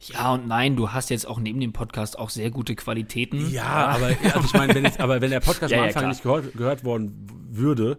[0.00, 3.50] Ja und nein, du hast jetzt auch neben dem Podcast auch sehr gute Qualitäten.
[3.50, 6.22] Ja, aber also ich meine, wenn, aber wenn der Podcast ja, am Anfang ja, nicht
[6.22, 7.98] gehört, gehört worden würde,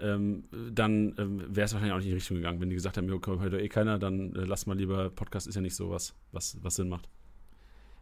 [0.00, 2.60] ähm, dann ähm, wäre es wahrscheinlich auch nicht in die Richtung gegangen.
[2.60, 5.54] Wenn die gesagt haben, okay, hört eh keiner, dann äh, lass mal lieber, Podcast ist
[5.54, 7.08] ja nicht so was, was, was Sinn macht.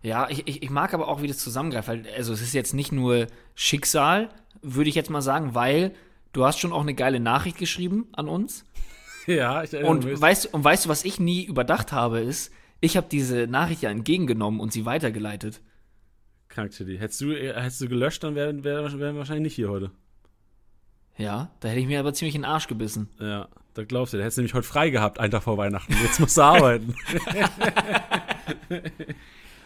[0.03, 1.89] Ja, ich, ich, ich mag aber auch, wie das zusammengreift.
[2.17, 5.95] Also es ist jetzt nicht nur Schicksal, würde ich jetzt mal sagen, weil
[6.33, 8.65] du hast schon auch eine geile Nachricht geschrieben an uns.
[9.29, 10.21] Ja, ich erinnere und mich.
[10.21, 13.89] Weißt, und weißt du, was ich nie überdacht habe, ist, ich habe diese Nachricht ja
[13.89, 15.61] entgegengenommen und sie weitergeleitet.
[16.49, 16.99] Krank, Chili.
[16.99, 19.93] Hättest du, hättest du gelöscht, dann wären wär, wär wir wahrscheinlich nicht hier heute.
[21.19, 23.09] Ja, da hätte ich mir aber ziemlich in den Arsch gebissen.
[23.21, 24.17] Ja, da glaubst du.
[24.17, 25.93] Da hättest du nämlich heute frei gehabt, einen Tag vor Weihnachten.
[26.03, 26.95] Jetzt musst du arbeiten.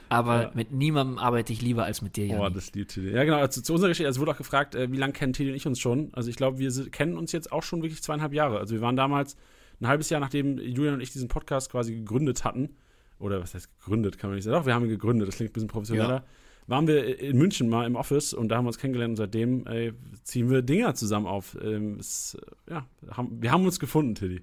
[0.08, 0.50] aber Ja.
[0.54, 2.54] mit niemandem arbeite ich lieber als mit dir, Oh, Jan.
[2.54, 3.12] das liebt Tilly.
[3.14, 3.38] Ja, genau.
[3.38, 5.66] Also, zu unserer Geschichte, also wurde auch gefragt, äh, wie lange kennen Tilly und ich
[5.66, 6.10] uns schon?
[6.12, 8.58] Also ich glaube, wir kennen uns jetzt auch schon wirklich zweieinhalb Jahre.
[8.58, 9.36] Also wir waren damals
[9.80, 12.70] ein halbes Jahr, nachdem Julian und ich diesen Podcast quasi gegründet hatten.
[13.18, 14.56] Oder was heißt gegründet, kann man nicht sagen.
[14.56, 16.24] Doch, wir haben ihn gegründet, das klingt ein bisschen professioneller.
[16.66, 19.66] Waren wir in München mal im Office und da haben wir uns kennengelernt und seitdem
[19.66, 19.92] ey,
[20.24, 21.56] ziehen wir Dinger zusammen auf.
[21.62, 22.36] Ähm, es,
[22.68, 24.42] ja, haben, wir haben uns gefunden, Tilly.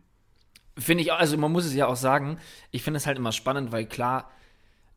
[0.78, 2.38] Finde ich auch, also man muss es ja auch sagen,
[2.72, 4.32] ich finde es halt immer spannend, weil klar,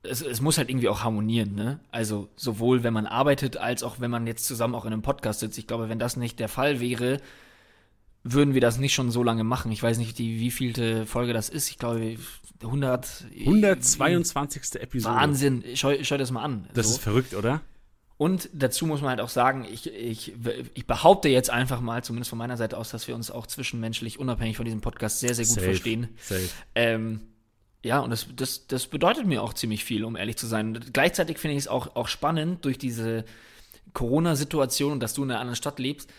[0.03, 1.81] es, es muss halt irgendwie auch harmonieren, ne?
[1.91, 5.41] Also sowohl wenn man arbeitet, als auch wenn man jetzt zusammen auch in einem Podcast
[5.41, 5.59] sitzt.
[5.59, 7.21] Ich glaube, wenn das nicht der Fall wäre,
[8.23, 9.71] würden wir das nicht schon so lange machen.
[9.73, 11.71] Ich weiß nicht, die wievielte Folge das ist.
[11.71, 12.17] Ich glaube,
[12.63, 13.27] 100.
[13.39, 14.81] 122.
[14.81, 15.15] Episode.
[15.15, 15.65] Wahnsinn.
[15.75, 16.69] Schau, schau das mal an.
[16.75, 16.95] Das So.
[16.95, 17.61] ist verrückt, oder?
[18.19, 20.33] Und dazu muss man halt auch sagen, ich, ich,
[20.73, 24.19] ich behaupte jetzt einfach mal, zumindest von meiner Seite aus, dass wir uns auch zwischenmenschlich
[24.19, 25.67] unabhängig von diesem Podcast sehr, sehr gut Safe.
[25.67, 26.09] verstehen.
[26.19, 26.49] Safe.
[26.75, 27.21] Ähm,
[27.85, 30.81] ja, und das, das, das bedeutet mir auch ziemlich viel, um ehrlich zu sein.
[30.95, 33.27] Gleichzeitig finde ich es auch, auch spannend durch diese
[33.93, 36.11] Corona-Situation und dass du in einer anderen Stadt lebst.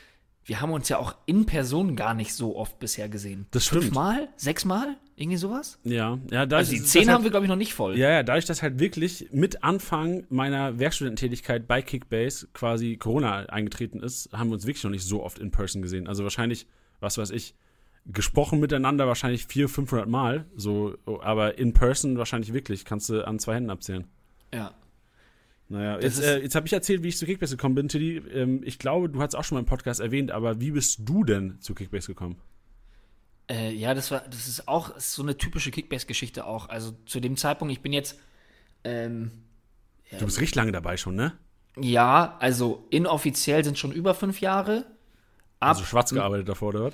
[0.48, 3.48] Wir haben uns ja auch in Person gar nicht so oft bisher gesehen.
[3.52, 3.84] Das stimmt.
[3.84, 4.30] Fünfmal?
[4.38, 4.96] Sechsmal?
[5.18, 5.78] Irgendwie sowas?
[5.84, 7.98] Ja, ja, da Also die zehn haben wir, glaube ich, noch nicht voll.
[7.98, 14.00] Ja, ja, dadurch, dass halt wirklich mit Anfang meiner Werkstudententätigkeit bei Kickbase quasi Corona eingetreten
[14.00, 16.08] ist, haben wir uns wirklich noch nicht so oft in Person gesehen.
[16.08, 16.66] Also wahrscheinlich,
[17.02, 17.54] was weiß ich,
[18.06, 23.38] gesprochen miteinander wahrscheinlich 400, 500 Mal, so, aber in Person wahrscheinlich wirklich, kannst du an
[23.40, 24.06] zwei Händen abzählen.
[24.54, 24.72] ja.
[25.70, 28.18] Naja, Das jetzt, äh, jetzt habe ich erzählt, wie ich zu Kickbase gekommen bin, Tilly.
[28.34, 31.24] Ähm, ich glaube, du hast auch schon mal im Podcast erwähnt, aber wie bist du
[31.24, 32.38] denn zu Kickbase gekommen?
[33.50, 36.70] Äh, ja, das war, das ist auch ist so eine typische Kickbase-Geschichte auch.
[36.70, 38.20] Also zu dem Zeitpunkt, ich bin jetzt,
[38.84, 39.32] ähm,
[40.18, 41.34] Du bist richtig lange dabei schon, ne?
[41.80, 44.86] ja, also inoffiziell sind schon über fünf Jahre.
[45.60, 46.94] Ab, Also schwarz gearbeitet davor, oder was?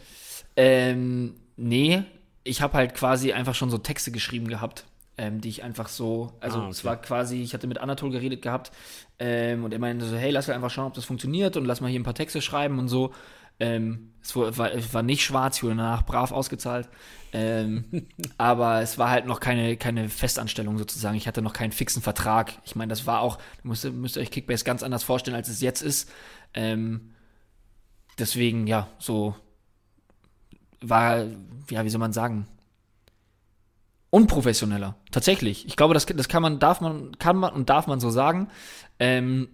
[0.57, 2.03] ähm, nee,
[2.43, 4.85] ich habe halt quasi einfach schon so Texte geschrieben gehabt,
[5.17, 6.71] ähm, die ich einfach so, also Ah, okay.
[6.71, 8.71] es war quasi, ich hatte mit Anatol geredet gehabt
[9.19, 11.81] ähm, und er meinte so, hey, lass halt einfach schauen, ob das funktioniert und lass
[11.81, 13.13] mal hier ein paar Texte schreiben und so.
[13.59, 16.89] Ähm, es war, war, nicht schwarz, ich wurde danach brav ausgezahlt.
[17.33, 17.85] Ähm,
[18.39, 21.15] aber es war halt noch keine, keine Festanstellung sozusagen.
[21.15, 22.53] Ich hatte noch keinen fixen Vertrag.
[22.65, 25.49] Ich meine, das war auch, müsst, ihr- müsst ihr euch Kickbase ganz anders vorstellen, als
[25.49, 26.09] es jetzt ist.
[26.55, 27.11] Ähm,
[28.17, 29.35] deswegen, ja, so
[30.81, 31.25] war,
[31.69, 32.47] ja, wie soll man sagen,
[34.13, 34.95] unprofessioneller.
[35.11, 35.65] Tatsächlich.
[35.65, 38.47] Ich glaube, das, das kann man, darf man, kann man und darf man so sagen.
[38.99, 39.49] Ähm,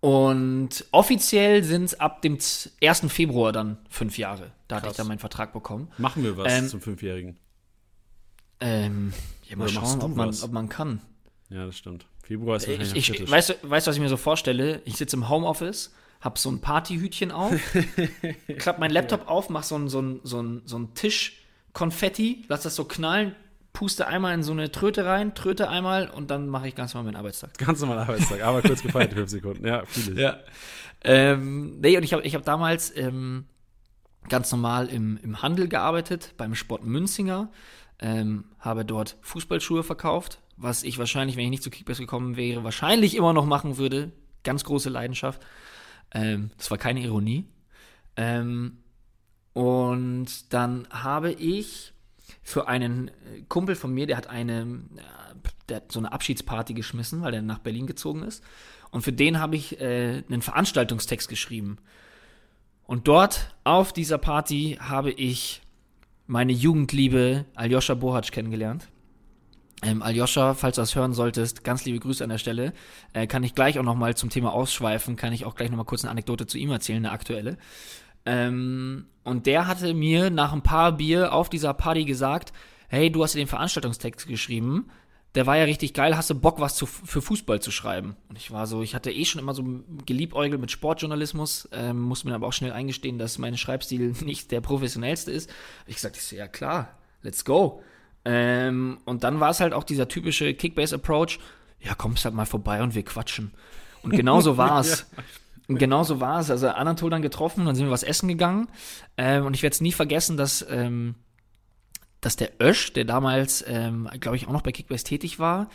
[0.00, 3.12] und offiziell sind es ab dem z- 1.
[3.12, 4.52] Februar dann fünf Jahre.
[4.68, 4.96] Da hatte ich Krass.
[4.96, 5.88] dann meinen Vertrag bekommen.
[5.98, 7.36] Machen wir was Ähm, zum Fünfjährigen.
[8.60, 9.12] Ähm,
[9.44, 10.42] ja, mal Oder schauen, ob man, was?
[10.42, 11.00] ob man kann.
[11.50, 12.06] Ja, das stimmt.
[12.22, 14.80] Februar ist wahrscheinlich Ich, ich, weißt, du, weißt du, was ich mir so vorstelle?
[14.86, 17.52] Ich sitze im Homeoffice, hab so ein Partyhütchen auf,
[18.58, 20.94] klapp meinen Laptop auf, mach so ein, so ein, so ein, so ein
[21.76, 23.34] Tisch-Konfetti, lass das so knallen,
[23.72, 27.12] puste einmal in so eine Tröte rein, tröte einmal und dann mache ich ganz normal
[27.12, 27.58] meinen Arbeitstag.
[27.58, 29.66] Ganz normaler Arbeitstag, aber kurz gefeiert, fünf Sekunden.
[29.66, 30.20] Ja, viele.
[30.20, 30.38] Ja.
[31.04, 33.44] Ähm, nee, und ich habe ich hab damals ähm,
[34.30, 37.50] ganz normal im, im Handel gearbeitet, beim Sport Münzinger,
[37.98, 42.64] ähm, habe dort Fußballschuhe verkauft, was ich wahrscheinlich, wenn ich nicht zu Kickbase gekommen wäre,
[42.64, 44.12] wahrscheinlich immer noch machen würde.
[44.44, 45.42] Ganz große Leidenschaft.
[46.14, 47.44] Ähm, das war keine Ironie.
[48.16, 48.78] Ähm,
[49.56, 51.94] und dann habe ich
[52.42, 53.10] für einen
[53.48, 57.40] Kumpel von mir, der hat eine, äh, der hat so eine Abschiedsparty geschmissen, weil der
[57.40, 58.44] nach Berlin gezogen ist.
[58.90, 61.78] Und für den habe ich äh, einen Veranstaltungstext geschrieben.
[62.84, 65.62] Und dort auf dieser Party habe ich
[66.26, 68.88] meine Jugendliebe Aljoscha Bohac kennengelernt.
[69.82, 72.74] Ähm, Aljoscha, falls du das hören solltest, ganz liebe Grüße an der Stelle.
[73.14, 76.04] Äh, kann ich gleich auch nochmal zum Thema ausschweifen, kann ich auch gleich nochmal kurz
[76.04, 77.56] eine Anekdote zu ihm erzählen, eine aktuelle.
[78.26, 82.52] Ähm, und der hatte mir nach ein paar Bier auf dieser Party gesagt,
[82.88, 84.90] hey, du hast ja den Veranstaltungstext geschrieben,
[85.36, 88.16] der war ja richtig geil, hast du Bock, was zu, für Fußball zu schreiben?
[88.28, 89.64] Und ich war so, ich hatte eh schon immer so
[90.06, 94.62] geliebäugelt mit Sportjournalismus, ähm, musste mir aber auch schnell eingestehen, dass mein Schreibstil nicht der
[94.62, 95.50] professionellste ist.
[95.86, 96.88] Ich gesagt, ich so, ja klar,
[97.22, 97.82] let's go.
[98.24, 101.38] Ähm, und dann war es halt auch dieser typische Kickbase-Approach,
[101.80, 103.52] ja, kommst halt mal vorbei und wir quatschen.
[104.02, 105.06] Und genauso war es.
[105.68, 106.50] Und genauso war es.
[106.50, 108.68] Also Anatol dann getroffen, dann sind wir was essen gegangen.
[109.16, 111.16] Ähm, und ich werde es nie vergessen, dass, ähm,
[112.20, 115.68] dass der Ösch, der damals, ähm, glaube ich, auch noch bei Kickbase tätig war,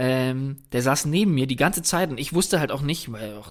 [0.00, 3.34] ähm, der saß neben mir die ganze Zeit und ich wusste halt auch nicht, weil
[3.34, 3.50] auch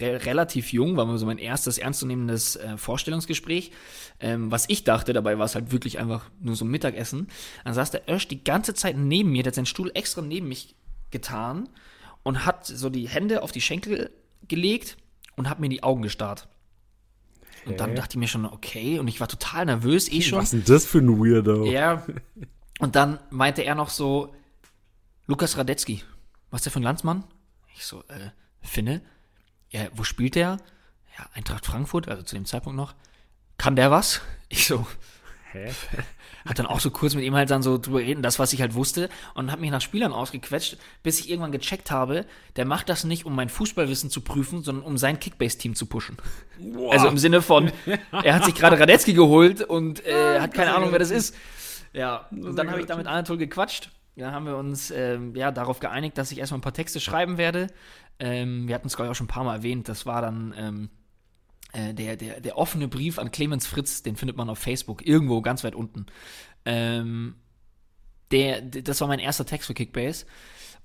[0.00, 3.72] re relativ jung, war so mein erstes ernstzunehmendes äh, Vorstellungsgespräch.
[4.18, 7.28] Ähm, was ich dachte, dabei war es halt wirklich einfach nur so ein Mittagessen.
[7.64, 10.48] Dann saß der Ösch die ganze Zeit neben mir, der hat seinen Stuhl extra neben
[10.48, 10.76] mich
[11.10, 11.68] getan
[12.22, 14.10] und hat so die Hände auf die Schenkel
[14.48, 14.96] gelegt
[15.42, 16.46] und hat mir in die Augen gestarrt.
[17.64, 20.38] Und dann dachte ich mir schon, okay, und ich war total nervös, eh schon.
[20.38, 21.64] Was ist denn das für ein Weirdo?
[21.64, 22.04] Ja.
[22.78, 24.34] Und dann meinte er noch so,
[25.26, 26.04] Lukas Radetzky.
[26.50, 27.24] was ist der für ein Landsmann?
[27.74, 29.02] Ich so, äh, Finne?
[29.70, 30.58] Ja, wo spielt der?
[31.18, 32.94] Ja, Eintracht Frankfurt, also zu dem Zeitpunkt noch.
[33.58, 34.20] Kann der was?
[34.48, 34.86] Ich so,
[35.50, 35.72] Hä?
[36.46, 38.60] hat dann auch so kurz mit ihm halt dann so drüber reden, das, was ich
[38.60, 42.88] halt wusste, und hat mich nach Spielern ausgequetscht, bis ich irgendwann gecheckt habe, der macht
[42.88, 46.16] das nicht, um mein Fußballwissen zu prüfen, sondern um sein Kickbase-Team zu pushen.
[46.90, 47.70] Also im Sinne von,
[48.10, 51.34] er hat sich gerade Radetzky geholt und äh, hat keine Ahnung, wer das ist.
[51.92, 53.90] Ja, und dann habe ich da mit Anatol gequatscht.
[54.16, 57.38] Dann haben wir uns ähm, ja, darauf geeinigt, dass ich erstmal ein paar Texte schreiben
[57.38, 57.68] werde.
[58.18, 59.88] Ähm, wir hatten es, glaube ich, auch schon ein paar Mal erwähnt.
[59.88, 61.01] Das war dann ähm, äh,
[61.72, 65.64] der, der, der offene Brief an Clemens Fritz, den findet man auf Facebook, irgendwo ganz
[65.64, 66.06] weit unten.
[66.64, 67.36] Ähm,
[68.30, 70.26] der, das war mein erster Text für Kickbase.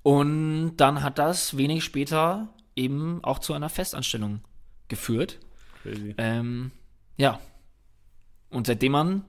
[0.02, 4.40] Und dann hat das wenig später eben auch zu einer Festanstellung
[4.88, 5.38] geführt.
[5.82, 6.14] Crazy.
[6.18, 6.70] Ähm,
[7.16, 7.40] ja.
[8.50, 9.24] Und seitdem an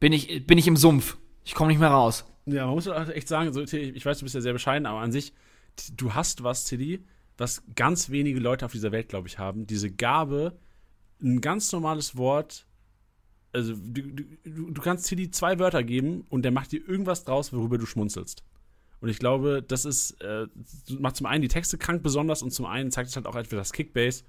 [0.00, 1.16] bin ich, bin ich im Sumpf.
[1.44, 2.24] Ich komme nicht mehr raus.
[2.46, 5.12] Ja, man muss echt sagen, so, ich weiß, du bist ja sehr bescheiden, aber an
[5.12, 5.32] sich,
[5.96, 7.04] du hast was, Tilly,
[7.36, 9.66] was ganz wenige Leute auf dieser Welt, glaube ich, haben.
[9.66, 10.58] Diese Gabe,
[11.22, 12.66] ein ganz normales Wort,
[13.52, 17.52] also du, du, du kannst Tilly zwei Wörter geben und der macht dir irgendwas draus,
[17.52, 18.44] worüber du schmunzelst.
[19.00, 20.46] Und ich glaube, das ist, äh,
[20.98, 23.58] macht zum einen die Texte krank besonders und zum einen zeigt es halt auch etwas
[23.58, 24.24] das Kickbase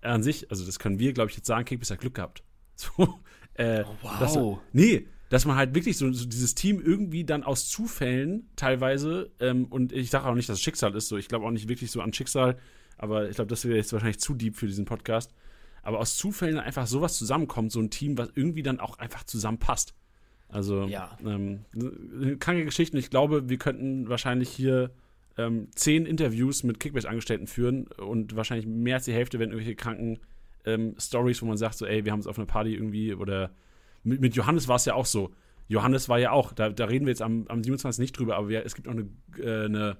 [0.00, 2.42] an sich, also das können wir, glaube ich, jetzt sagen, Kickbase hat Glück gehabt.
[2.74, 3.20] So,
[3.54, 4.18] äh, wow.
[4.18, 4.38] dass,
[4.72, 9.66] nee, dass man halt wirklich so, so dieses Team irgendwie dann aus Zufällen teilweise, ähm,
[9.66, 11.90] und ich sage auch nicht, dass es Schicksal ist, so, ich glaube auch nicht wirklich
[11.90, 12.58] so an Schicksal,
[12.96, 15.32] aber ich glaube, das wäre jetzt wahrscheinlich zu deep für diesen Podcast.
[15.82, 19.94] Aber aus Zufällen einfach sowas zusammenkommt, so ein Team, was irgendwie dann auch einfach zusammenpasst.
[20.48, 21.16] Also, Ja.
[21.24, 22.96] ähm, ne, kranke Geschichten.
[22.96, 24.90] Ich glaube, wir könnten wahrscheinlich hier
[25.38, 30.18] ähm, zehn Interviews mit Kickbase-Angestellten führen und wahrscheinlich mehr als die Hälfte werden irgendwelche kranken
[30.66, 33.50] ähm, Stories, wo man sagt, so, ey, wir haben es auf einer Party irgendwie oder
[34.04, 35.32] mit, mit Johannes war es ja auch so.
[35.68, 37.98] Johannes war ja auch, da, da reden wir jetzt am, am 27.
[37.98, 39.96] nicht drüber, aber wir, es gibt auch eine, äh, eine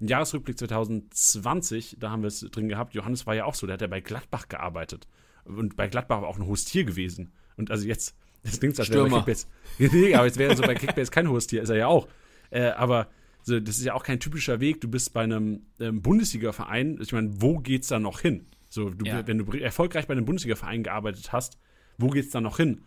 [0.00, 2.94] einen Jahresrückblick 2020, da haben wir es drin gehabt.
[2.94, 5.06] Johannes war ja auch so, der hat ja bei Gladbach gearbeitet.
[5.44, 7.32] Und bei Gladbach war auch ein Hostier gewesen.
[7.56, 9.16] Und also jetzt, das klingt so, als wäre bei.
[9.18, 9.46] Kickbase.
[9.78, 12.08] Nee, aber jetzt wäre so bei Kickbase kein Hostier, ist er ja auch.
[12.50, 13.08] Äh, aber
[13.42, 14.80] so, das ist ja auch kein typischer Weg.
[14.80, 16.98] Du bist bei einem ähm, Bundesliga-Verein.
[17.00, 18.46] Ich meine, wo geht's da noch hin?
[18.68, 19.26] So, du, Ja.
[19.26, 21.58] wenn du erfolgreich bei einem Bundesliga-Verein gearbeitet hast,
[21.98, 22.82] wo geht's da noch hin?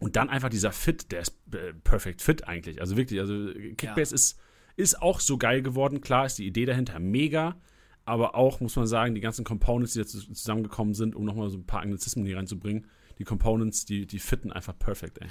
[0.00, 2.80] Und dann einfach dieser Fit, der ist äh, perfect fit eigentlich.
[2.80, 4.38] Also wirklich, also äh, Kickbase ist,
[4.76, 6.00] ist auch so geil geworden.
[6.00, 7.56] Klar ist die Idee dahinter mega,
[8.04, 11.48] aber auch, muss man sagen, die ganzen Components, die da zu- zusammengekommen sind, um nochmal
[11.50, 12.86] so ein paar Anglizismen hier reinzubringen,
[13.18, 15.28] die Components, die, die fitten einfach perfekt, ey.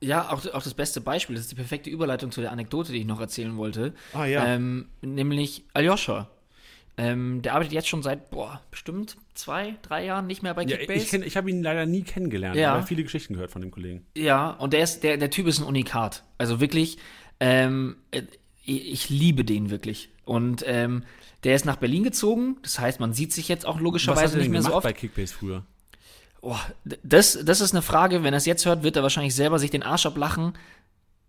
[0.00, 2.98] Ja, auch, auch das beste Beispiel, das ist die perfekte Überleitung zu der Anekdote, die
[2.98, 3.94] ich noch erzählen wollte.
[4.12, 4.44] Ah, ja.
[4.46, 6.28] Ähm, nämlich Aljoscha.
[6.98, 10.76] Ähm, der arbeitet jetzt schon seit, boah, bestimmt zwei, drei Jahren nicht mehr bei Ja,
[10.76, 11.02] Kickbase.
[11.04, 12.74] ich kenn, ich habe ihn leider nie kennengelernt, Ja.
[12.74, 14.04] aber viele Geschichten gehört von dem Kollegen.
[14.16, 16.24] Ja, und der ist, der, der Typ ist ein Unikat.
[16.36, 16.98] Also wirklich,
[17.40, 18.22] ähm, äh,
[18.64, 20.10] ich liebe den wirklich.
[20.24, 21.04] Und ähm,
[21.44, 22.56] der ist nach Berlin gezogen.
[22.62, 24.84] Das heißt, man sieht sich jetzt auch logischerweise nicht mehr so oft.
[24.84, 25.64] bei Kickbase früher?
[26.40, 26.58] Oh,
[27.02, 29.70] das, das ist eine Frage, wenn er es jetzt hört, wird er wahrscheinlich selber sich
[29.70, 30.54] den Arsch ablachen.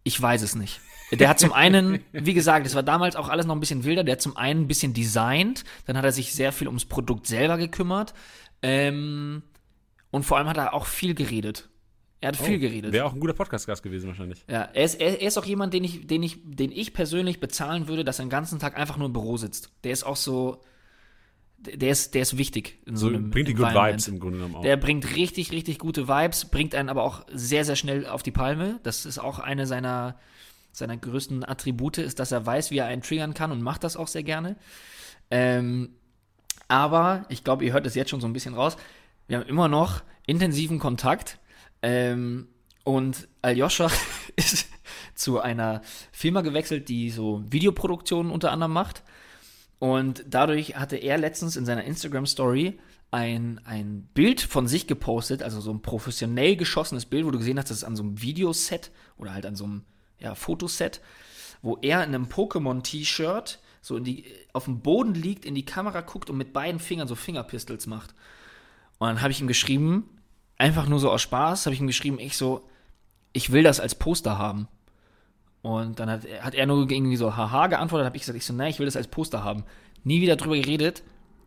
[0.04, 0.82] Ich weiß es nicht.
[1.12, 4.04] Der hat zum einen, wie gesagt, es war damals auch alles noch ein bisschen wilder,
[4.04, 7.28] der hat zum einen ein bisschen designt, dann hat er sich sehr viel ums Produkt
[7.28, 8.16] selber gekümmert
[8.64, 9.44] ähm,
[10.10, 11.70] und vor allem hat er auch viel geredet.
[12.24, 12.94] Er hat viel geredet.
[12.94, 14.46] Wäre auch ein guter Podcast-Gast gewesen wahrscheinlich.
[14.50, 17.42] Ja, er ist, er, er ist auch jemand, den ich, den, ich, den ich persönlich
[17.42, 19.72] bezahlen würde, dass er den ganzen Tag einfach nur im Büro sitzt.
[19.84, 20.62] Der ist auch so,
[21.58, 23.74] der ist, der ist wichtig in so, So einem bringt die Good.
[23.74, 24.62] Vibes im Grunde genommen auch.
[24.62, 28.32] Der bringt richtig, richtig gute Vibes, bringt einen aber auch sehr, sehr schnell auf die
[28.32, 28.80] Palme.
[28.84, 30.18] Das ist auch eine seiner,
[30.72, 33.98] seiner größten Attribute, ist, dass er weiß, wie er einen triggern kann und macht das
[33.98, 34.56] auch sehr gerne.
[35.30, 35.90] Ähm,
[36.70, 38.78] aber ich glaube, ihr hört es jetzt schon so ein bisschen raus.
[39.28, 41.38] Wir haben immer noch intensiven Kontakt.
[41.84, 42.48] Ähm,
[42.84, 43.92] und Aljoscha
[44.36, 44.68] ist
[45.14, 45.82] zu einer
[46.12, 49.04] Firma gewechselt, die so Videoproduktionen unter anderem macht.
[49.80, 52.80] Und dadurch hatte er letztens in seiner Instagram-Story
[53.12, 57.60] ein, ein Bild von sich gepostet, also so ein professionell geschossenes Bild, wo du gesehen
[57.60, 59.84] hast, das ist an so einem Videoset oder halt an so einem
[60.20, 61.02] ja, Fotoset,
[61.62, 66.02] wo er in einem Pokémon-T-Shirt so in die, auf dem Boden liegt, in die Kamera
[66.02, 68.16] guckt und mit beiden Fingern so Fingerpistols macht.
[68.98, 70.10] Und dann habe ich ihm geschrieben,
[70.58, 72.68] einfach nur so aus Spaß, habe ich ihm geschrieben, ich so,
[73.34, 74.68] ich will das als Poster haben.
[75.62, 78.46] Und dann hat, er- hat er nur irgendwie so haha geantwortet, habe ich gesagt, ich
[78.46, 79.64] so, nein, ich will das als Poster haben.
[80.04, 81.04] Nie wieder drüber geredet.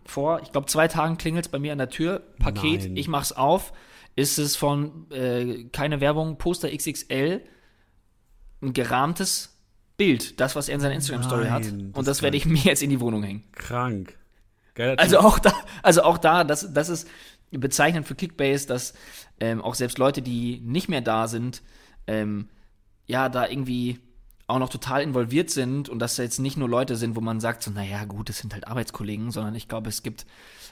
[0.07, 2.97] Vor, ich glaube, zwei Tagen klingelt es bei mir an der Tür, Paket, Nein.
[2.97, 3.73] ich mach's auf,
[4.15, 7.43] ist es von, äh, keine Werbung, Poster XXL,
[8.63, 9.59] ein gerahmtes
[9.97, 11.65] Bild, das, was er in seiner Instagram-Story hat.
[11.65, 13.45] Das Und das ist werde ich mir jetzt in die Wohnung hängen.
[13.53, 14.17] Krank.
[14.75, 15.53] Geiler Also auch da,
[15.83, 17.09] also auch da, das, das ist
[17.59, 18.95] bezeichnend für Kickbase, dass
[19.41, 21.63] ähm, auch selbst Leute, die nicht mehr da sind,
[22.07, 22.49] ähm,
[23.07, 23.99] ja, da irgendwie
[24.47, 27.41] auch noch total involviert sind und dass da jetzt nicht nur Leute sind, wo man
[27.41, 30.27] sagt, so, naja, gut, das sind halt Arbeitskollegen, sondern ich glaube, es gibt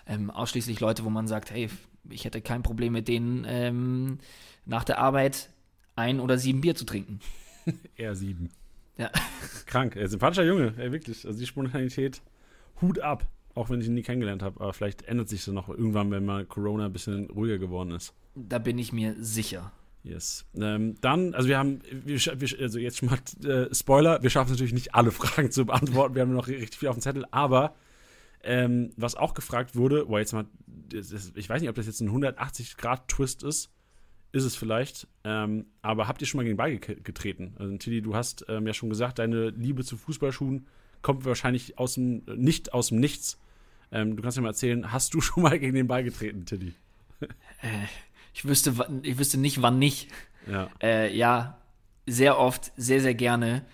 [0.07, 1.69] ähm, ausschließlich Leute, wo man sagt, hey,
[2.09, 4.19] ich hätte kein Problem mit denen, ähm,
[4.65, 5.51] nach der Arbeit
[5.97, 7.21] ein oder sieben Bier zu trinken.
[7.97, 8.51] Eher sieben.
[8.97, 9.11] Ja.
[9.67, 9.97] Krank.
[9.97, 11.27] Er ist ein sympathischer Junge, ey, wirklich.
[11.27, 12.23] Also die Spontanität,
[12.81, 13.27] Hut ab.
[13.55, 14.61] Auch wenn ich ihn nie kennengelernt habe.
[14.61, 18.15] Aber vielleicht ändert sich das noch irgendwann, wenn mal Corona ein bisschen ruhiger geworden ist.
[18.35, 19.73] Da bin ich mir sicher.
[20.03, 20.45] Yes.
[20.55, 22.19] Ähm, dann, also wir haben, wir,
[22.61, 23.19] also jetzt schon mal
[23.51, 26.15] äh, Spoiler, wir schaffen es natürlich nicht alle Fragen zu beantworten.
[26.15, 27.75] Wir haben noch richtig viel auf dem Zettel, aber
[28.43, 30.45] ähm, was auch gefragt wurde, boah, jetzt mal,
[30.93, 33.71] ich weiß nicht, ob das jetzt ein 180-Grad-Twist ist,
[34.33, 37.55] ist es vielleicht, ähm, aber habt ihr schon mal gegen Ball getreten?
[37.59, 40.67] Also, Tilly, du hast ähm, ja schon gesagt, deine Liebe zu Fußballschuhen
[41.05, 43.39] kommt wahrscheinlich aus dem, nicht aus dem Nichts.
[43.93, 46.75] Ähm, du kannst mir mal erzählen, hast du schon mal gegen den Ball getreten, Tilly?
[47.21, 47.87] Äh,
[48.33, 50.09] ich, wüsste, ich wüsste nicht, wann nicht.
[50.51, 50.69] Ja.
[50.83, 51.59] Äh, ja,
[52.07, 53.65] sehr oft, sehr, sehr gerne.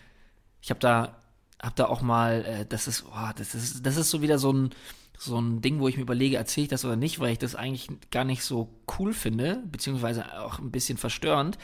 [0.60, 1.16] Ich habe da,
[1.62, 4.52] hab da auch mal, äh, das ist, oh, das ist, das ist so wieder so
[4.52, 4.70] ein,
[5.16, 7.54] so ein Ding, wo ich mir überlege, erzähle ich das oder nicht, weil ich das
[7.54, 11.58] eigentlich gar nicht so cool finde, beziehungsweise auch ein bisschen verstörend.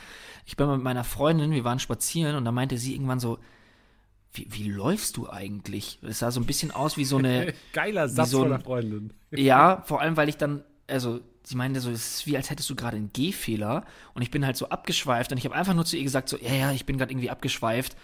[0.45, 3.39] Ich bin mal mit meiner Freundin, wir waren spazieren und da meinte sie irgendwann so,
[4.37, 5.99] wie, wie läufst du eigentlich?
[6.03, 7.55] Es sah so ein bisschen aus wie so eine.
[7.73, 9.13] Geiler Satz so ein, von der Freundin.
[9.31, 12.69] ja, vor allem, weil ich dann, also sie meinte so, es ist wie als hättest
[12.71, 13.85] du gerade einen Gehfehler
[14.15, 16.37] und ich bin halt so abgeschweift und ich habe einfach nur zu ihr gesagt so,
[16.39, 17.97] ja, ja, ich bin gerade irgendwie abgeschweift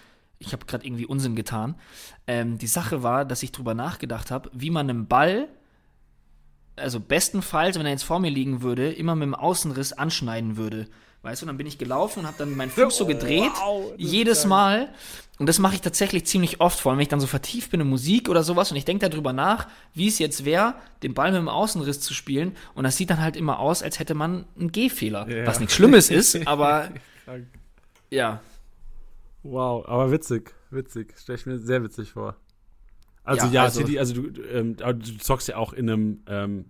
[0.42, 1.76] ich habe gerade irgendwie Unsinn getan.
[2.26, 5.48] Ähm, die Sache war, dass ich drüber nachgedacht habe, wie man einen Ball,
[6.76, 10.88] also bestenfalls, wenn er jetzt vor mir liegen würde, immer mit dem Außenriss anschneiden würde.
[11.22, 14.44] Weißt du, dann bin ich gelaufen und habe dann meinen Fuß so gedreht, wow, jedes
[14.44, 14.88] Mal.
[15.38, 17.80] Und das mache ich tatsächlich ziemlich oft, vor allem wenn ich dann so vertieft bin
[17.80, 21.30] in Musik oder sowas und ich denke darüber nach, wie es jetzt wäre, den Ball
[21.30, 22.56] mit dem Außenriss zu spielen.
[22.74, 25.28] Und das sieht dann halt immer aus, als hätte man einen Gehfehler.
[25.28, 25.46] Ja.
[25.46, 26.90] Was nichts Schlimmes ist, aber
[28.10, 28.40] ja.
[29.44, 31.14] Wow, aber witzig, witzig.
[31.18, 32.36] Stelle ich mir sehr witzig vor.
[33.24, 36.64] Also ja, ja also, Teddy, also du, ähm, du zockst ja auch in einem ähm,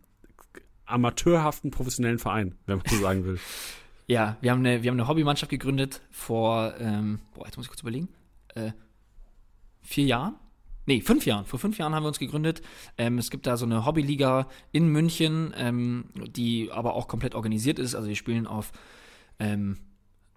[0.84, 3.38] amateurhaften professionellen Verein, wenn man so sagen will.
[4.12, 7.70] ja, wir haben eine, wir haben eine Hobbymannschaft gegründet vor, ähm, boah, jetzt muss ich
[7.70, 8.08] kurz überlegen,
[8.54, 8.72] äh,
[9.80, 10.34] vier Jahren?
[10.84, 11.46] Nee, fünf Jahren.
[11.46, 12.60] Vor fünf Jahren haben wir uns gegründet.
[12.98, 17.78] Ähm, es gibt da so eine Hobbyliga in München, ähm, die aber auch komplett organisiert
[17.78, 17.94] ist.
[17.94, 18.72] Also wir spielen auf
[19.38, 19.78] ähm,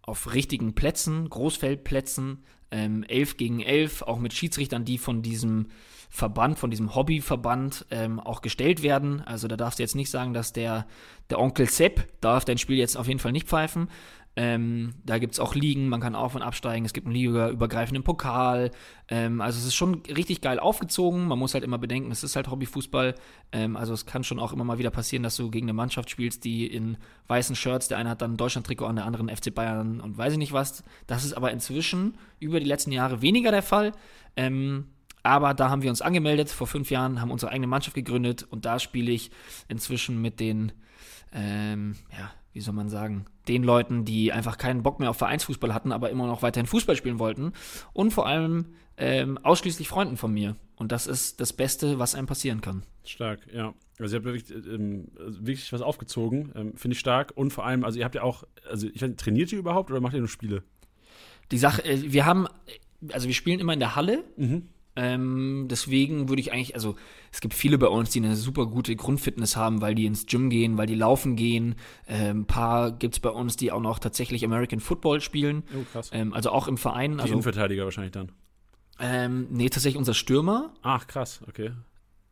[0.03, 5.67] auf richtigen Plätzen, Großfeldplätzen, ähm, 11 gegen 11, auch mit Schiedsrichtern, die von diesem
[6.09, 9.21] Verband, von diesem Hobbyverband ähm, auch gestellt werden.
[9.21, 10.87] Also da darfst du jetzt nicht sagen, dass der,
[11.29, 13.89] der Onkel Sepp darf dein Spiel jetzt auf jeden Fall nicht pfeifen.
[14.37, 18.03] Ähm, da gibt es auch Ligen, man kann auf- und absteigen, es gibt einen ligaübergreifenden
[18.03, 18.71] Pokal.
[19.07, 21.27] Ähm, also es ist schon richtig geil aufgezogen.
[21.27, 23.15] Man muss halt immer bedenken, es ist halt Hobbyfußball.
[23.53, 26.09] Ähm, also es kann schon auch immer mal wieder passieren, dass du gegen eine Mannschaft
[26.09, 26.97] spielst, die in
[27.27, 30.33] weißen Shirts, der eine hat dann ein Deutschland-Trikot an, der anderen FC Bayern und weiß
[30.33, 30.83] ich nicht was.
[31.07, 33.93] Das ist aber inzwischen über die letzten Jahre weniger der Fall.
[34.35, 34.87] Ähm,
[35.23, 38.65] aber da haben wir uns angemeldet vor fünf Jahren, haben unsere eigene Mannschaft gegründet und
[38.65, 39.31] da spiele ich
[39.69, 40.73] inzwischen mit den,
[41.33, 45.73] ähm, ja, wie soll man sagen, den Leuten, die einfach keinen Bock mehr auf Vereinsfußball
[45.73, 47.51] hatten, aber immer noch weiterhin Fußball spielen wollten.
[47.91, 48.67] Und vor allem
[48.97, 50.55] ähm, ausschließlich Freunden von mir.
[50.77, 52.83] Und das ist das Beste, was einem passieren kann.
[53.03, 53.73] Stark, ja.
[53.99, 56.53] Also ihr habt wirklich, ähm, wirklich was aufgezogen.
[56.55, 57.33] Ähm, Finde ich stark.
[57.35, 59.99] Und vor allem, also ihr habt ja auch, also ich weiß, trainiert ihr überhaupt oder
[59.99, 60.63] macht ihr nur Spiele?
[61.51, 62.47] Die Sache, äh, wir haben,
[63.11, 64.23] also wir spielen immer in der Halle.
[64.37, 64.69] Mhm.
[64.95, 66.95] Ähm, deswegen würde ich eigentlich, also
[67.31, 70.49] es gibt viele bei uns, die eine super gute Grundfitness haben, weil die ins Gym
[70.49, 71.75] gehen, weil die laufen gehen.
[72.07, 75.63] Ähm, ein paar gibt es bei uns, die auch noch tatsächlich American Football spielen.
[75.73, 76.11] Oh, krass.
[76.13, 77.15] Ähm, also auch im Verein.
[77.15, 78.31] Die also, Innenverteidiger wahrscheinlich dann.
[78.99, 80.73] Ähm, nee, tatsächlich unser Stürmer.
[80.81, 81.71] Ach, krass, okay.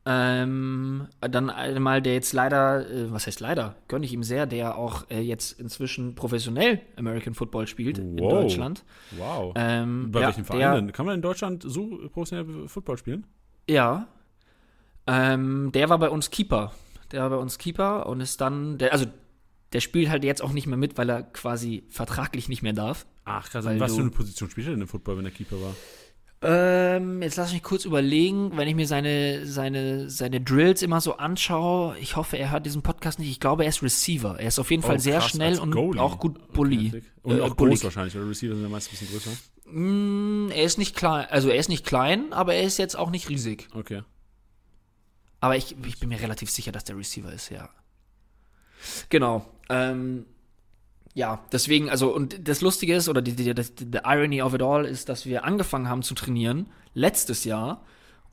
[0.06, 4.78] Ähm, dann einmal der jetzt leider, äh, was heißt leider, gönne ich ihm sehr, der
[4.78, 8.06] auch äh, jetzt inzwischen professionell American Football spielt wow.
[8.06, 8.84] in Deutschland.
[9.12, 9.54] Wow.
[9.56, 10.92] Ähm, Bei ja, welchen Vereinen?
[10.92, 13.26] Kann man in Deutschland so professionell Football spielen?
[13.70, 14.08] Ja.
[15.08, 16.74] Ähm, der war bei uns Keeper.
[17.14, 19.06] Der war bei uns Keeper und ist dann, der, also
[19.72, 23.06] der spielt halt jetzt auch nicht mehr mit, weil er quasi vertraglich nicht mehr darf.
[23.24, 25.76] Ach krass, was für eine Position spielt er denn im Football, wenn er Keeper war?
[26.46, 31.16] Ähm, jetzt lass mich kurz überlegen, wenn ich mir seine, seine, seine Drills immer so
[31.16, 31.98] anschaue.
[32.00, 33.30] Ich hoffe, er hört diesen Podcast nicht.
[33.30, 34.38] Ich glaube, er ist Receiver.
[34.38, 36.02] Er ist auf jeden oh, Fall sehr krass, schnell und Goalie.
[36.02, 37.02] auch gut Bully.
[37.22, 37.76] Und äh, auch Bullig.
[37.76, 39.32] groß wahrscheinlich, oder Receiver sind ja meist ein bisschen größer.
[39.72, 43.10] Mm, er ist nicht klein, also er ist nicht klein, aber er ist jetzt auch
[43.10, 43.70] nicht riesig.
[43.74, 44.02] Okay.
[45.40, 47.70] Aber ich, ich bin mir relativ sicher, dass der Receiver ist, ja.
[49.08, 49.46] Genau.
[49.70, 50.26] Ähm,
[51.14, 54.62] ja, deswegen, also, und das Lustige ist, oder die, die, die, die Irony of it
[54.62, 57.84] all ist, dass wir angefangen haben zu trainieren letztes Jahr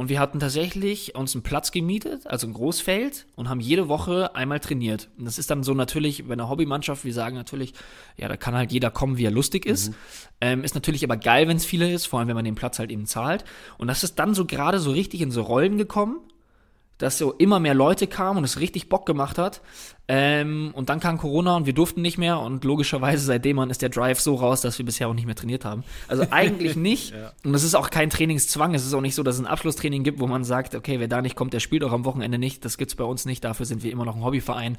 [0.01, 4.35] Und wir hatten tatsächlich uns einen Platz gemietet, also ein Großfeld, und haben jede Woche
[4.35, 5.11] einmal trainiert.
[5.19, 7.75] Und das ist dann so natürlich, bei einer Hobbymannschaft, wir sagen natürlich,
[8.17, 9.93] ja, da kann halt jeder kommen, wie er lustig ist.
[10.41, 12.79] Ähm, ist natürlich aber geil, wenn es viele ist, vor allem wenn man den Platz
[12.79, 13.45] halt eben zahlt.
[13.77, 16.21] Und das ist dann so gerade so richtig in so Rollen gekommen
[17.01, 19.63] dass so immer mehr Leute kamen und es richtig Bock gemacht hat.
[20.07, 23.81] Ähm, und dann kam Corona und wir durften nicht mehr und logischerweise seitdem an ist
[23.81, 25.83] der Drive so raus, dass wir bisher auch nicht mehr trainiert haben.
[26.09, 27.15] Also eigentlich nicht.
[27.15, 27.33] ja.
[27.43, 28.75] Und es ist auch kein Trainingszwang.
[28.75, 31.09] Es ist auch nicht so, dass es ein Abschlusstraining gibt, wo man sagt, okay, wer
[31.09, 32.65] da nicht kommt, der spielt auch am Wochenende nicht.
[32.65, 33.45] Das gibt's bei uns nicht.
[33.45, 34.77] Dafür sind wir immer noch ein Hobbyverein.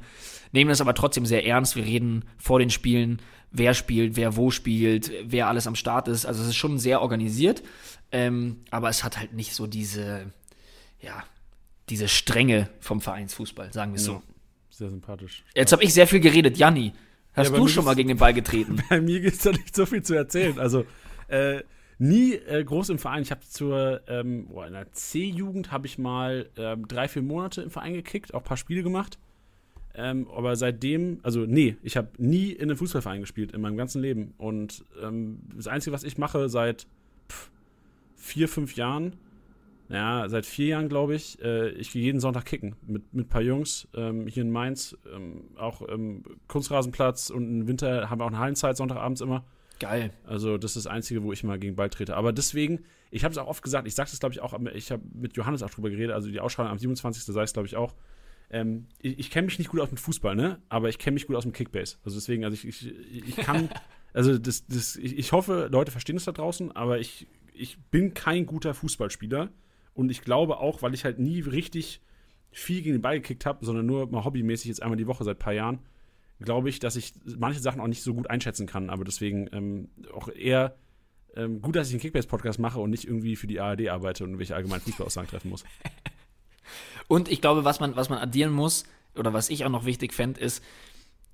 [0.52, 1.74] Nehmen das aber trotzdem sehr ernst.
[1.74, 3.20] Wir reden vor den Spielen,
[3.50, 6.24] wer spielt, wer wo spielt, wer alles am Start ist.
[6.24, 7.62] Also es ist schon sehr organisiert.
[8.12, 10.26] Ähm, aber es hat halt nicht so diese,
[11.00, 11.24] ja,
[11.88, 14.22] diese Strenge vom Vereinsfußball, sagen wir es ja, so.
[14.70, 15.44] Sehr sympathisch.
[15.54, 16.56] Jetzt habe ich sehr viel geredet.
[16.56, 16.92] Janni,
[17.34, 18.82] hast ja, du schon mal gegen den Ball getreten?
[18.88, 20.58] Bei mir gibt es da nicht so viel zu erzählen.
[20.58, 20.86] Also,
[21.28, 21.62] äh,
[21.98, 23.22] nie äh, groß im Verein.
[23.22, 27.62] Ich habe zur, ähm, boah, in der C-Jugend habe ich mal ähm, drei, vier Monate
[27.62, 29.18] im Verein gekickt, auch ein paar Spiele gemacht.
[29.94, 34.00] Ähm, aber seitdem, also nee, ich habe nie in einem Fußballverein gespielt in meinem ganzen
[34.00, 34.34] Leben.
[34.38, 36.86] Und ähm, das Einzige, was ich mache seit
[37.28, 37.50] pff,
[38.16, 39.16] vier, fünf Jahren,
[39.88, 41.40] ja, seit vier Jahren, glaube ich.
[41.42, 44.96] Äh, ich gehe jeden Sonntag kicken mit, mit ein paar Jungs ähm, hier in Mainz.
[45.12, 49.44] Ähm, auch ähm, Kunstrasenplatz und im Winter haben wir auch eine Hallenzeit, Sonntagabends immer.
[49.80, 50.12] Geil.
[50.24, 52.16] Also, das ist das Einzige, wo ich mal gegen Ball trete.
[52.16, 54.92] Aber deswegen, ich habe es auch oft gesagt, ich sage es, glaube ich, auch, ich
[54.92, 57.24] habe mit Johannes auch drüber geredet, also die Ausstrahlung am 27.
[57.24, 57.94] sei es, glaube ich, auch.
[58.50, 60.60] Ähm, ich, ich kenne mich nicht gut aus mit Fußball, ne?
[60.68, 61.96] Aber ich kenne mich gut aus dem Kickbase.
[62.04, 63.70] Also deswegen, also ich, ich, ich kann,
[64.12, 68.14] also das, das, ich, ich hoffe, Leute verstehen es da draußen, aber ich, ich bin
[68.14, 69.50] kein guter Fußballspieler.
[69.94, 72.00] Und ich glaube auch, weil ich halt nie richtig
[72.50, 75.36] viel gegen den Ball gekickt habe, sondern nur mal hobbymäßig jetzt einmal die Woche seit
[75.36, 75.80] ein paar Jahren,
[76.40, 78.90] glaube ich, dass ich manche Sachen auch nicht so gut einschätzen kann.
[78.90, 80.76] Aber deswegen ähm, auch eher
[81.34, 84.38] ähm, gut, dass ich einen Kickbase-Podcast mache und nicht irgendwie für die ARD arbeite und
[84.38, 85.64] welche allgemeinen Fußballaussagen treffen muss.
[87.08, 90.14] Und ich glaube, was man, was man addieren muss, oder was ich auch noch wichtig
[90.14, 90.64] fände, ist,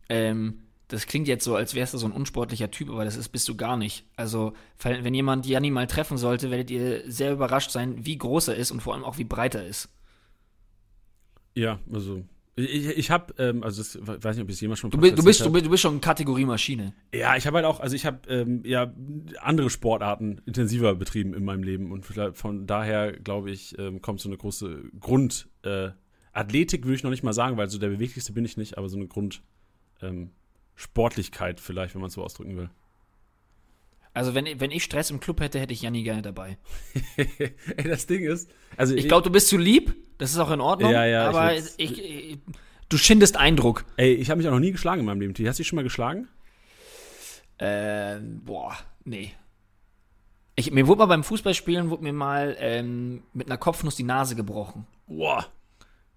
[0.09, 3.29] ähm, das klingt jetzt so, als wärst du so ein unsportlicher Typ, aber das ist,
[3.29, 4.07] bist du gar nicht.
[4.17, 8.57] Also, wenn jemand Janni mal treffen sollte, werdet ihr sehr überrascht sein, wie groß er
[8.57, 9.91] ist und vor allem auch wie breit er ist.
[11.55, 12.25] Ja, also
[12.57, 14.91] ich, ich habe, ähm, also das, weiß nicht, ob ich es jemals schon.
[14.91, 16.93] Du, bist, du bist, du bist, du bist schon Kategorie Maschine.
[17.15, 18.93] Ja, ich habe halt auch, also ich habe ähm, ja
[19.41, 24.29] andere Sportarten intensiver betrieben in meinem Leben und von daher glaube ich ähm, kommt so
[24.29, 25.91] eine große Grund äh,
[26.33, 28.89] Athletik würde ich noch nicht mal sagen, weil so der beweglichste bin ich nicht, aber
[28.89, 29.43] so eine Grund
[30.01, 30.31] ähm,
[30.79, 32.71] Sportlichkeit vielleicht, wenn man es so ausdrücken will.
[34.15, 36.57] Also wenn, wenn ich Stress im Club hätte, hätte ich Janni gerne dabei.
[37.17, 40.61] Ey, das Ding ist, also ich glaube, du bist zu lieb, das ist auch in
[40.61, 40.93] Ordnung.
[40.93, 41.29] Ja, ja.
[41.29, 42.39] Aber ich, ich, ich,
[42.89, 43.87] du schindest Eindruck.
[43.97, 45.35] Ey, ich habe mich auch noch nie geschlagen in meinem Leben.
[45.35, 46.29] Hast du dich schon mal geschlagen?
[47.59, 49.33] Äh, boah, nee.
[50.55, 54.37] Ich, mir wurde mal beim Fußballspielen wurde mir mal ähm, mit einer Kopfnuss die Nase
[54.37, 54.87] gebrochen.
[55.09, 55.45] Boah.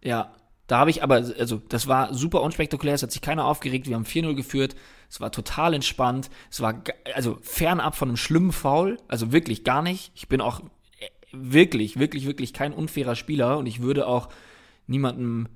[0.04, 0.34] Ja.
[0.72, 3.96] Da habe ich aber, also das war super unspektakulär, es hat sich keiner aufgeregt, wir
[3.96, 4.78] haben 4-0 geführt,
[5.10, 6.82] es war total entspannt, es war
[7.14, 10.14] also fernab von einem schlimmen Foul, also wirklich gar nicht.
[10.16, 14.30] Ich bin auch äh, wirklich, wirklich, wirklich kein unfairer Spieler und ich würde auch
[14.88, 15.50] niemandem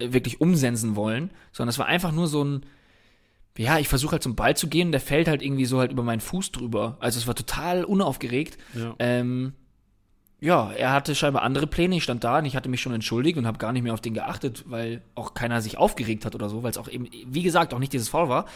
[0.00, 2.66] äh, wirklich umsensen wollen, sondern es war einfach nur so ein,
[3.56, 6.02] ja, ich versuche halt zum Ball zu gehen, der fällt halt irgendwie so halt über
[6.02, 6.96] meinen Fuß drüber.
[6.98, 8.58] Also es war total unaufgeregt.
[8.74, 8.96] Ja.
[8.98, 9.52] Ähm,
[10.40, 11.96] ja, er hatte scheinbar andere Pläne.
[11.96, 14.00] Ich stand da und ich hatte mich schon entschuldigt und habe gar nicht mehr auf
[14.00, 17.42] den geachtet, weil auch keiner sich aufgeregt hat oder so, weil es auch eben, wie
[17.42, 18.46] gesagt, auch nicht dieses Foul war.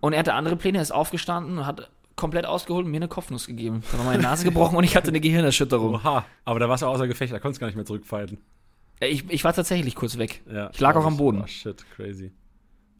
[0.00, 3.08] Und er hatte andere Pläne, er ist aufgestanden und hat komplett ausgeholt und mir eine
[3.08, 3.82] Kopfnuss gegeben.
[3.90, 5.94] Da war meine Nase gebrochen und ich hatte eine Gehirnerschütterung.
[5.94, 8.38] Oha, aber da warst du außer Gefecht, da konntest du gar nicht mehr zurückfighten.
[9.00, 10.42] Ja, ich, ich war tatsächlich kurz weg.
[10.52, 11.40] Ja, ich lag auch am Boden.
[11.42, 12.32] Oh shit, crazy.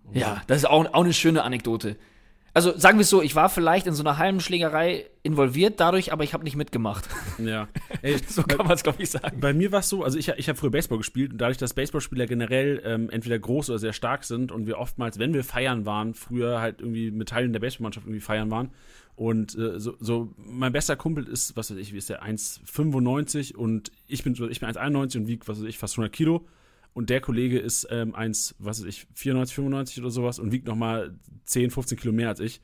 [0.06, 0.10] Oh.
[0.14, 1.96] Ja, das ist auch, auch eine schöne Anekdote.
[2.54, 6.12] Also sagen wir es so, ich war vielleicht in so einer halben Schlägerei involviert dadurch,
[6.12, 7.08] aber ich habe nicht mitgemacht.
[7.38, 7.68] Ja.
[8.02, 9.40] Ey, so kann man es, glaube ich, sagen.
[9.40, 11.72] Bei mir war es so, also ich, ich habe früher Baseball gespielt und dadurch, dass
[11.72, 15.86] Baseballspieler generell ähm, entweder groß oder sehr stark sind und wir oftmals, wenn wir feiern
[15.86, 18.70] waren, früher halt irgendwie mit Teilen der Baseballmannschaft irgendwie feiern waren.
[19.16, 23.54] Und äh, so, so, mein bester Kumpel ist, was weiß ich, wie ist der, 1,95
[23.54, 26.46] und ich bin, ich bin 1,91 und wiege, was weiß ich, fast 100 Kilo
[26.94, 30.66] und der Kollege ist ähm, 1, was weiß ich, 94, 95 oder sowas und wiegt
[30.66, 31.14] nochmal
[31.44, 32.60] 10, 15 Kilo mehr als ich.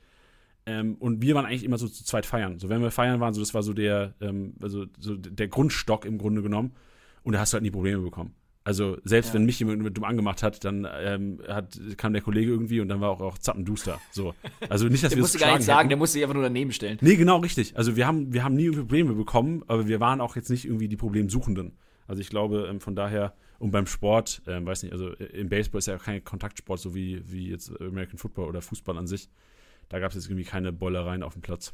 [0.66, 2.58] Ähm, und wir waren eigentlich immer so zu zweit feiern.
[2.58, 6.04] So, wenn wir feiern waren, so das war so der, ähm, also so der Grundstock
[6.04, 6.72] im Grunde genommen.
[7.22, 8.34] Und da hast du halt nie Probleme bekommen.
[8.64, 9.34] Also selbst ja.
[9.34, 13.00] wenn mich jemand dumm angemacht hat, dann ähm, hat, kam der Kollege irgendwie und dann
[13.00, 13.98] war auch, auch zappenduster.
[14.10, 14.34] So.
[14.68, 16.70] Also nicht, dass der wir musste gar nichts sagen, der musste sich einfach nur daneben
[16.72, 16.98] stellen.
[17.00, 17.78] Nee, genau, richtig.
[17.78, 20.88] Also wir haben, wir haben nie Probleme bekommen, aber wir waren auch jetzt nicht irgendwie
[20.88, 21.78] die Problemsuchenden.
[22.06, 25.80] Also ich glaube, ähm, von daher, und beim Sport, ähm, weiß nicht, also im Baseball
[25.80, 29.28] ist ja kein Kontaktsport, so wie, wie jetzt American Football oder Fußball an sich.
[29.88, 31.72] Da gab es jetzt irgendwie keine Bollereien auf dem Platz.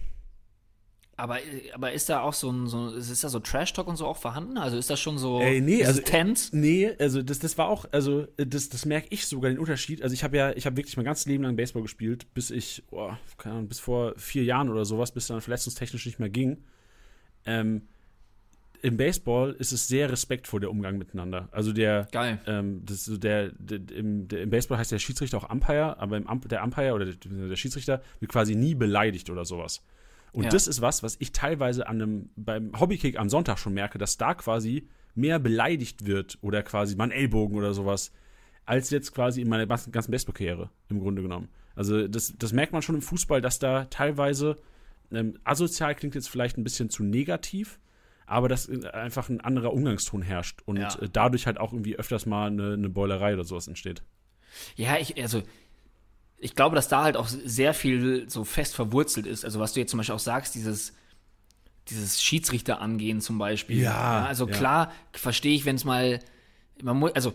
[1.16, 1.38] Aber,
[1.72, 4.58] aber ist da auch so ein, so, ist da so Trash-Talk und so auch vorhanden?
[4.58, 6.56] Also ist das schon so Ey, nee, also, tense?
[6.56, 10.02] Nee, also das, das war auch, also das, das merke ich sogar den Unterschied.
[10.02, 12.82] Also ich habe ja, ich habe wirklich mein ganzes Leben lang Baseball gespielt, bis ich,
[12.90, 16.64] oh, keine Ahnung, bis vor vier Jahren oder sowas, bis dann verletzungstechnisch nicht mehr ging.
[17.46, 17.82] Ähm,
[18.84, 21.48] Im Baseball ist es sehr respektvoll, der Umgang miteinander.
[21.52, 22.38] Also der, Geil.
[22.46, 26.26] ähm, das, der, der, im, der, im Baseball heißt der Schiedsrichter auch Umpire, aber im,
[26.50, 29.82] der Umpire oder der, der Schiedsrichter wird quasi nie beleidigt oder sowas.
[30.32, 30.50] Und Ja.
[30.50, 34.18] das ist was, was ich teilweise an einem, beim Hobbykick am Sonntag schon merke, dass
[34.18, 38.12] da quasi mehr beleidigt wird oder quasi mal ein Ellbogen oder sowas,
[38.66, 41.48] als jetzt quasi in meiner ganzen ganzen Baseball-Karriere, im Grunde genommen.
[41.74, 44.56] Also das, das merkt man schon im Fußball, dass da teilweise,
[45.10, 47.78] ähm, asozial klingt jetzt vielleicht ein bisschen zu negativ,
[48.26, 50.94] aber dass einfach ein anderer Umgangston herrscht und Ja.
[51.00, 54.02] äh, dadurch halt auch irgendwie öfters mal eine, eine Beulerei oder sowas entsteht.
[54.76, 55.42] Ja, ich, also,
[56.38, 59.44] ich glaube, dass da halt auch sehr viel so fest verwurzelt ist.
[59.44, 60.94] Also, was du jetzt zum Beispiel auch sagst, dieses,
[61.88, 63.80] dieses Schiedsrichter angehen zum Beispiel.
[63.80, 64.54] Ja, also ja.
[64.54, 66.20] klar, verstehe ich, wenn es mal,
[66.82, 67.32] man muss, also,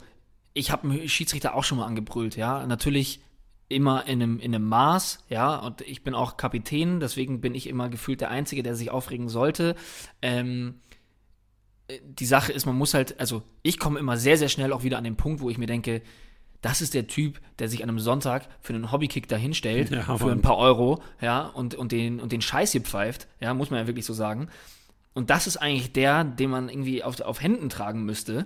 [0.54, 2.66] ich habe einen Schiedsrichter auch schon mal angebrüllt, ja.
[2.66, 3.22] Natürlich
[3.70, 7.68] immer in einem, in einem Maß, ja, und ich bin auch Kapitän, deswegen bin ich
[7.68, 9.76] immer gefühlt der Einzige, der sich aufregen sollte.
[10.22, 10.82] Ähm,
[11.88, 14.84] äh, die Sache ist, man muss halt, also ich komme immer sehr, sehr schnell auch
[14.84, 16.02] wieder an den Punkt, wo ich mir denke,
[16.62, 20.32] das ist der Typ, der sich an einem Sonntag für einen Hobbykick dahinstellt, Ja, für
[20.32, 23.80] ein paar Euro, ja, und, und, den, und den Scheiß hier pfeift, ja, muss man
[23.80, 24.50] ja wirklich so sagen.
[25.14, 28.46] Und das ist eigentlich der, den man irgendwie auf, auf Händen tragen müsste.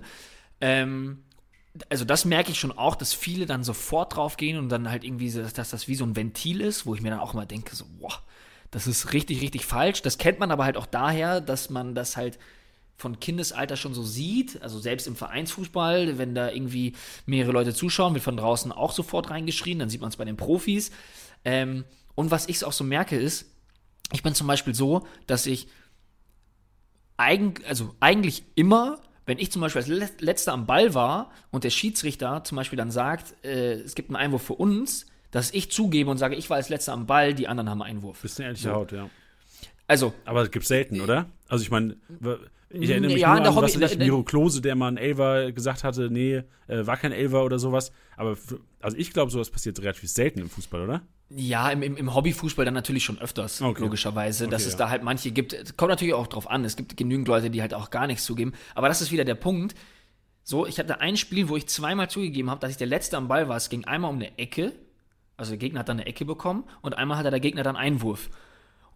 [0.60, 1.24] Ähm,
[1.88, 5.04] also das merke ich schon auch, dass viele dann sofort drauf gehen und dann halt
[5.04, 7.46] irgendwie, so, dass das wie so ein Ventil ist, wo ich mir dann auch immer
[7.46, 8.22] denke, so, boah,
[8.70, 10.02] das ist richtig, richtig falsch.
[10.02, 12.38] Das kennt man aber halt auch daher, dass man das halt
[12.96, 16.94] von Kindesalter schon so sieht, also selbst im Vereinsfußball, wenn da irgendwie
[17.26, 20.36] mehrere Leute zuschauen, wird von draußen auch sofort reingeschrien, dann sieht man es bei den
[20.36, 20.92] Profis.
[21.44, 21.84] Ähm,
[22.14, 23.46] und was ich auch so merke ist,
[24.12, 25.66] ich bin zum Beispiel so, dass ich
[27.16, 31.64] eigen, also eigentlich immer, wenn ich zum Beispiel als Let- Letzter am Ball war und
[31.64, 35.70] der Schiedsrichter zum Beispiel dann sagt, äh, es gibt einen Einwurf für uns, dass ich
[35.70, 38.20] zugebe und sage, ich war als Letzter am Ball, die anderen haben einen Einwurf.
[38.22, 39.08] Bist eine ehrliche Haut, ja.
[39.86, 41.26] Also, Aber das gibt's selten, oder?
[41.48, 41.96] Also ich meine,
[42.70, 44.74] ich erinnere mich Ja, nur an, Hobby- was in weiß der- ich, Miro Klose, der
[44.76, 47.92] mal einen Elver gesagt hatte, nee, äh, war kein Elver oder sowas.
[48.16, 48.36] Aber
[48.80, 51.02] also ich glaube, sowas passiert relativ selten im Fußball, oder?
[51.30, 53.80] Ja, im, im, im Hobbyfußball dann natürlich schon öfters, Okay.
[53.80, 54.78] logischerweise, dass Okay, es ja.
[54.78, 55.52] da halt manche gibt.
[55.52, 58.24] Es Kommt natürlich auch drauf an, es gibt genügend Leute, die halt auch gar nichts
[58.24, 58.52] zugeben.
[58.74, 59.74] Aber das ist wieder der Punkt.
[60.42, 63.28] So, ich hatte ein Spiel, wo ich zweimal zugegeben habe, dass ich der Letzte am
[63.28, 63.56] Ball war.
[63.56, 64.72] Es ging einmal um eine Ecke,
[65.38, 68.28] also der Gegner hat dann eine Ecke bekommen und einmal hatte der Gegner dann Einwurf.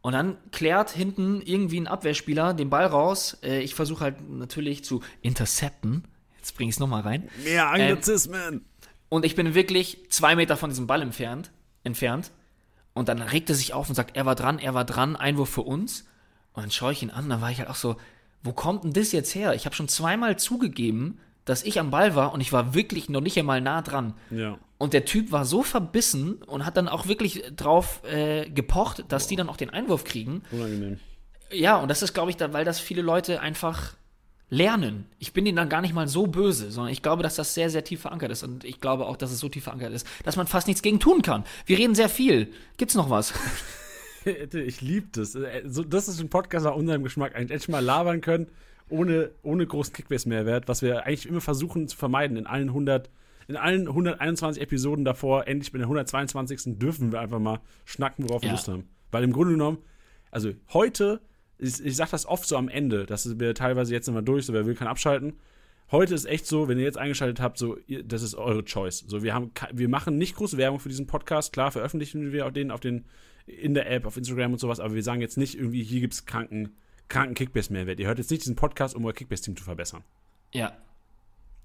[0.02, 3.38] Und dann klärt hinten irgendwie ein Abwehrspieler den Ball raus.
[3.42, 6.05] Äh, ich versuche halt natürlich zu intercepten.
[6.36, 7.28] Jetzt bringe ich es nochmal rein.
[7.42, 8.64] Mehr Anglizismen.
[9.09, 11.50] Und ich bin wirklich zwei Meter von diesem Ball entfernt,
[11.84, 12.30] entfernt.
[12.94, 15.50] Und dann regt er sich auf und sagt, er war dran, er war dran, Einwurf
[15.50, 16.06] für uns.
[16.52, 17.96] Und dann schaue ich ihn an, dann war ich halt auch so,
[18.42, 19.55] wo kommt denn das jetzt her?
[19.55, 23.20] Ich habe schon zweimal zugegeben, dass ich am Ball war und ich war wirklich noch
[23.20, 24.14] nicht einmal nah dran.
[24.30, 24.59] ja.
[24.80, 29.26] Und der Typ war so verbissen und hat dann auch wirklich drauf äh, gepocht, dass
[29.26, 30.42] die dann auch den Einwurf kriegen.
[30.52, 31.00] Unangenehm.
[31.50, 33.94] Ja, und das ist, glaube ich, da, weil das viele Leute einfach
[34.51, 35.07] lernen.
[35.19, 37.70] Ich bin ihnen dann gar nicht mal so böse, sondern ich glaube, dass das sehr,
[37.70, 38.43] sehr tief verankert ist.
[38.43, 41.01] Und ich glaube auch, dass es so tief verankert ist, dass man fast nichts gegen
[41.01, 41.45] tun kann.
[41.66, 42.53] Wir reden sehr viel.
[42.77, 43.35] Gibt's noch was?
[44.53, 45.35] Ich liebe das.
[45.37, 47.35] Äh, das ist ein Podcast nach unserem Geschmack.
[47.35, 48.49] Eigentlich endlich mal labern können,
[48.91, 52.37] ohne, ohne großen Kickbase-Mehrwert, was wir eigentlich immer versuchen zu vermeiden.
[52.37, 53.09] In allen 100,
[53.47, 56.79] in allen 121 Episoden davor, endlich bei der 122.
[56.79, 58.55] dürfen wir einfach mal schnacken, worauf wir Ja.
[58.55, 58.89] Lust haben.
[59.12, 59.79] Weil im Grunde genommen,
[60.31, 61.20] also heute,
[61.59, 64.52] ich, ich sag das oft so am Ende, dass wir teilweise jetzt immer durch, so
[64.52, 65.35] wer will, kann abschalten.
[65.90, 69.05] Heute ist echt so, wenn ihr jetzt eingeschaltet habt, so, ihr, das ist eure Choice.
[69.06, 71.52] So, wir haben, wir machen nicht große Werbung für diesen Podcast.
[71.52, 73.06] Klar, veröffentlichen wir auch den auf den,
[73.47, 76.26] in der App, auf Instagram und sowas, aber wir sagen jetzt nicht irgendwie, hier gibt's
[76.26, 76.76] kranken,
[77.09, 77.98] kranken Kickbase-Mehrwert.
[78.01, 80.05] Ihr hört jetzt nicht diesen Podcast, um euer Kickbase-Team zu verbessern.
[80.52, 80.76] Ja.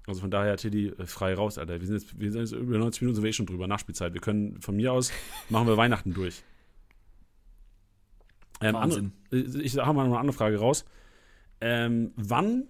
[0.06, 1.80] Also von daher, Tilly, äh, frei raus, Alter.
[1.80, 4.14] Wir sind jetzt, wir sind jetzt über 90 Minuten sind wir eh schon drüber, Nachspielzeit.
[4.14, 5.12] Wir können von mir aus,
[5.50, 6.42] machen wir Weihnachten durch.
[8.64, 9.12] Ähm, Wahnsinn.
[9.30, 10.84] andere, ich habe mal noch eine andere Frage raus.
[11.60, 12.68] Ähm, wann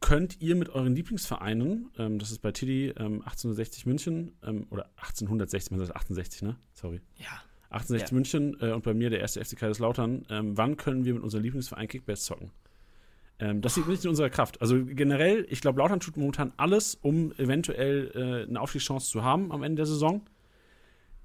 [0.00, 4.86] könnt ihr mit euren Lieblingsvereinen, ähm, das ist bei Tilly ähm, 1860 München, ähm, oder
[4.96, 6.56] 1860, man sagt 1860, ne?
[6.72, 7.00] Sorry.
[7.16, 7.42] Ja.
[7.70, 8.14] 1860 Ja.
[8.14, 10.24] München äh, und bei mir der erste FC Kaiserslautern.
[10.30, 12.50] Ähm, wann können wir mit unserem Lieblingsverein Kickbase zocken?
[13.40, 14.60] Ähm, das liegt nicht in unserer Kraft.
[14.60, 19.52] Also generell, ich glaube, Lautern tut momentan alles, um eventuell äh, eine Aufstiegschance zu haben
[19.52, 20.22] am Ende der Saison.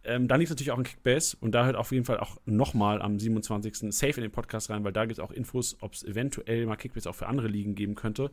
[0.06, 2.38] Ähm, dann liegt es natürlich auch in Kickbase und da hört auf jeden Fall auch
[2.46, 3.94] nochmal am 27.
[3.94, 6.76] safe in den Podcast rein, weil da gibt es auch Infos, ob es eventuell mal
[6.76, 8.32] Kickbase auch für andere Ligen geben könnte.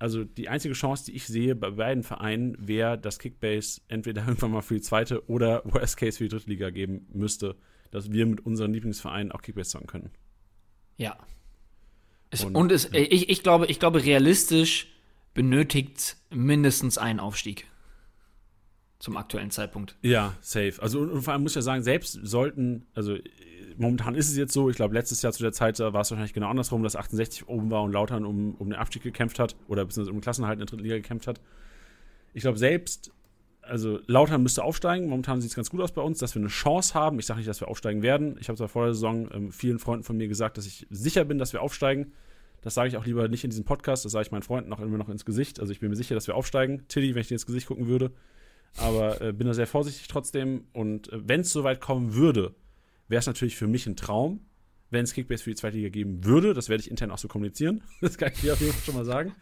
[0.00, 4.50] Also die einzige Chance, die ich sehe bei beiden Vereinen, wäre, dass Kickbase entweder irgendwann
[4.50, 7.54] mal für die zweite oder Worst Case für die dritte Liga geben müsste,
[7.90, 10.10] dass wir mit unseren Lieblingsvereinen auch Kickbase zocken können.
[10.96, 11.16] Ja.
[12.30, 12.98] Es, und, und es, ja.
[12.98, 14.88] ich, ich, glaube, ich glaube, realistisch
[15.34, 17.66] benötigt mindestens einen Aufstieg.
[19.00, 19.96] Zum aktuellen Zeitpunkt.
[20.02, 20.74] Ja, safe.
[20.78, 23.16] Also und vor allem muss ich ja sagen, selbst sollten, also
[23.80, 26.34] momentan ist es jetzt so, ich glaube, letztes Jahr zu der Zeit war es wahrscheinlich
[26.34, 29.84] genau andersrum, dass 68 oben war und Lautern um, um den Abstieg gekämpft hat oder
[29.84, 31.40] beziehungsweise um den Klassenhalt in der dritten Liga gekämpft hat.
[32.34, 33.10] Ich glaube, selbst,
[33.62, 35.08] also Lautern müsste aufsteigen.
[35.08, 37.18] Momentan sieht es ganz gut aus bei uns, dass wir eine Chance haben.
[37.18, 38.36] Ich sage nicht, dass wir aufsteigen werden.
[38.38, 41.24] Ich habe zwar vor der Saison ähm, vielen Freunden von mir gesagt, dass ich sicher
[41.24, 42.12] bin, dass wir aufsteigen.
[42.60, 44.80] Das sage ich auch lieber nicht in diesem Podcast, das sage ich meinen Freunden auch
[44.80, 45.60] immer noch ins Gesicht.
[45.60, 46.84] Also ich bin mir sicher, dass wir aufsteigen.
[46.88, 48.12] Tilly, wenn ich dir ins Gesicht gucken würde.
[48.76, 50.64] Aber äh, bin da sehr vorsichtig trotzdem.
[50.72, 52.54] Und äh, wenn es soweit kommen würde,
[53.08, 54.40] wäre es natürlich für mich ein Traum,
[54.90, 56.54] wenn es Kickbase für die zweite Liga geben würde.
[56.54, 57.82] Das werde ich intern auch so kommunizieren.
[58.00, 59.34] Das kann ich dir auf jeden Fall schon mal sagen.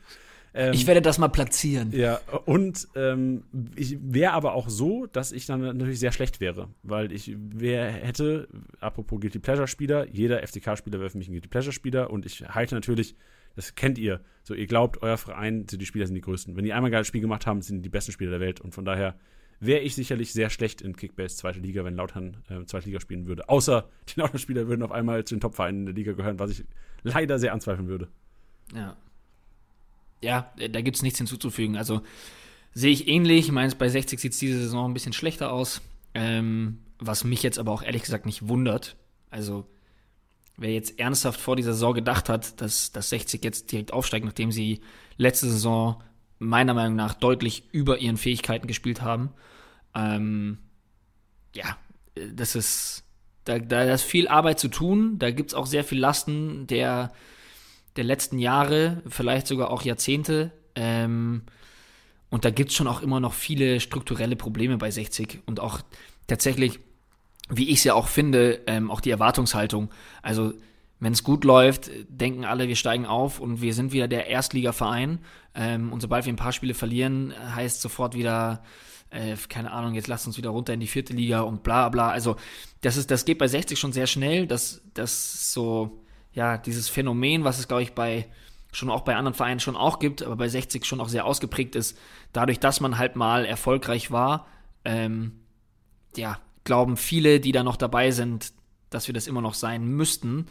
[0.55, 1.93] Ähm, ich werde das mal platzieren.
[1.93, 3.45] Ja, und ähm,
[3.77, 7.91] ich wäre aber auch so, dass ich dann natürlich sehr schlecht wäre, weil ich wär,
[7.91, 8.49] hätte,
[8.81, 13.15] apropos Guilty Pleasure-Spieler, jeder FCK-Spieler wäre für mich ein Guilty Pleasure-Spieler und ich halte natürlich,
[13.59, 16.55] das kennt ihr, so ihr glaubt, euer Verein, die Spieler sind die größten.
[16.55, 18.73] Wenn die einmal ein geiles Spiel gemacht haben, sind die besten Spieler der Welt und
[18.73, 19.19] von daher
[19.59, 23.27] wäre ich sicherlich sehr schlecht in Kickbase zweite Liga, wenn Lautern äh, zweite Liga spielen
[23.27, 23.49] würde.
[23.49, 26.65] Außer die Lautern-Spieler würden auf einmal zu den Top-Vereinen in der Liga gehören, was ich
[27.03, 28.07] leider sehr anzweifeln würde.
[28.73, 28.97] Ja.
[30.23, 31.77] Ja, da gibt es nichts hinzuzufügen.
[31.77, 32.03] Also
[32.75, 33.47] sehe ich ähnlich.
[33.47, 35.83] Ich meine, bei 60 sieht es diese Saison ein bisschen schlechter aus.
[36.15, 38.97] Ähm, was mich jetzt aber auch ehrlich gesagt nicht wundert.
[39.31, 39.69] Also,
[40.59, 44.53] wer jetzt ernsthaft vor dieser Saison gedacht hat, dass, dass 60 jetzt direkt aufsteigt, nachdem
[44.53, 44.81] sie
[45.17, 46.03] letzte Saison
[46.39, 49.31] meiner Meinung nach deutlich über ihren Fähigkeiten gespielt haben.
[49.95, 50.59] Ähm,
[51.55, 51.77] ja,
[52.35, 53.05] das ist,
[53.45, 55.19] da, da ist viel Arbeit zu tun.
[55.19, 57.13] Da gibt es auch sehr viel Lasten der,
[57.97, 60.53] der letzten Jahre, vielleicht sogar auch Jahrzehnte.
[60.75, 61.43] Ähm,
[62.31, 65.81] und da gibt es schon auch immer noch viele strukturelle Probleme bei 60 und auch
[66.27, 66.79] tatsächlich,
[67.49, 69.91] wie ich es ja auch finde, ähm, auch die Erwartungshaltung.
[70.23, 70.53] Also
[71.01, 75.21] wenn es gut läuft, denken alle, wir steigen auf und wir sind wieder der Erstligaverein.
[75.55, 78.63] Ähm, und sobald wir ein paar Spiele verlieren, heißt sofort wieder,
[79.11, 82.11] äh, keine Ahnung, jetzt lasst uns wieder runter in die vierte Liga und bla bla.
[82.11, 82.37] Also
[82.81, 84.47] das ist, das geht bei 60 schon sehr schnell.
[84.47, 86.03] Das, das so,
[86.33, 88.27] ja, dieses Phänomen, was es, glaube ich, bei
[88.73, 91.75] schon auch bei anderen Vereinen schon auch gibt, aber bei 60 schon auch sehr ausgeprägt
[91.75, 91.97] ist,
[92.33, 94.47] dadurch, dass man halt mal erfolgreich war,
[94.85, 95.41] ähm,
[96.17, 96.39] ja,
[96.69, 98.53] glauben viele, die da noch dabei sind,
[98.91, 100.47] dass wir das immer noch sein müssten.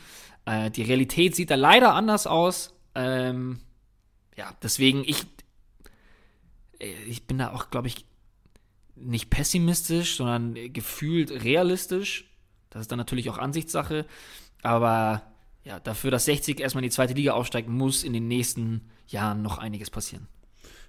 [0.45, 2.73] Äh, die Realität sieht da leider anders aus.
[2.95, 3.59] Ähm,
[4.35, 5.27] ja, deswegen, ich,
[6.79, 8.03] äh, ich bin da auch, glaube ich,
[8.95, 12.25] nicht pessimistisch, sondern gefühlt realistisch.
[12.71, 14.07] Das ist dann natürlich auch Ansichtssache.
[14.63, 15.21] Aber
[15.63, 19.43] ja, dafür, dass 60 erstmal in die zweite Liga aufsteigt, muss in den nächsten Jahren
[19.43, 20.27] noch einiges passieren.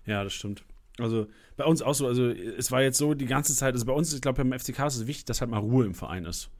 [0.06, 0.64] Ja, das stimmt.
[0.98, 1.26] Also
[1.56, 4.12] bei uns auch so, also es war jetzt so die ganze Zeit, also bei uns,
[4.12, 6.50] ich glaube, beim FCK ist es wichtig, dass halt mal Ruhe im Verein ist.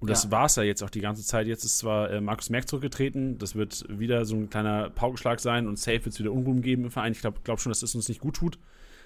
[0.00, 0.30] Und das ja.
[0.30, 1.46] war es ja jetzt auch die ganze Zeit.
[1.46, 5.66] Jetzt ist zwar äh, Markus Merck zurückgetreten, das wird wieder so ein kleiner Paukenschlag sein
[5.66, 7.12] und safe wird es wieder Unruhen geben im Verein.
[7.12, 8.58] Ich glaube glaub schon, dass es das uns nicht gut tut.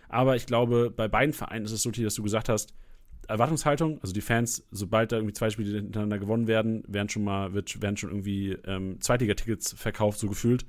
[0.09, 2.75] Aber ich glaube, bei beiden Vereinen ist es so, dass du gesagt hast,
[3.29, 7.55] Erwartungshaltung, also die Fans, sobald da irgendwie zwei Spiele hintereinander gewonnen werden, werden schon mal,
[7.55, 10.67] wird, werden schon irgendwie ähm, Zweitliga-Tickets verkauft, so gefühlt.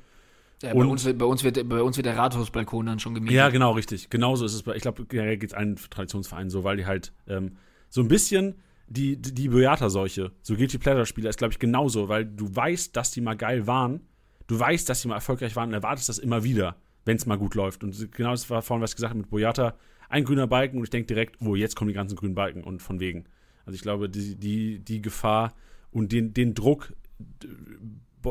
[0.62, 3.36] Ja, bei, uns wird, bei, uns wird, bei uns wird der Rathausbalkon dann schon gemietet.
[3.36, 4.10] Ja, genau, richtig.
[4.10, 4.64] Genauso ist es.
[4.64, 7.58] Bei, ich glaube, generell geht es allen Traditionsvereinen so, weil die halt ähm,
[7.90, 8.56] so ein bisschen
[8.88, 13.12] die, die, die Boyata-Seuche, so Guilty Pleasure-Spieler, ist, glaube ich, genauso, weil du weißt, dass
[13.12, 14.02] die mal geil waren,
[14.48, 16.76] du weißt, dass die mal erfolgreich waren und erwartest das immer wieder,
[17.06, 17.84] wenn es mal gut läuft.
[17.84, 19.76] Und genau das war vorhin, was ich gesagt habe mit Boyata,
[20.10, 22.82] ein grüner Balken und ich denke direkt, oh, jetzt kommen die ganzen grünen Balken und
[22.82, 23.26] von wegen.
[23.66, 25.54] Also ich glaube, die, die, die Gefahr
[25.92, 26.94] und den, den Druck,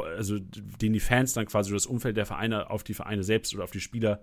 [0.01, 3.65] also den die Fans dann quasi das Umfeld der Vereine auf die Vereine selbst oder
[3.65, 4.23] auf die Spieler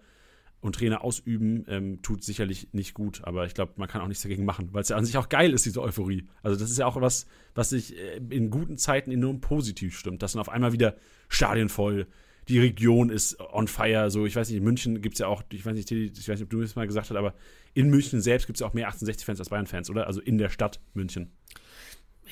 [0.61, 3.21] und Trainer ausüben, ähm, tut sicherlich nicht gut.
[3.23, 5.29] Aber ich glaube, man kann auch nichts dagegen machen, weil es ja an sich auch
[5.29, 6.27] geil ist, diese Euphorie.
[6.43, 10.21] Also das ist ja auch was, was sich äh, in guten Zeiten enorm positiv stimmt.
[10.21, 10.95] Dass dann auf einmal wieder
[11.29, 12.07] Stadien voll,
[12.49, 14.09] die Region ist on fire.
[14.11, 16.39] So, ich weiß nicht, in München gibt es ja auch, ich weiß nicht, ich weiß
[16.39, 17.35] nicht, ob du das mal gesagt hast, aber
[17.73, 20.07] in München selbst gibt es ja auch mehr 68-Fans als Bayern-Fans, oder?
[20.07, 21.31] Also in der Stadt München.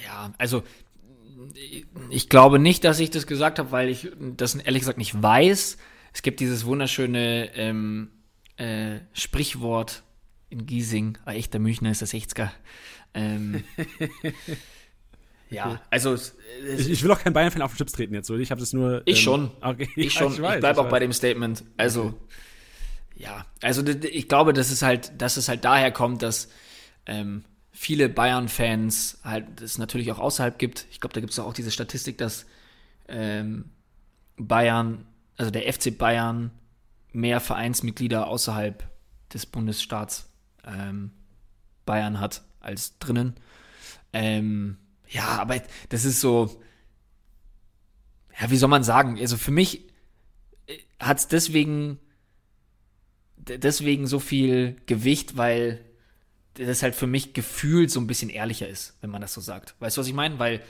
[0.05, 0.64] Ja, also
[2.09, 5.77] ich glaube nicht, dass ich das gesagt habe, weil ich das ehrlich gesagt nicht weiß.
[6.14, 8.09] Es gibt dieses wunderschöne ähm,
[8.57, 10.03] äh, Sprichwort
[10.49, 12.49] in Giesing, ein echter Münchner ist das 60er.
[13.14, 13.64] Ähm,
[15.49, 16.35] ja, also es,
[16.77, 18.39] ich, ich, will auch kein Bayern-Fan auf den Chips treten jetzt, oder?
[18.39, 19.01] Ich habe das nur.
[19.05, 19.51] Ich ähm, schon.
[19.61, 19.89] Okay.
[19.95, 20.34] Ich schon.
[20.34, 20.91] Ich, ich bleibe auch weiß.
[20.91, 21.64] bei dem Statement.
[21.76, 22.15] Also okay.
[23.15, 26.49] ja, also ich glaube, dass es halt, dass es halt daher kommt, dass
[27.05, 27.43] ähm,
[27.77, 30.87] viele Bayern-Fans halt es natürlich auch außerhalb gibt.
[30.89, 32.47] Ich glaube, da gibt es auch diese Statistik, dass
[33.07, 33.69] ähm,
[34.35, 35.05] Bayern,
[35.37, 36.49] also der FC Bayern
[37.13, 38.83] mehr Vereinsmitglieder außerhalb
[39.31, 40.27] des Bundesstaats
[40.65, 41.11] ähm,
[41.85, 43.35] Bayern hat als drinnen.
[44.11, 44.77] Ähm,
[45.07, 46.59] ja, aber das ist so,
[48.41, 49.19] ja, wie soll man sagen?
[49.19, 49.87] Also für mich
[50.99, 51.99] hat es deswegen,
[53.35, 55.85] deswegen so viel Gewicht, weil
[56.57, 59.75] das halt für mich gefühlt so ein bisschen ehrlicher ist, wenn man das so sagt.
[59.79, 60.39] Weißt du, was ich meine?
[60.39, 60.61] Weil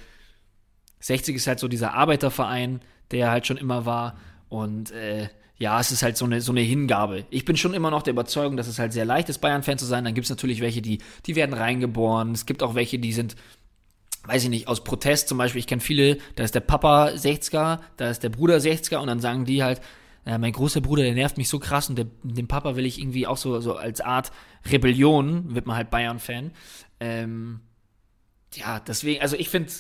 [0.99, 2.81] 60 ist halt so dieser Arbeiterverein,
[3.11, 4.18] der halt schon immer war.
[4.49, 7.26] Und äh, ja, es ist halt so eine, so eine Hingabe.
[7.30, 9.85] Ich bin schon immer noch der Überzeugung, dass es halt sehr leicht ist, Bayern-Fan zu
[9.85, 10.03] sein.
[10.03, 12.31] Dann gibt es natürlich welche, die, die werden reingeboren.
[12.31, 13.35] Es gibt auch welche, die sind,
[14.26, 15.59] weiß ich nicht, aus Protest zum Beispiel.
[15.59, 19.19] Ich kenne viele, da ist der Papa 60er, da ist der Bruder 60er und dann
[19.19, 19.81] sagen die halt,
[20.27, 22.99] ja, mein großer Bruder, der nervt mich so krass und der, dem Papa will ich
[22.99, 24.31] irgendwie auch so, so als Art
[24.69, 26.51] Rebellion, wird man halt Bayern-Fan.
[26.99, 27.61] Ähm,
[28.53, 29.71] ja, deswegen, also ich finde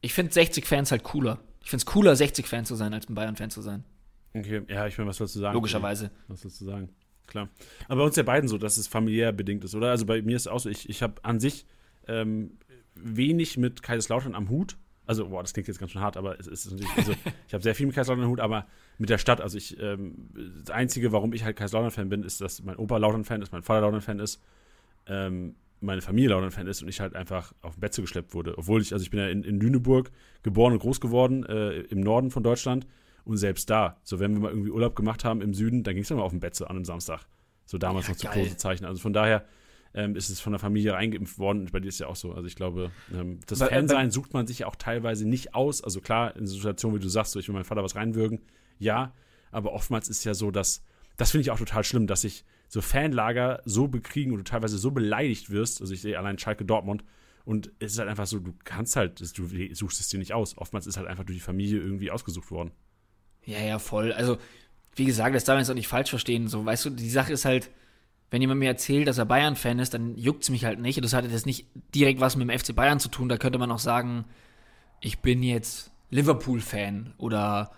[0.00, 1.40] ich find 60-Fans halt cooler.
[1.62, 3.82] Ich finde es cooler, 60-Fan zu sein, als ein Bayern-Fan zu sein.
[4.34, 5.54] Okay, ja, ich meine, was sollst du sagen?
[5.54, 6.12] Logischerweise.
[6.28, 6.90] Was sollst du sagen?
[7.26, 7.48] Klar.
[7.88, 9.90] Aber bei uns ja beiden so, dass es familiär bedingt ist, oder?
[9.90, 11.66] Also bei mir ist es auch so, ich, ich habe an sich
[12.06, 12.52] ähm,
[12.94, 14.76] wenig mit Kaiserslautern am Hut.
[15.08, 17.12] Also, boah, das klingt jetzt ganz schön hart, aber es ist natürlich, also
[17.48, 18.66] ich habe sehr viel mit Kaiserslautern Hut, aber
[18.98, 20.28] mit der Stadt, also ich, ähm,
[20.64, 23.80] das Einzige, warum ich halt Kaiserslautern-Fan bin, ist, dass mein Opa Lautern-Fan ist, mein Vater
[23.80, 24.40] Lautern-Fan ist,
[25.06, 28.58] ähm, meine Familie Lautern-Fan ist und ich halt einfach auf den Betze geschleppt wurde.
[28.58, 30.10] Obwohl ich, also ich bin ja in, in Lüneburg
[30.42, 32.86] geboren und groß geworden, äh, im Norden von Deutschland.
[33.24, 36.02] Und selbst da, so wenn wir mal irgendwie Urlaub gemacht haben im Süden, dann ging
[36.02, 37.26] es dann mal auf den Betze an einem Samstag.
[37.66, 38.42] So damals Ja, noch zu geil.
[38.42, 38.84] große Zeichen.
[38.86, 39.44] Also von daher
[39.98, 41.62] ähm, ist es von der Familie reingeimpft worden.
[41.62, 42.32] Und bei dir ist ja auch so.
[42.32, 45.56] Also ich glaube, ähm, das Aber, äh, Fansein sucht man sich ja auch teilweise nicht
[45.56, 45.82] aus.
[45.82, 48.40] Also klar, in Situationen, wie du sagst, so ich will meinem Vater was reinwürgen,
[48.78, 49.12] ja.
[49.50, 50.84] Aber oftmals ist es ja so, dass,
[51.16, 54.78] das finde ich auch total schlimm, dass sich so Fanlager so bekriegen und du teilweise
[54.78, 55.80] so beleidigt wirst.
[55.80, 57.02] Also ich sehe allein Schalke Dortmund.
[57.44, 60.56] Und es ist halt einfach so, du kannst halt, du suchst es dir nicht aus.
[60.58, 62.70] Oftmals ist halt einfach durch die Familie irgendwie ausgesucht worden.
[63.44, 64.12] Ja, ja, voll.
[64.12, 64.36] Also,
[64.94, 66.46] wie gesagt, das darf man jetzt auch nicht falsch verstehen.
[66.48, 67.70] So, weißt du, die Sache ist halt,
[68.30, 70.98] wenn jemand mir erzählt, dass er Bayern-Fan ist, dann juckt's mich halt nicht.
[70.98, 73.28] Und das hat jetzt nicht direkt was mit dem FC Bayern zu tun.
[73.28, 74.24] Da könnte man auch sagen,
[75.00, 77.70] ich bin jetzt Liverpool-Fan oder,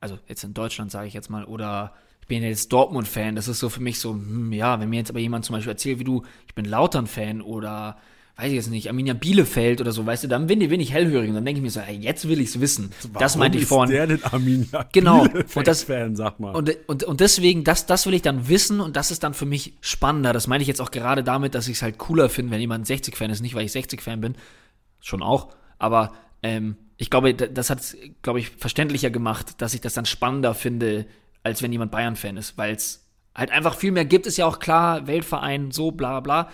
[0.00, 3.34] also jetzt in Deutschland sage ich jetzt mal, oder ich bin jetzt Dortmund-Fan.
[3.34, 5.72] Das ist so für mich so, hm, ja, wenn mir jetzt aber jemand zum Beispiel
[5.72, 7.96] erzählt, wie du, ich bin Lautern-Fan oder
[8.36, 10.92] weiß ich jetzt nicht, Arminia Bielefeld oder so, weißt du, dann bin ich, bin ich
[10.92, 12.90] hellhörig und dann denke ich mir so, ey, jetzt will ich's wissen.
[13.18, 13.92] das meinte ich vorhin.
[13.94, 15.22] Der den Arminia Genau.
[15.22, 16.54] Bielefeld Und das- Fan, sag mal.
[16.54, 19.46] Und, und, und deswegen, das, das will ich dann wissen und das ist dann für
[19.46, 20.32] mich spannender.
[20.32, 22.86] Das meine ich jetzt auch gerade damit, dass ich es halt cooler finde, wenn jemand
[22.88, 23.40] 60-Fan ist.
[23.40, 24.34] Nicht, weil ich 60-Fan bin,
[25.00, 26.12] schon auch, aber
[26.42, 27.80] ähm, ich glaube, da- das hat
[28.22, 31.06] glaube ich, verständlicher gemacht, dass ich das dann spannender finde,
[31.44, 34.58] als wenn jemand Bayern-Fan ist, weil es halt einfach viel mehr gibt, ist ja auch
[34.58, 36.48] klar, Weltverein, so, bla bla.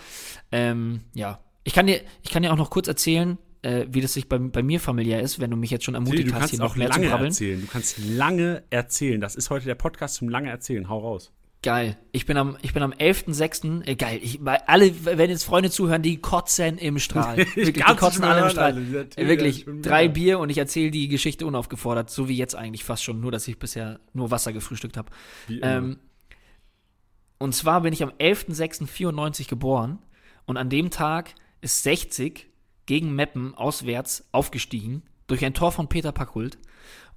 [0.51, 1.39] Ähm, ja.
[1.63, 4.37] Ich kann dir, ich kann dir auch noch kurz erzählen, äh, wie das sich bei,
[4.39, 6.89] bei mir familiär ist, wenn du mich jetzt schon ermutigt du hast, hier noch mehr
[6.89, 7.29] zu lange brabbeln.
[7.29, 7.61] erzählen.
[7.61, 9.21] Du kannst lange erzählen.
[9.21, 10.89] Das ist heute der Podcast zum lange erzählen.
[10.89, 11.31] Hau raus.
[11.63, 11.95] Geil.
[12.11, 13.85] Ich bin am, ich bin am 11.06.
[13.85, 14.19] Äh, geil.
[14.23, 17.37] Ich, alle, wenn jetzt Freunde zuhören, die kotzen im Strahl.
[17.55, 18.73] Wirklich, die kotzen alle im Strahl.
[18.73, 18.79] Alter.
[18.81, 20.07] Dieser Äh, Wirklich, drei.
[20.07, 23.47] Bier und ich erzähle die Geschichte unaufgefordert, so wie jetzt eigentlich fast schon, nur dass
[23.47, 25.11] ich bisher nur Wasser gefrühstückt habe.
[25.61, 25.99] Ähm,
[27.37, 29.99] und zwar bin ich am 11.06.94 geboren
[30.45, 32.47] und an dem Tag ist 60
[32.85, 36.57] gegen Meppen auswärts aufgestiegen durch ein Tor von Peter Packhult.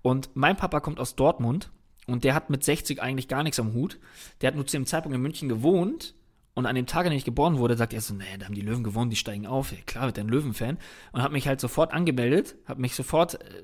[0.03, 1.71] Und mein Papa kommt aus Dortmund
[2.07, 3.99] und der hat mit 60 eigentlich gar nichts am Hut.
[4.41, 6.15] Der hat nur zu dem Zeitpunkt in München gewohnt
[6.55, 8.55] und an dem Tag, an dem ich geboren wurde, sagt er so, nee, da haben
[8.55, 9.73] die Löwen gewonnen, die steigen auf.
[9.73, 10.79] Ja, klar, wird ein Löwenfan.
[11.12, 13.62] Und hat mich halt sofort angemeldet, hat mich sofort äh,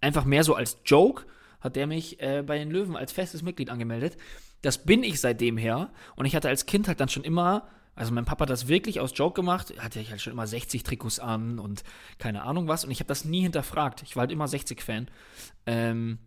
[0.00, 1.24] einfach mehr so als Joke,
[1.60, 4.16] hat der mich äh, bei den Löwen als festes Mitglied angemeldet.
[4.62, 5.90] Das bin ich seitdem her.
[6.14, 9.00] Und ich hatte als Kind halt dann schon immer, also mein Papa hat das wirklich
[9.00, 11.84] aus Joke gemacht, hatte ich halt schon immer 60 Trikots an und
[12.18, 12.84] keine Ahnung was.
[12.84, 14.02] Und ich habe das nie hinterfragt.
[14.02, 15.08] Ich war halt immer 60-Fan.
[15.66, 16.18] Ähm,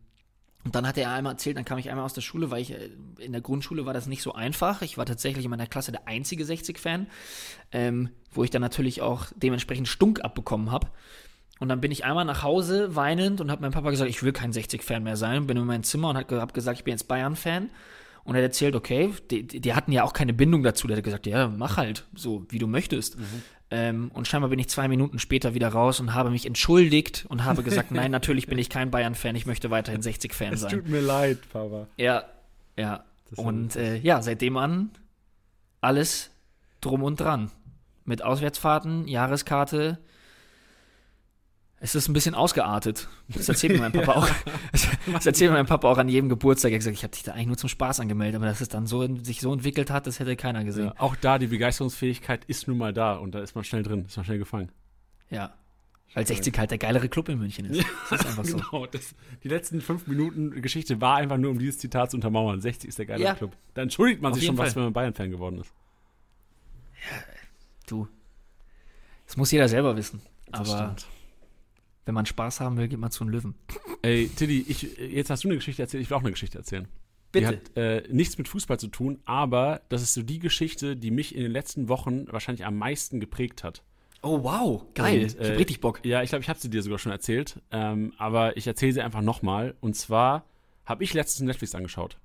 [0.63, 2.71] und dann hat er einmal erzählt, dann kam ich einmal aus der Schule, weil ich
[2.71, 2.89] äh,
[3.19, 4.81] in der Grundschule war das nicht so einfach.
[4.81, 7.07] Ich war tatsächlich in meiner Klasse der einzige 60-Fan,
[7.71, 10.87] ähm, wo ich dann natürlich auch dementsprechend Stunk abbekommen habe.
[11.59, 14.33] Und dann bin ich einmal nach Hause weinend und habe meinem Papa gesagt, ich will
[14.33, 15.47] kein 60-Fan mehr sein.
[15.47, 17.69] Bin in mein Zimmer und habe gesagt, ich bin jetzt Bayern-Fan.
[18.25, 20.87] Und er hat erzählt, okay, die, die hatten ja auch keine Bindung dazu.
[20.87, 23.17] Der hat gesagt, ja, mach halt, so wie du möchtest.
[23.71, 27.45] Ähm, und scheinbar bin ich zwei Minuten später wieder raus und habe mich entschuldigt und
[27.45, 30.71] habe gesagt, nein, natürlich bin ich kein Bayern-Fan, ich möchte weiterhin 60-Fan es sein.
[30.71, 31.87] tut mir leid, Papa.
[31.97, 32.25] Ja,
[32.77, 33.03] ja.
[33.29, 34.89] Das Und äh, ja, seitdem an
[35.81, 36.31] alles
[36.81, 37.51] drum und dran.
[38.05, 39.99] Mit Auswärtsfahrten, Jahreskarte.
[41.81, 43.07] Es ist ein bisschen ausgeartet.
[43.27, 44.29] Das erzählt mir mein Papa auch.
[45.11, 46.71] Das erzählt mir mein Papa auch an jedem Geburtstag.
[46.71, 48.69] Er hat gesagt, ich habe dich da eigentlich nur zum Spaß angemeldet, aber dass es
[48.69, 50.85] dann so sich so entwickelt hat, das hätte keiner gesehen.
[50.85, 54.05] Ja, auch da, die Begeisterungsfähigkeit ist nun mal da und da ist man schnell drin,
[54.07, 54.71] ist man schnell gefangen.
[55.29, 55.53] Ja.
[56.13, 57.85] Weil 60 halt der geilere Club in München ist.
[58.09, 58.55] Das ist einfach so.
[58.57, 62.61] Genau, das, die letzten fünf Minuten Geschichte war einfach nur, um dieses Zitat zu untermauern.
[62.61, 63.33] 60 ist der geile Ja.
[63.35, 63.51] Club.
[63.73, 64.75] Da entschuldigt man Auf sich schon was, Fall.
[64.77, 65.73] wenn man Bayern-Fan geworden ist.
[67.87, 68.07] Du.
[69.27, 70.21] Das muss jeder selber wissen.
[70.51, 71.07] Das Aber stimmt.
[72.05, 73.55] Wenn man Spaß haben will, geht man zu einem Löwen.
[74.01, 76.87] Ey, Tiddy, ich, jetzt hast du eine Geschichte erzählt, ich will auch eine Geschichte erzählen.
[77.31, 77.47] Bitte.
[77.47, 81.11] Die hat äh, nichts mit Fußball zu tun, aber das ist so die Geschichte, die
[81.11, 83.83] mich in den letzten Wochen wahrscheinlich am meisten geprägt hat.
[84.21, 84.85] Oh, wow.
[84.93, 85.19] Geil.
[85.19, 86.05] Und, ich äh, hab richtig Bock.
[86.05, 89.01] Ja, ich glaube, ich habe sie dir sogar schon erzählt, ähm, aber ich erzähle sie
[89.01, 89.75] einfach nochmal.
[89.81, 90.45] Und zwar
[90.85, 92.17] habe ich letztens Netflix angeschaut.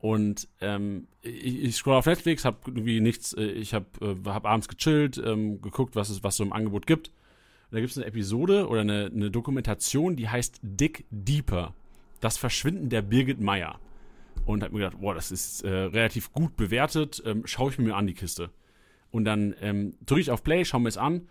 [0.00, 4.46] Und ähm, ich, ich scroll auf Netflix, habe irgendwie nichts, äh, ich habe äh, hab
[4.46, 7.10] abends gechillt, ähm, geguckt, was es was so im Angebot gibt.
[7.70, 11.72] Und da gibt es eine Episode oder eine, eine Dokumentation, die heißt Dick Deeper.
[12.18, 13.78] Das Verschwinden der Birgit Meyer.
[14.44, 17.94] Und habe mir gedacht, boah, das ist äh, relativ gut bewertet, ähm, schaue ich mir
[17.94, 18.50] an die Kiste.
[19.12, 21.28] Und dann ähm, drücke ich auf Play, schaue mir es an.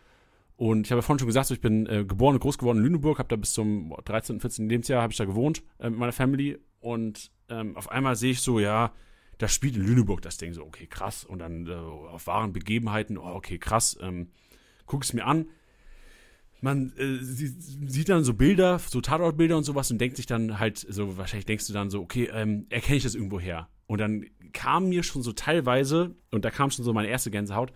[0.56, 2.78] Und ich habe ja vorhin schon gesagt, so, ich bin äh, geboren und groß geworden
[2.78, 4.70] in Lüneburg, habe da bis zum 13., 14.
[4.70, 6.57] Lebensjahr habe ich da gewohnt äh, mit meiner Family.
[6.80, 8.94] Und ähm, auf einmal sehe ich so, ja,
[9.38, 11.26] das spielt in Lüneburg das Ding so, okay, krass.
[11.26, 13.98] Und dann äh, auf wahren Begebenheiten, oh, okay, krass.
[14.02, 14.30] Ähm,
[14.86, 15.48] guck es mir an.
[16.61, 20.60] Man äh, sie, sieht dann so Bilder, so Tatortbilder und sowas und denkt sich dann
[20.60, 23.69] halt, so wahrscheinlich denkst du dann so, okay, ähm, erkenne ich das irgendwo her?
[23.88, 27.73] Und dann kam mir schon so teilweise, und da kam schon so meine erste Gänsehaut,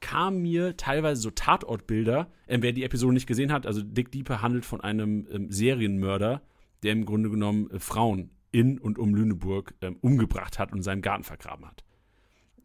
[0.00, 4.42] kam mir teilweise so Tatortbilder, ähm, wer die Episode nicht gesehen hat, also Dick Deeper
[4.42, 6.42] handelt von einem ähm, Serienmörder,
[6.82, 10.82] der im Grunde genommen äh, Frauen in und um Lüneburg ähm, umgebracht hat und in
[10.82, 11.85] seinem Garten vergraben hat.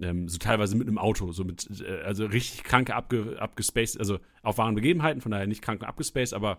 [0.02, 4.20] Ähm, so teilweise mit einem Auto, so mit, äh, also richtig kranke abge, abgespaced, also
[4.44, 6.58] auf wahren Begebenheiten, von daher nicht krank abgespaced, aber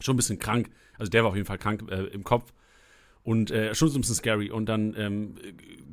[0.00, 0.70] schon ein bisschen krank.
[0.98, 2.52] Also der war auf jeden Fall krank äh, im Kopf
[3.24, 4.50] und äh, schon so ein bisschen scary.
[4.50, 5.34] Und dann ähm,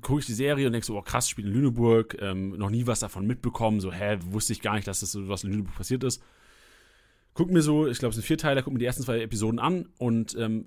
[0.02, 2.86] gucke ich die Serie und denke so, oh krass, spielt in Lüneburg, ähm, noch nie
[2.88, 5.76] was davon mitbekommen, so, hä, wusste ich gar nicht, dass das so was in Lüneburg
[5.76, 6.22] passiert ist.
[7.34, 9.60] Guck mir so, ich glaube, es sind vier Teile, guck mir die ersten zwei Episoden
[9.60, 10.66] an und ähm,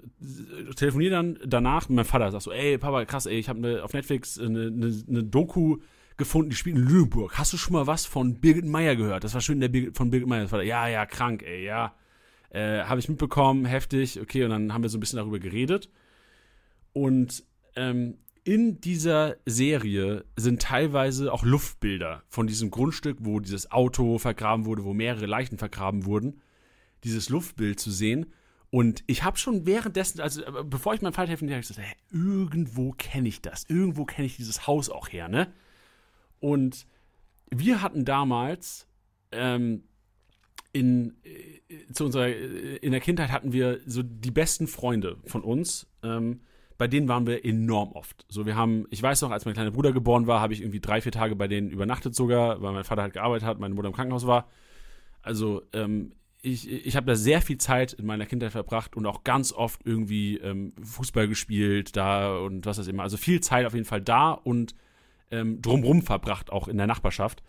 [0.76, 3.84] telefoniere dann danach mit meinem Vater, sag so, ey, Papa, krass, ey, ich habe ne,
[3.84, 5.78] auf Netflix eine, eine, eine Doku
[6.16, 7.38] gefunden, die spielt in Lüneburg.
[7.38, 9.24] Hast du schon mal was von Birgit Meyer gehört?
[9.24, 11.94] Das war schön der Birgit, von Birgit war, ja, ja, krank, ey, ja.
[12.50, 15.90] Äh, habe ich mitbekommen, heftig, okay, und dann haben wir so ein bisschen darüber geredet.
[16.92, 17.42] Und
[17.74, 24.66] ähm, in dieser Serie sind teilweise auch Luftbilder von diesem Grundstück, wo dieses Auto vergraben
[24.66, 26.40] wurde, wo mehrere Leichen vergraben wurden,
[27.02, 28.26] dieses Luftbild zu sehen.
[28.70, 31.88] Und ich habe schon währenddessen, also äh, bevor ich meinem Vater helfen habe ich gesagt,
[31.88, 35.52] hä, irgendwo kenne ich das, irgendwo kenne ich dieses Haus auch her, ne?
[36.40, 36.86] Und
[37.50, 38.86] wir hatten damals
[39.32, 39.84] ähm,
[40.72, 45.42] in, äh, zu unserer, äh, in der Kindheit hatten wir so die besten Freunde von
[45.42, 45.86] uns.
[46.02, 46.40] Ähm,
[46.76, 48.26] bei denen waren wir enorm oft.
[48.28, 50.80] So, wir haben, ich weiß noch, als mein kleiner Bruder geboren war, habe ich irgendwie
[50.80, 53.88] drei, vier Tage bei denen übernachtet sogar, weil mein Vater halt gearbeitet hat, meine Mutter
[53.88, 54.48] im Krankenhaus war.
[55.22, 56.12] Also, ähm,
[56.42, 59.80] ich, ich habe da sehr viel Zeit in meiner Kindheit verbracht und auch ganz oft
[59.86, 63.02] irgendwie ähm, Fußball gespielt da und was das immer.
[63.02, 64.74] Also viel Zeit auf jeden Fall da und
[65.30, 67.42] ähm, drumrum verbracht, auch in der Nachbarschaft.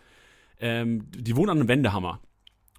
[0.58, 2.20] Ähm, die wohnen an einem Wendehammer.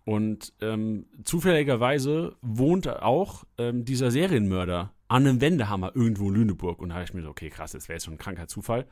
[0.06, 6.80] Und ähm, zufälligerweise wohnt auch ähm, dieser Serienmörder an einem Wendehammer irgendwo in Lüneburg.
[6.80, 8.86] Und da habe ich mir so, okay, krass, das wäre jetzt schon ein kranker Zufall.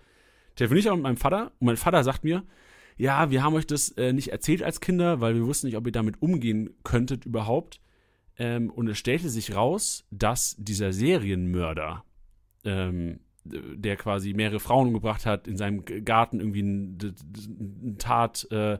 [0.56, 2.44] Telefoniere ich auch mit meinem Vater und mein Vater sagt mir,
[2.98, 5.86] ja, wir haben euch das äh, nicht erzählt als Kinder, weil wir wussten nicht, ob
[5.86, 7.82] ihr damit umgehen könntet überhaupt.
[8.38, 12.04] Ähm, und es stellte sich raus, dass dieser Serienmörder,
[12.64, 18.80] ähm, der quasi mehrere Frauen umgebracht hat, in seinem Garten irgendwie ein, Tat, äh,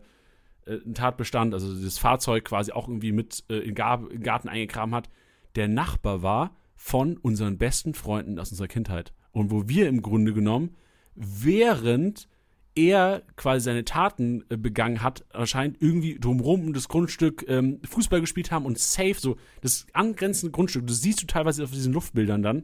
[0.66, 5.10] ein Tatbestand, also das Fahrzeug quasi auch irgendwie mit äh, in, in Garten eingegraben hat,
[5.56, 9.14] der Nachbar war von unseren besten Freunden aus unserer Kindheit.
[9.32, 10.76] Und wo wir im Grunde genommen,
[11.16, 12.28] während
[12.76, 18.20] er quasi seine Taten äh, begangen hat, anscheinend irgendwie drumherum um das Grundstück ähm, Fußball
[18.20, 22.42] gespielt haben und safe, so das angrenzende Grundstück, das siehst du teilweise auf diesen Luftbildern
[22.42, 22.64] dann,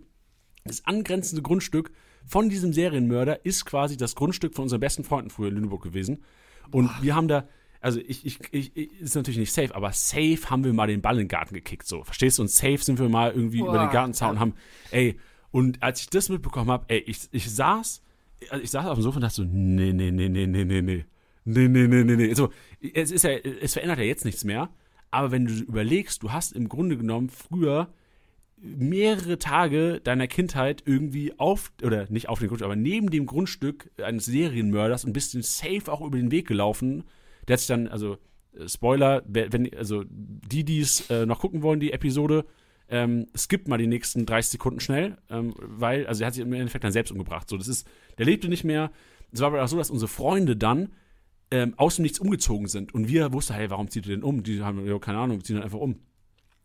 [0.63, 1.91] das angrenzende Grundstück
[2.25, 6.23] von diesem Serienmörder ist quasi das Grundstück von unseren besten Freunden früher in Lüneburg gewesen.
[6.71, 6.97] Und Boah.
[7.01, 7.47] wir haben da,
[7.79, 11.15] also ich, ich, ich, ist natürlich nicht safe, aber safe haben wir mal den Ball
[11.15, 12.03] in den Garten gekickt, so.
[12.03, 12.43] Verstehst du?
[12.43, 13.69] Und safe sind wir mal irgendwie Boah.
[13.69, 14.53] über den Gartenzaun und haben,
[14.91, 15.19] ey,
[15.51, 18.01] und als ich das mitbekommen habe, ey, ich, ich saß,
[18.49, 20.81] also ich saß auf dem Sofa und dachte so, nee, nee, nee, nee, nee, nee,
[20.81, 21.05] nee.
[21.43, 22.33] Nee, nee, nee, nee, nee.
[22.33, 22.51] So,
[22.93, 24.69] es ist ja, es verändert ja jetzt nichts mehr.
[25.09, 27.91] Aber wenn du überlegst, du hast im Grunde genommen früher
[28.61, 33.91] mehrere Tage deiner Kindheit irgendwie auf, oder nicht auf dem Grundstück, aber neben dem Grundstück
[34.01, 37.03] eines Serienmörders und bist safe auch über den Weg gelaufen.
[37.47, 38.17] Der hat sich dann, also
[38.67, 42.45] Spoiler, wenn, also die, die es äh, noch gucken wollen, die Episode,
[42.89, 46.51] ähm, skippt mal die nächsten 30 Sekunden schnell, ähm, weil, also er hat sich im
[46.51, 47.49] Endeffekt dann selbst umgebracht.
[47.49, 48.91] So, das ist, der lebte nicht mehr.
[49.31, 50.89] Es war aber auch so, dass unsere Freunde dann
[51.49, 52.93] ähm, aus dem Nichts umgezogen sind.
[52.93, 54.43] Und wir wussten, hey, warum zieht ihr denn um?
[54.43, 55.99] Die haben ja keine Ahnung, ziehen dann einfach um.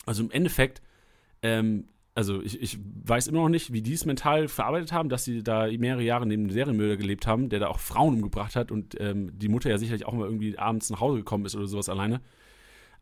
[0.05, 0.83] Also im Endeffekt
[1.47, 5.25] ähm, also ich, ich weiß immer noch nicht, wie die es mental verarbeitet haben, dass
[5.25, 8.73] sie da mehrere Jahre neben einem Serienmörder gelebt haben, der da auch Frauen umgebracht hat
[8.73, 11.67] und ähm, die Mutter ja sicherlich auch mal irgendwie abends nach Hause gekommen ist oder
[11.67, 12.21] sowas alleine.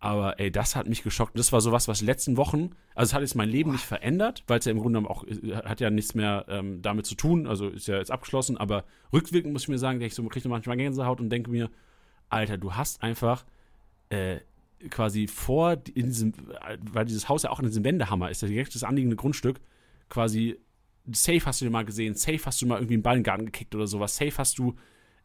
[0.01, 1.39] Aber ey, das hat mich geschockt.
[1.39, 4.59] Das war sowas, was letzten Wochen, also es hat jetzt mein Leben nicht verändert, weil
[4.59, 7.47] es ja im Grunde genommen auch, äh, hat ja nichts mehr ähm, damit zu tun,
[7.47, 10.77] also ist ja jetzt abgeschlossen, aber rückwirkend muss ich mir sagen, ich so, kriege manchmal
[10.77, 11.71] Gänsehaut und denke mir,
[12.29, 13.45] Alter, du hast einfach
[14.11, 14.41] äh,
[14.91, 16.33] quasi vor in diesem,
[16.93, 19.61] weil dieses Haus ja auch in diesem Wendehammer ist, direkt das anliegende Grundstück,
[20.09, 20.59] quasi
[21.13, 23.25] safe hast du dir mal gesehen, safe hast du mal irgendwie einen Ball in den
[23.25, 24.75] Garten gekickt oder sowas, safe hast du,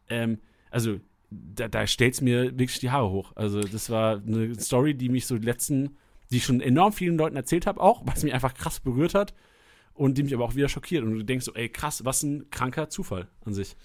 [0.08, 0.38] ähm,
[0.70, 1.00] also
[1.30, 3.32] da, da stellt es mir wirklich die Haare hoch.
[3.36, 5.96] Also das war eine Story, die mich so die letzten,
[6.30, 9.34] die ich schon enorm vielen Leuten erzählt habe, auch, was mich einfach krass berührt hat
[9.94, 11.04] und die mich aber auch wieder schockiert.
[11.04, 13.76] Und du denkst so, ey krass, was ein kranker Zufall an sich.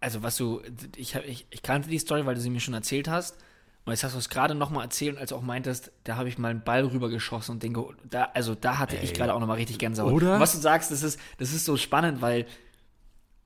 [0.00, 0.62] Also was du,
[0.96, 3.38] ich, ich, ich kannte die Story, weil du sie mir schon erzählt hast.
[3.86, 6.38] Und jetzt hast du es gerade nochmal erzählt, als du auch meintest, da habe ich
[6.38, 9.04] mal einen Ball rübergeschossen und denke, da, also da hatte Ey.
[9.04, 10.12] ich gerade auch nochmal richtig Gänsehaut.
[10.12, 10.34] Oder?
[10.34, 12.46] Und was du sagst, das ist, das ist so spannend, weil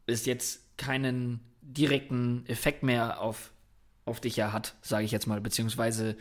[0.07, 3.53] es jetzt keinen direkten Effekt mehr auf,
[4.07, 6.17] auf dich ja hat, sage ich jetzt mal, beziehungsweise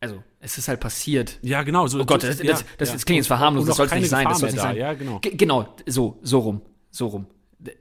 [0.00, 1.38] also, es ist halt passiert.
[1.40, 1.86] Ja, genau.
[1.86, 4.26] So, oh Gott, das, das, das, das, das klingt jetzt verharmlos, das soll nicht sein.
[4.28, 4.76] Das soll nicht sein.
[4.76, 5.18] Ja, genau.
[5.20, 6.62] G genau, so, so rum.
[6.90, 7.26] So rum.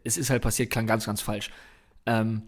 [0.06, 1.50] Es ist halt passiert, klang ganz, ganz falsch.
[2.06, 2.44] Ähm,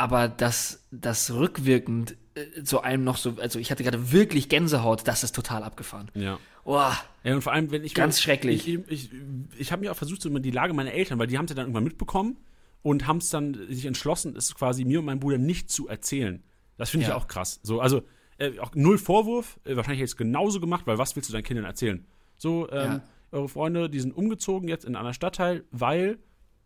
[0.00, 5.06] aber dass das rückwirkend äh, zu einem noch so, also ich hatte gerade wirklich Gänsehaut,
[5.06, 6.10] das ist total abgefahren.
[6.14, 6.38] Ja.
[6.64, 6.96] Boah.
[7.22, 7.92] Ja, und vor allem, wenn ich.
[7.92, 8.66] Ganz mal, schrecklich.
[8.66, 9.20] Ich, ich, ich,
[9.58, 11.56] ich habe mir auch versucht, so die Lage meiner Eltern, weil die haben es ja
[11.56, 12.38] dann irgendwann mitbekommen
[12.82, 16.42] und haben es dann sich entschlossen, es quasi mir und meinem Bruder nicht zu erzählen.
[16.78, 17.16] Das finde ich ja.
[17.16, 17.60] auch krass.
[17.62, 18.02] So, also
[18.38, 21.66] äh, auch null Vorwurf, äh, wahrscheinlich jetzt genauso gemacht, weil was willst du deinen Kindern
[21.66, 22.06] erzählen?
[22.38, 23.02] So, ähm, ja.
[23.32, 26.18] eure Freunde, die sind umgezogen jetzt in einen anderen Stadtteil, weil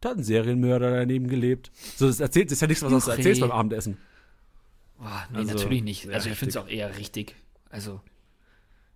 [0.05, 1.71] da hat ein Serienmörder daneben gelebt.
[1.97, 3.97] So, das erzählt, das ist ja nichts, was du erzählst beim Abendessen.
[4.99, 6.09] Boah, nee, also, natürlich nicht.
[6.11, 7.35] Also ich finde es auch eher richtig.
[7.71, 8.01] Also.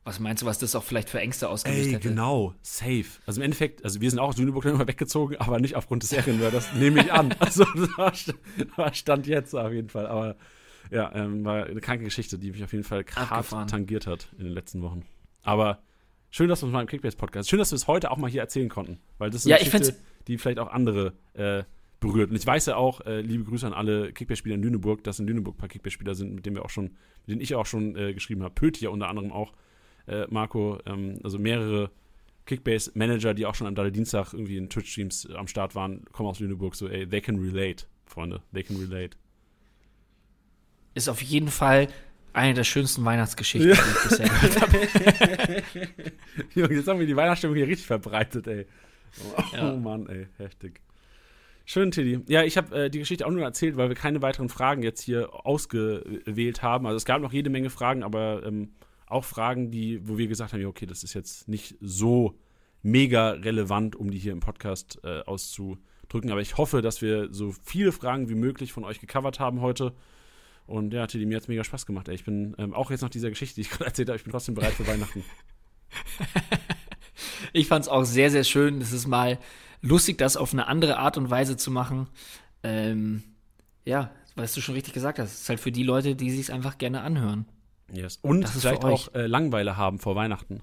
[0.04, 2.08] Was meinst du, was das auch vielleicht für Ängste ausgelöst Ey, hätte?
[2.08, 3.04] genau, safe.
[3.26, 6.02] Also im Endeffekt, also wir sind auch aus Lüneburg dann immer weggezogen, aber nicht aufgrund
[6.02, 7.34] des Serienmörders, nehme ich an.
[7.40, 8.32] Also das
[8.76, 10.06] war Stand jetzt auf jeden Fall.
[10.06, 10.36] Aber
[10.90, 14.44] ja, ähm, war eine kranke Geschichte, die mich auf jeden Fall hart tangiert hat in
[14.44, 15.04] den letzten Wochen.
[15.42, 15.82] Aber
[16.30, 18.40] schön, dass wir uns mal im Kickbase-Podcast, schön, dass wir es heute auch mal hier
[18.40, 19.00] erzählen konnten.
[19.18, 19.94] Weil das ist ja, Geschichte,
[20.28, 21.64] die vielleicht auch andere äh,
[22.00, 22.30] berührt.
[22.30, 25.26] Und ich weiß ja auch, äh, liebe Grüße an alle Kickbase-Spieler in Lüneburg, dass in
[25.26, 27.96] Lüneburg ein paar Kickbase-Spieler sind, mit denen wir auch schon, mit denen ich auch schon
[27.96, 28.54] äh, geschrieben habe.
[28.54, 29.52] Pöti ja unter anderem auch
[30.06, 31.90] äh, Marco, ähm, also mehrere
[32.46, 36.74] Kickbase-Manager, die auch schon am Dienstag irgendwie in Twitch-Streams am Start waren, kommen aus Lüneburg,
[36.74, 39.16] so, ey, they can relate, Freunde, they can relate.
[40.94, 41.88] Ist auf jeden Fall
[42.32, 43.76] eine der schönsten Weihnachtsgeschichten, ja.
[43.76, 45.62] die ich bisher gehört habe.
[46.54, 48.66] Junge, jetzt haben wir die Weihnachtsstimmung hier richtig verbreitet, ey.
[49.36, 49.72] Oh, ja.
[49.72, 50.80] oh Mann, ey, heftig.
[51.64, 52.20] Schön, Tiddy.
[52.28, 55.02] Ja, ich habe äh, die Geschichte auch nur erzählt, weil wir keine weiteren Fragen jetzt
[55.02, 56.86] hier ausgewählt haben.
[56.86, 58.70] Also es gab noch jede Menge Fragen, aber ähm,
[59.06, 62.38] auch Fragen, die, wo wir gesagt haben, ja, okay, das ist jetzt nicht so
[62.82, 66.30] mega relevant, um die hier im Podcast äh, auszudrücken.
[66.30, 69.92] Aber ich hoffe, dass wir so viele Fragen wie möglich von euch gecovert haben heute.
[70.66, 72.08] Und ja, Tilly, mir hat es mega Spaß gemacht.
[72.08, 72.14] Ey.
[72.14, 74.32] Ich bin ähm, auch jetzt nach dieser Geschichte, die ich gerade erzählt habe, ich bin
[74.32, 75.22] trotzdem bereit für Weihnachten.
[77.52, 78.80] ich fand es auch sehr, sehr schön.
[78.80, 79.38] Es ist mal
[79.80, 82.08] lustig, das auf eine andere Art und Weise zu machen.
[82.62, 83.22] Ähm,
[83.84, 85.32] ja, was du schon richtig gesagt hast.
[85.32, 87.46] Es ist halt für die Leute, die sich einfach gerne anhören.
[87.92, 88.18] Yes.
[88.22, 90.62] Und das vielleicht auch äh, Langweile haben vor Weihnachten.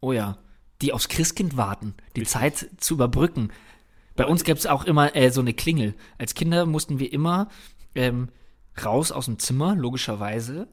[0.00, 0.38] Oh ja.
[0.82, 2.40] Die aufs Christkind warten, die Richtig.
[2.40, 3.50] Zeit zu überbrücken.
[4.14, 5.94] Bei uns gab es auch immer äh, so eine Klingel.
[6.18, 7.48] Als Kinder mussten wir immer
[7.94, 8.28] ähm,
[8.84, 10.68] raus aus dem Zimmer, logischerweise.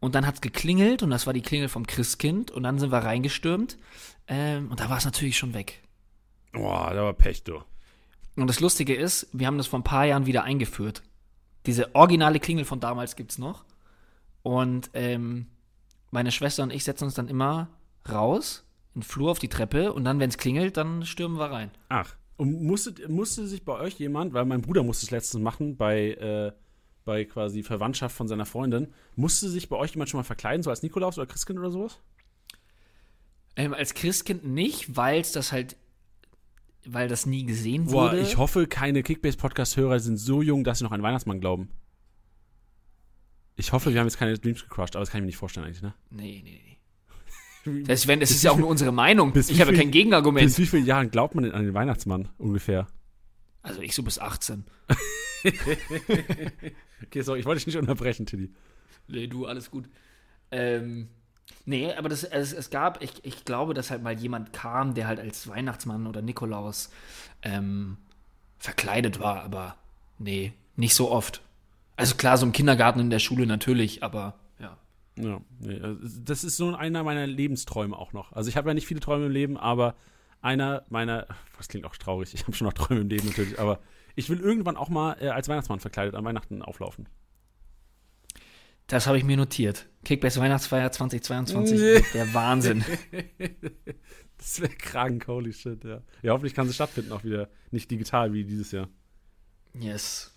[0.00, 2.50] Und dann hat es geklingelt und das war die Klingel vom Christkind.
[2.50, 3.78] Und dann sind wir reingestürmt.
[4.28, 5.82] Ähm, und da war es natürlich schon weg.
[6.52, 7.62] Boah, da war Pech, du.
[8.36, 11.02] Und das Lustige ist, wir haben das vor ein paar Jahren wieder eingeführt.
[11.64, 13.64] Diese originale Klingel von damals gibt es noch.
[14.42, 15.46] Und ähm,
[16.10, 17.68] meine Schwester und ich setzen uns dann immer
[18.08, 18.64] raus,
[18.94, 21.70] in den Flur auf die Treppe und dann, wenn es klingelt, dann stürmen wir rein.
[21.88, 25.76] Ach, und musste, musste sich bei euch jemand, weil mein Bruder musste es letztens machen,
[25.76, 26.52] bei, äh,
[27.06, 30.68] bei quasi Verwandtschaft von seiner Freundin, musste sich bei euch jemand schon mal verkleiden, so
[30.68, 32.00] als Nikolaus oder Christkind oder sowas?
[33.56, 35.76] Ähm, als Christkind nicht, weil es das halt
[36.88, 38.16] weil das nie gesehen wurde.
[38.16, 41.68] Boah, ich hoffe, keine Kickbase-Podcast-Hörer sind so jung, dass sie noch an Weihnachtsmann glauben.
[43.56, 45.66] Ich hoffe, wir haben jetzt keine Dreams gecrushed, aber das kann ich mir nicht vorstellen
[45.66, 45.94] eigentlich, ne?
[46.10, 47.82] Nee, nee, nee.
[47.86, 49.32] Das, wenn, das ist ja auch nur unsere Meinung.
[49.34, 50.46] ich habe kein Gegenargument.
[50.46, 52.86] Bis wie vielen Jahren glaubt man denn an den Weihnachtsmann ungefähr?
[53.62, 54.64] Also ich so bis 18.
[57.16, 58.50] okay, sorry, ich wollte dich nicht unterbrechen, Tilly.
[59.08, 59.88] Nee, du, alles gut.
[60.50, 61.08] Ähm,
[61.64, 65.06] nee, aber das, es, es gab, ich, ich glaube, dass halt mal jemand kam, der
[65.06, 66.90] halt als Weihnachtsmann oder Nikolaus
[67.42, 67.96] ähm,
[68.58, 69.76] verkleidet war, aber
[70.18, 71.40] nee, nicht so oft.
[71.96, 74.76] Also klar, so im Kindergarten in der Schule natürlich, aber ja.
[75.18, 78.32] Ja, nee, also das ist so einer meiner Lebensträume auch noch.
[78.32, 79.94] Also ich habe ja nicht viele Träume im Leben, aber
[80.42, 81.26] einer meiner,
[81.56, 83.80] das klingt auch traurig, ich habe schon noch Träume im Leben natürlich, aber
[84.16, 87.08] ich will irgendwann auch mal äh, als Weihnachtsmann verkleidet an Weihnachten auflaufen.
[88.88, 89.86] Das habe ich mir notiert.
[90.04, 92.84] Kickbase Weihnachtsfeier 2022 wird der Wahnsinn.
[94.38, 96.02] Das wäre krank, holy shit, ja.
[96.20, 98.86] Ja, hoffentlich kann sie stattfinden, auch wieder nicht digital wie dieses Jahr.
[99.72, 100.36] Yes.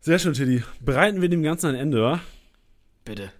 [0.00, 0.64] Sehr schön, Tiddy.
[0.80, 2.20] Bereiten wir dem Ganzen ein Ende, wa?
[3.04, 3.30] Bitte.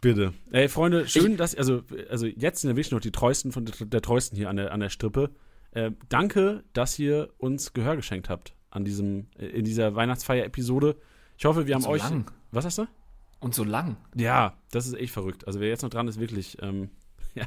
[0.00, 0.32] Bitte.
[0.52, 3.84] Ey, Freunde, schön, dass, also, also jetzt sind wir wirklich noch die treuesten von der,
[3.84, 5.34] der treuesten hier an der, an der Strippe.
[5.72, 10.96] Äh, danke, dass ihr uns Gehör geschenkt habt an diesem, äh, in dieser Weihnachtsfeier-Episode.
[11.36, 12.02] Ich hoffe, wir haben so euch.
[12.02, 12.30] lang.
[12.52, 12.86] Was hast du?
[13.40, 13.96] Und so lang.
[14.14, 15.46] Ja, das ist echt verrückt.
[15.46, 16.90] Also wer jetzt noch dran ist, wirklich, ähm,
[17.34, 17.46] ja,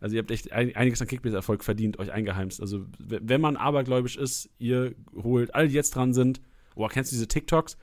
[0.00, 2.60] also ihr habt echt ein, einiges an Kickbase-Erfolg verdient, euch eingeheimst.
[2.60, 6.40] Also wenn man abergläubisch ist, ihr holt alle, die jetzt dran sind.
[6.74, 7.76] Boah, kennst du diese TikToks?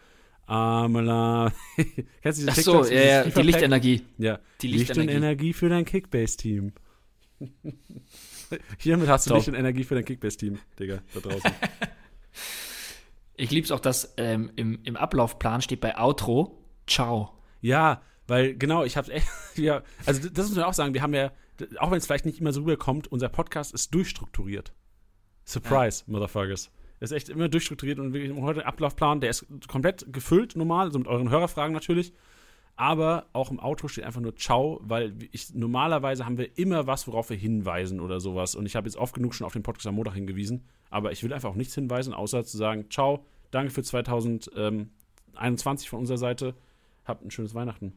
[0.48, 1.54] Amala.
[2.22, 2.90] kennst du diese Ach so, TikToks?
[2.90, 3.42] ja, ja, die?
[3.42, 4.02] Lichtenergie.
[4.18, 5.18] Ja, Die Licht und Lichtenergie.
[5.18, 6.74] Energie für dein Kickbase-Team.
[8.80, 9.38] Hiermit hast du Top.
[9.38, 11.52] Licht und Energie für dein Kickbase-Team, Digga, da draußen.
[13.38, 17.38] Ich lieb's auch, dass ähm, im, im Ablaufplan steht bei Outro, ciao.
[17.62, 21.14] Ja, weil genau, ich hab's echt, ja, also das muss man auch sagen, wir haben
[21.14, 21.32] ja,
[21.80, 24.74] auch wenn es vielleicht nicht immer so rüberkommt, unser Podcast ist durchstrukturiert.
[25.46, 26.72] Surprise, Motherfuckers.
[27.00, 31.08] Ist echt immer durchstrukturiert und wirklich heute Ablaufplan, der ist komplett gefüllt, normal, so mit
[31.08, 32.12] euren Hörerfragen natürlich.
[32.78, 37.08] Aber auch im Outro steht einfach nur Ciao, weil ich, normalerweise haben wir immer was,
[37.08, 38.54] worauf wir hinweisen oder sowas.
[38.54, 40.64] Und ich habe jetzt oft genug schon auf den Podcast am Montag hingewiesen.
[40.92, 46.00] Aber ich will einfach auf nichts hinweisen, außer zu sagen, ciao, danke für 2021 von
[46.00, 46.54] unserer Seite.
[47.04, 47.94] Habt ein schönes Weihnachten.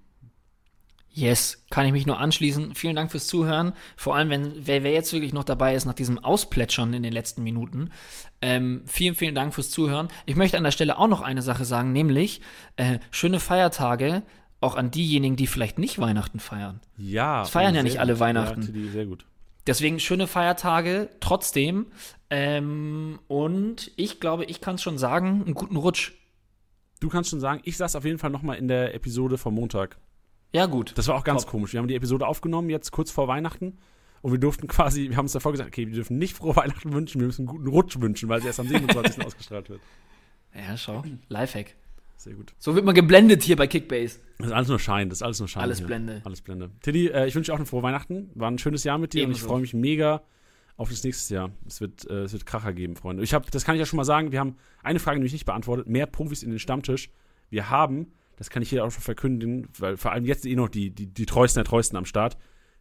[1.12, 2.74] Yes, kann ich mich nur anschließen.
[2.74, 3.72] Vielen Dank fürs Zuhören.
[3.96, 7.12] Vor allem, wenn wer, wer jetzt wirklich noch dabei ist nach diesem Ausplätschern in den
[7.12, 7.90] letzten Minuten.
[8.40, 10.08] Ähm, vielen, vielen Dank fürs Zuhören.
[10.24, 12.40] Ich möchte an der Stelle auch noch eine Sache sagen, nämlich
[12.76, 14.22] äh, schöne Feiertage
[14.60, 16.80] auch an diejenigen, die vielleicht nicht Weihnachten feiern.
[16.96, 17.42] Ja.
[17.42, 18.20] Es feiern ja nicht alle gut.
[18.20, 18.62] Weihnachten.
[18.62, 19.24] Ja, sehr gut.
[19.66, 21.86] Deswegen schöne Feiertage trotzdem.
[22.30, 26.12] Ähm, und ich glaube, ich kann es schon sagen, einen guten Rutsch.
[27.00, 29.98] Du kannst schon sagen, ich saß auf jeden Fall nochmal in der Episode vom Montag.
[30.52, 30.92] Ja, gut.
[30.96, 31.52] Das war auch ganz Top.
[31.52, 31.72] komisch.
[31.72, 33.78] Wir haben die Episode aufgenommen, jetzt kurz vor Weihnachten.
[34.22, 36.92] Und wir durften quasi, wir haben uns davor gesagt, okay, wir dürfen nicht frohe Weihnachten
[36.92, 39.24] wünschen, wir müssen einen guten Rutsch wünschen, weil sie erst am 27.
[39.24, 39.80] ausgestrahlt wird.
[40.54, 41.04] Ja, schau.
[41.28, 41.76] Lifehack.
[42.20, 42.52] Sehr gut.
[42.58, 44.18] So wird man geblendet hier bei Kickbase.
[44.36, 45.62] Das ist alles nur Schein, das ist alles nur Schein.
[45.62, 45.86] Alles hier.
[45.86, 46.20] Blende.
[46.22, 46.70] Alles Blende.
[46.82, 48.28] Tiddy, äh, ich wünsche dir auch eine frohe Weihnachten.
[48.34, 49.48] War ein schönes Jahr mit dir und ich Ebenso.
[49.48, 50.22] freue mich mega
[50.76, 51.50] auf das nächste Jahr.
[51.66, 53.22] Es wird, äh, es wird Kracher geben, Freunde.
[53.22, 55.46] Ich hab, das kann ich ja schon mal sagen, wir haben eine Frage nämlich nicht
[55.46, 55.86] beantwortet.
[55.86, 57.08] Mehr Profis in den Stammtisch.
[57.48, 60.68] Wir haben, das kann ich hier auch schon verkünden, weil vor allem jetzt eh noch
[60.68, 62.36] die, die, die Treuesten der Treuesten am Start.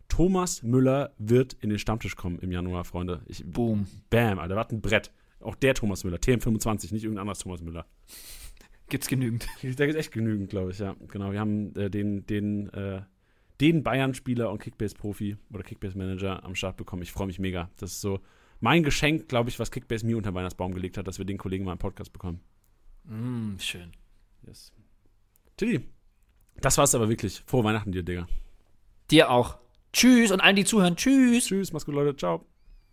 [0.10, 3.22] Thomas Müller wird in den Stammtisch kommen im Januar, Freunde.
[3.26, 3.88] Ich, Boom.
[4.10, 5.14] bam, Alter, was ein Brett.
[5.40, 7.86] Auch der Thomas Müller, TM25, nicht irgendein anderes Thomas Müller.
[8.90, 9.48] Gibt's genügend.
[9.62, 10.96] Da gibt echt genügend, glaube ich, ja.
[11.08, 13.02] Genau, wir haben äh, den, den, äh,
[13.62, 17.04] den Bayern-Spieler und Kickbase-Profi oder Kickbase-Manager am Start bekommen.
[17.04, 17.70] Ich freue mich mega.
[17.78, 18.20] Das ist so
[18.60, 21.66] mein Geschenk, glaube ich, was Kickbase mir unter Weihnachtsbaum gelegt hat, dass wir den Kollegen
[21.66, 22.42] mal im Podcast bekommen.
[23.06, 23.92] Mm, schön.
[24.46, 24.72] Yes.
[25.58, 25.82] Tilly,
[26.62, 27.42] das war's aber wirklich.
[27.46, 28.28] Frohe Weihnachten dir, Digga.
[29.12, 29.58] Dir auch.
[29.94, 30.96] Tschüss und allen, die zuhören.
[30.96, 31.46] Tschüss.
[31.46, 32.16] Tschüss, mach's gut, Leute.
[32.16, 32.46] Ciao.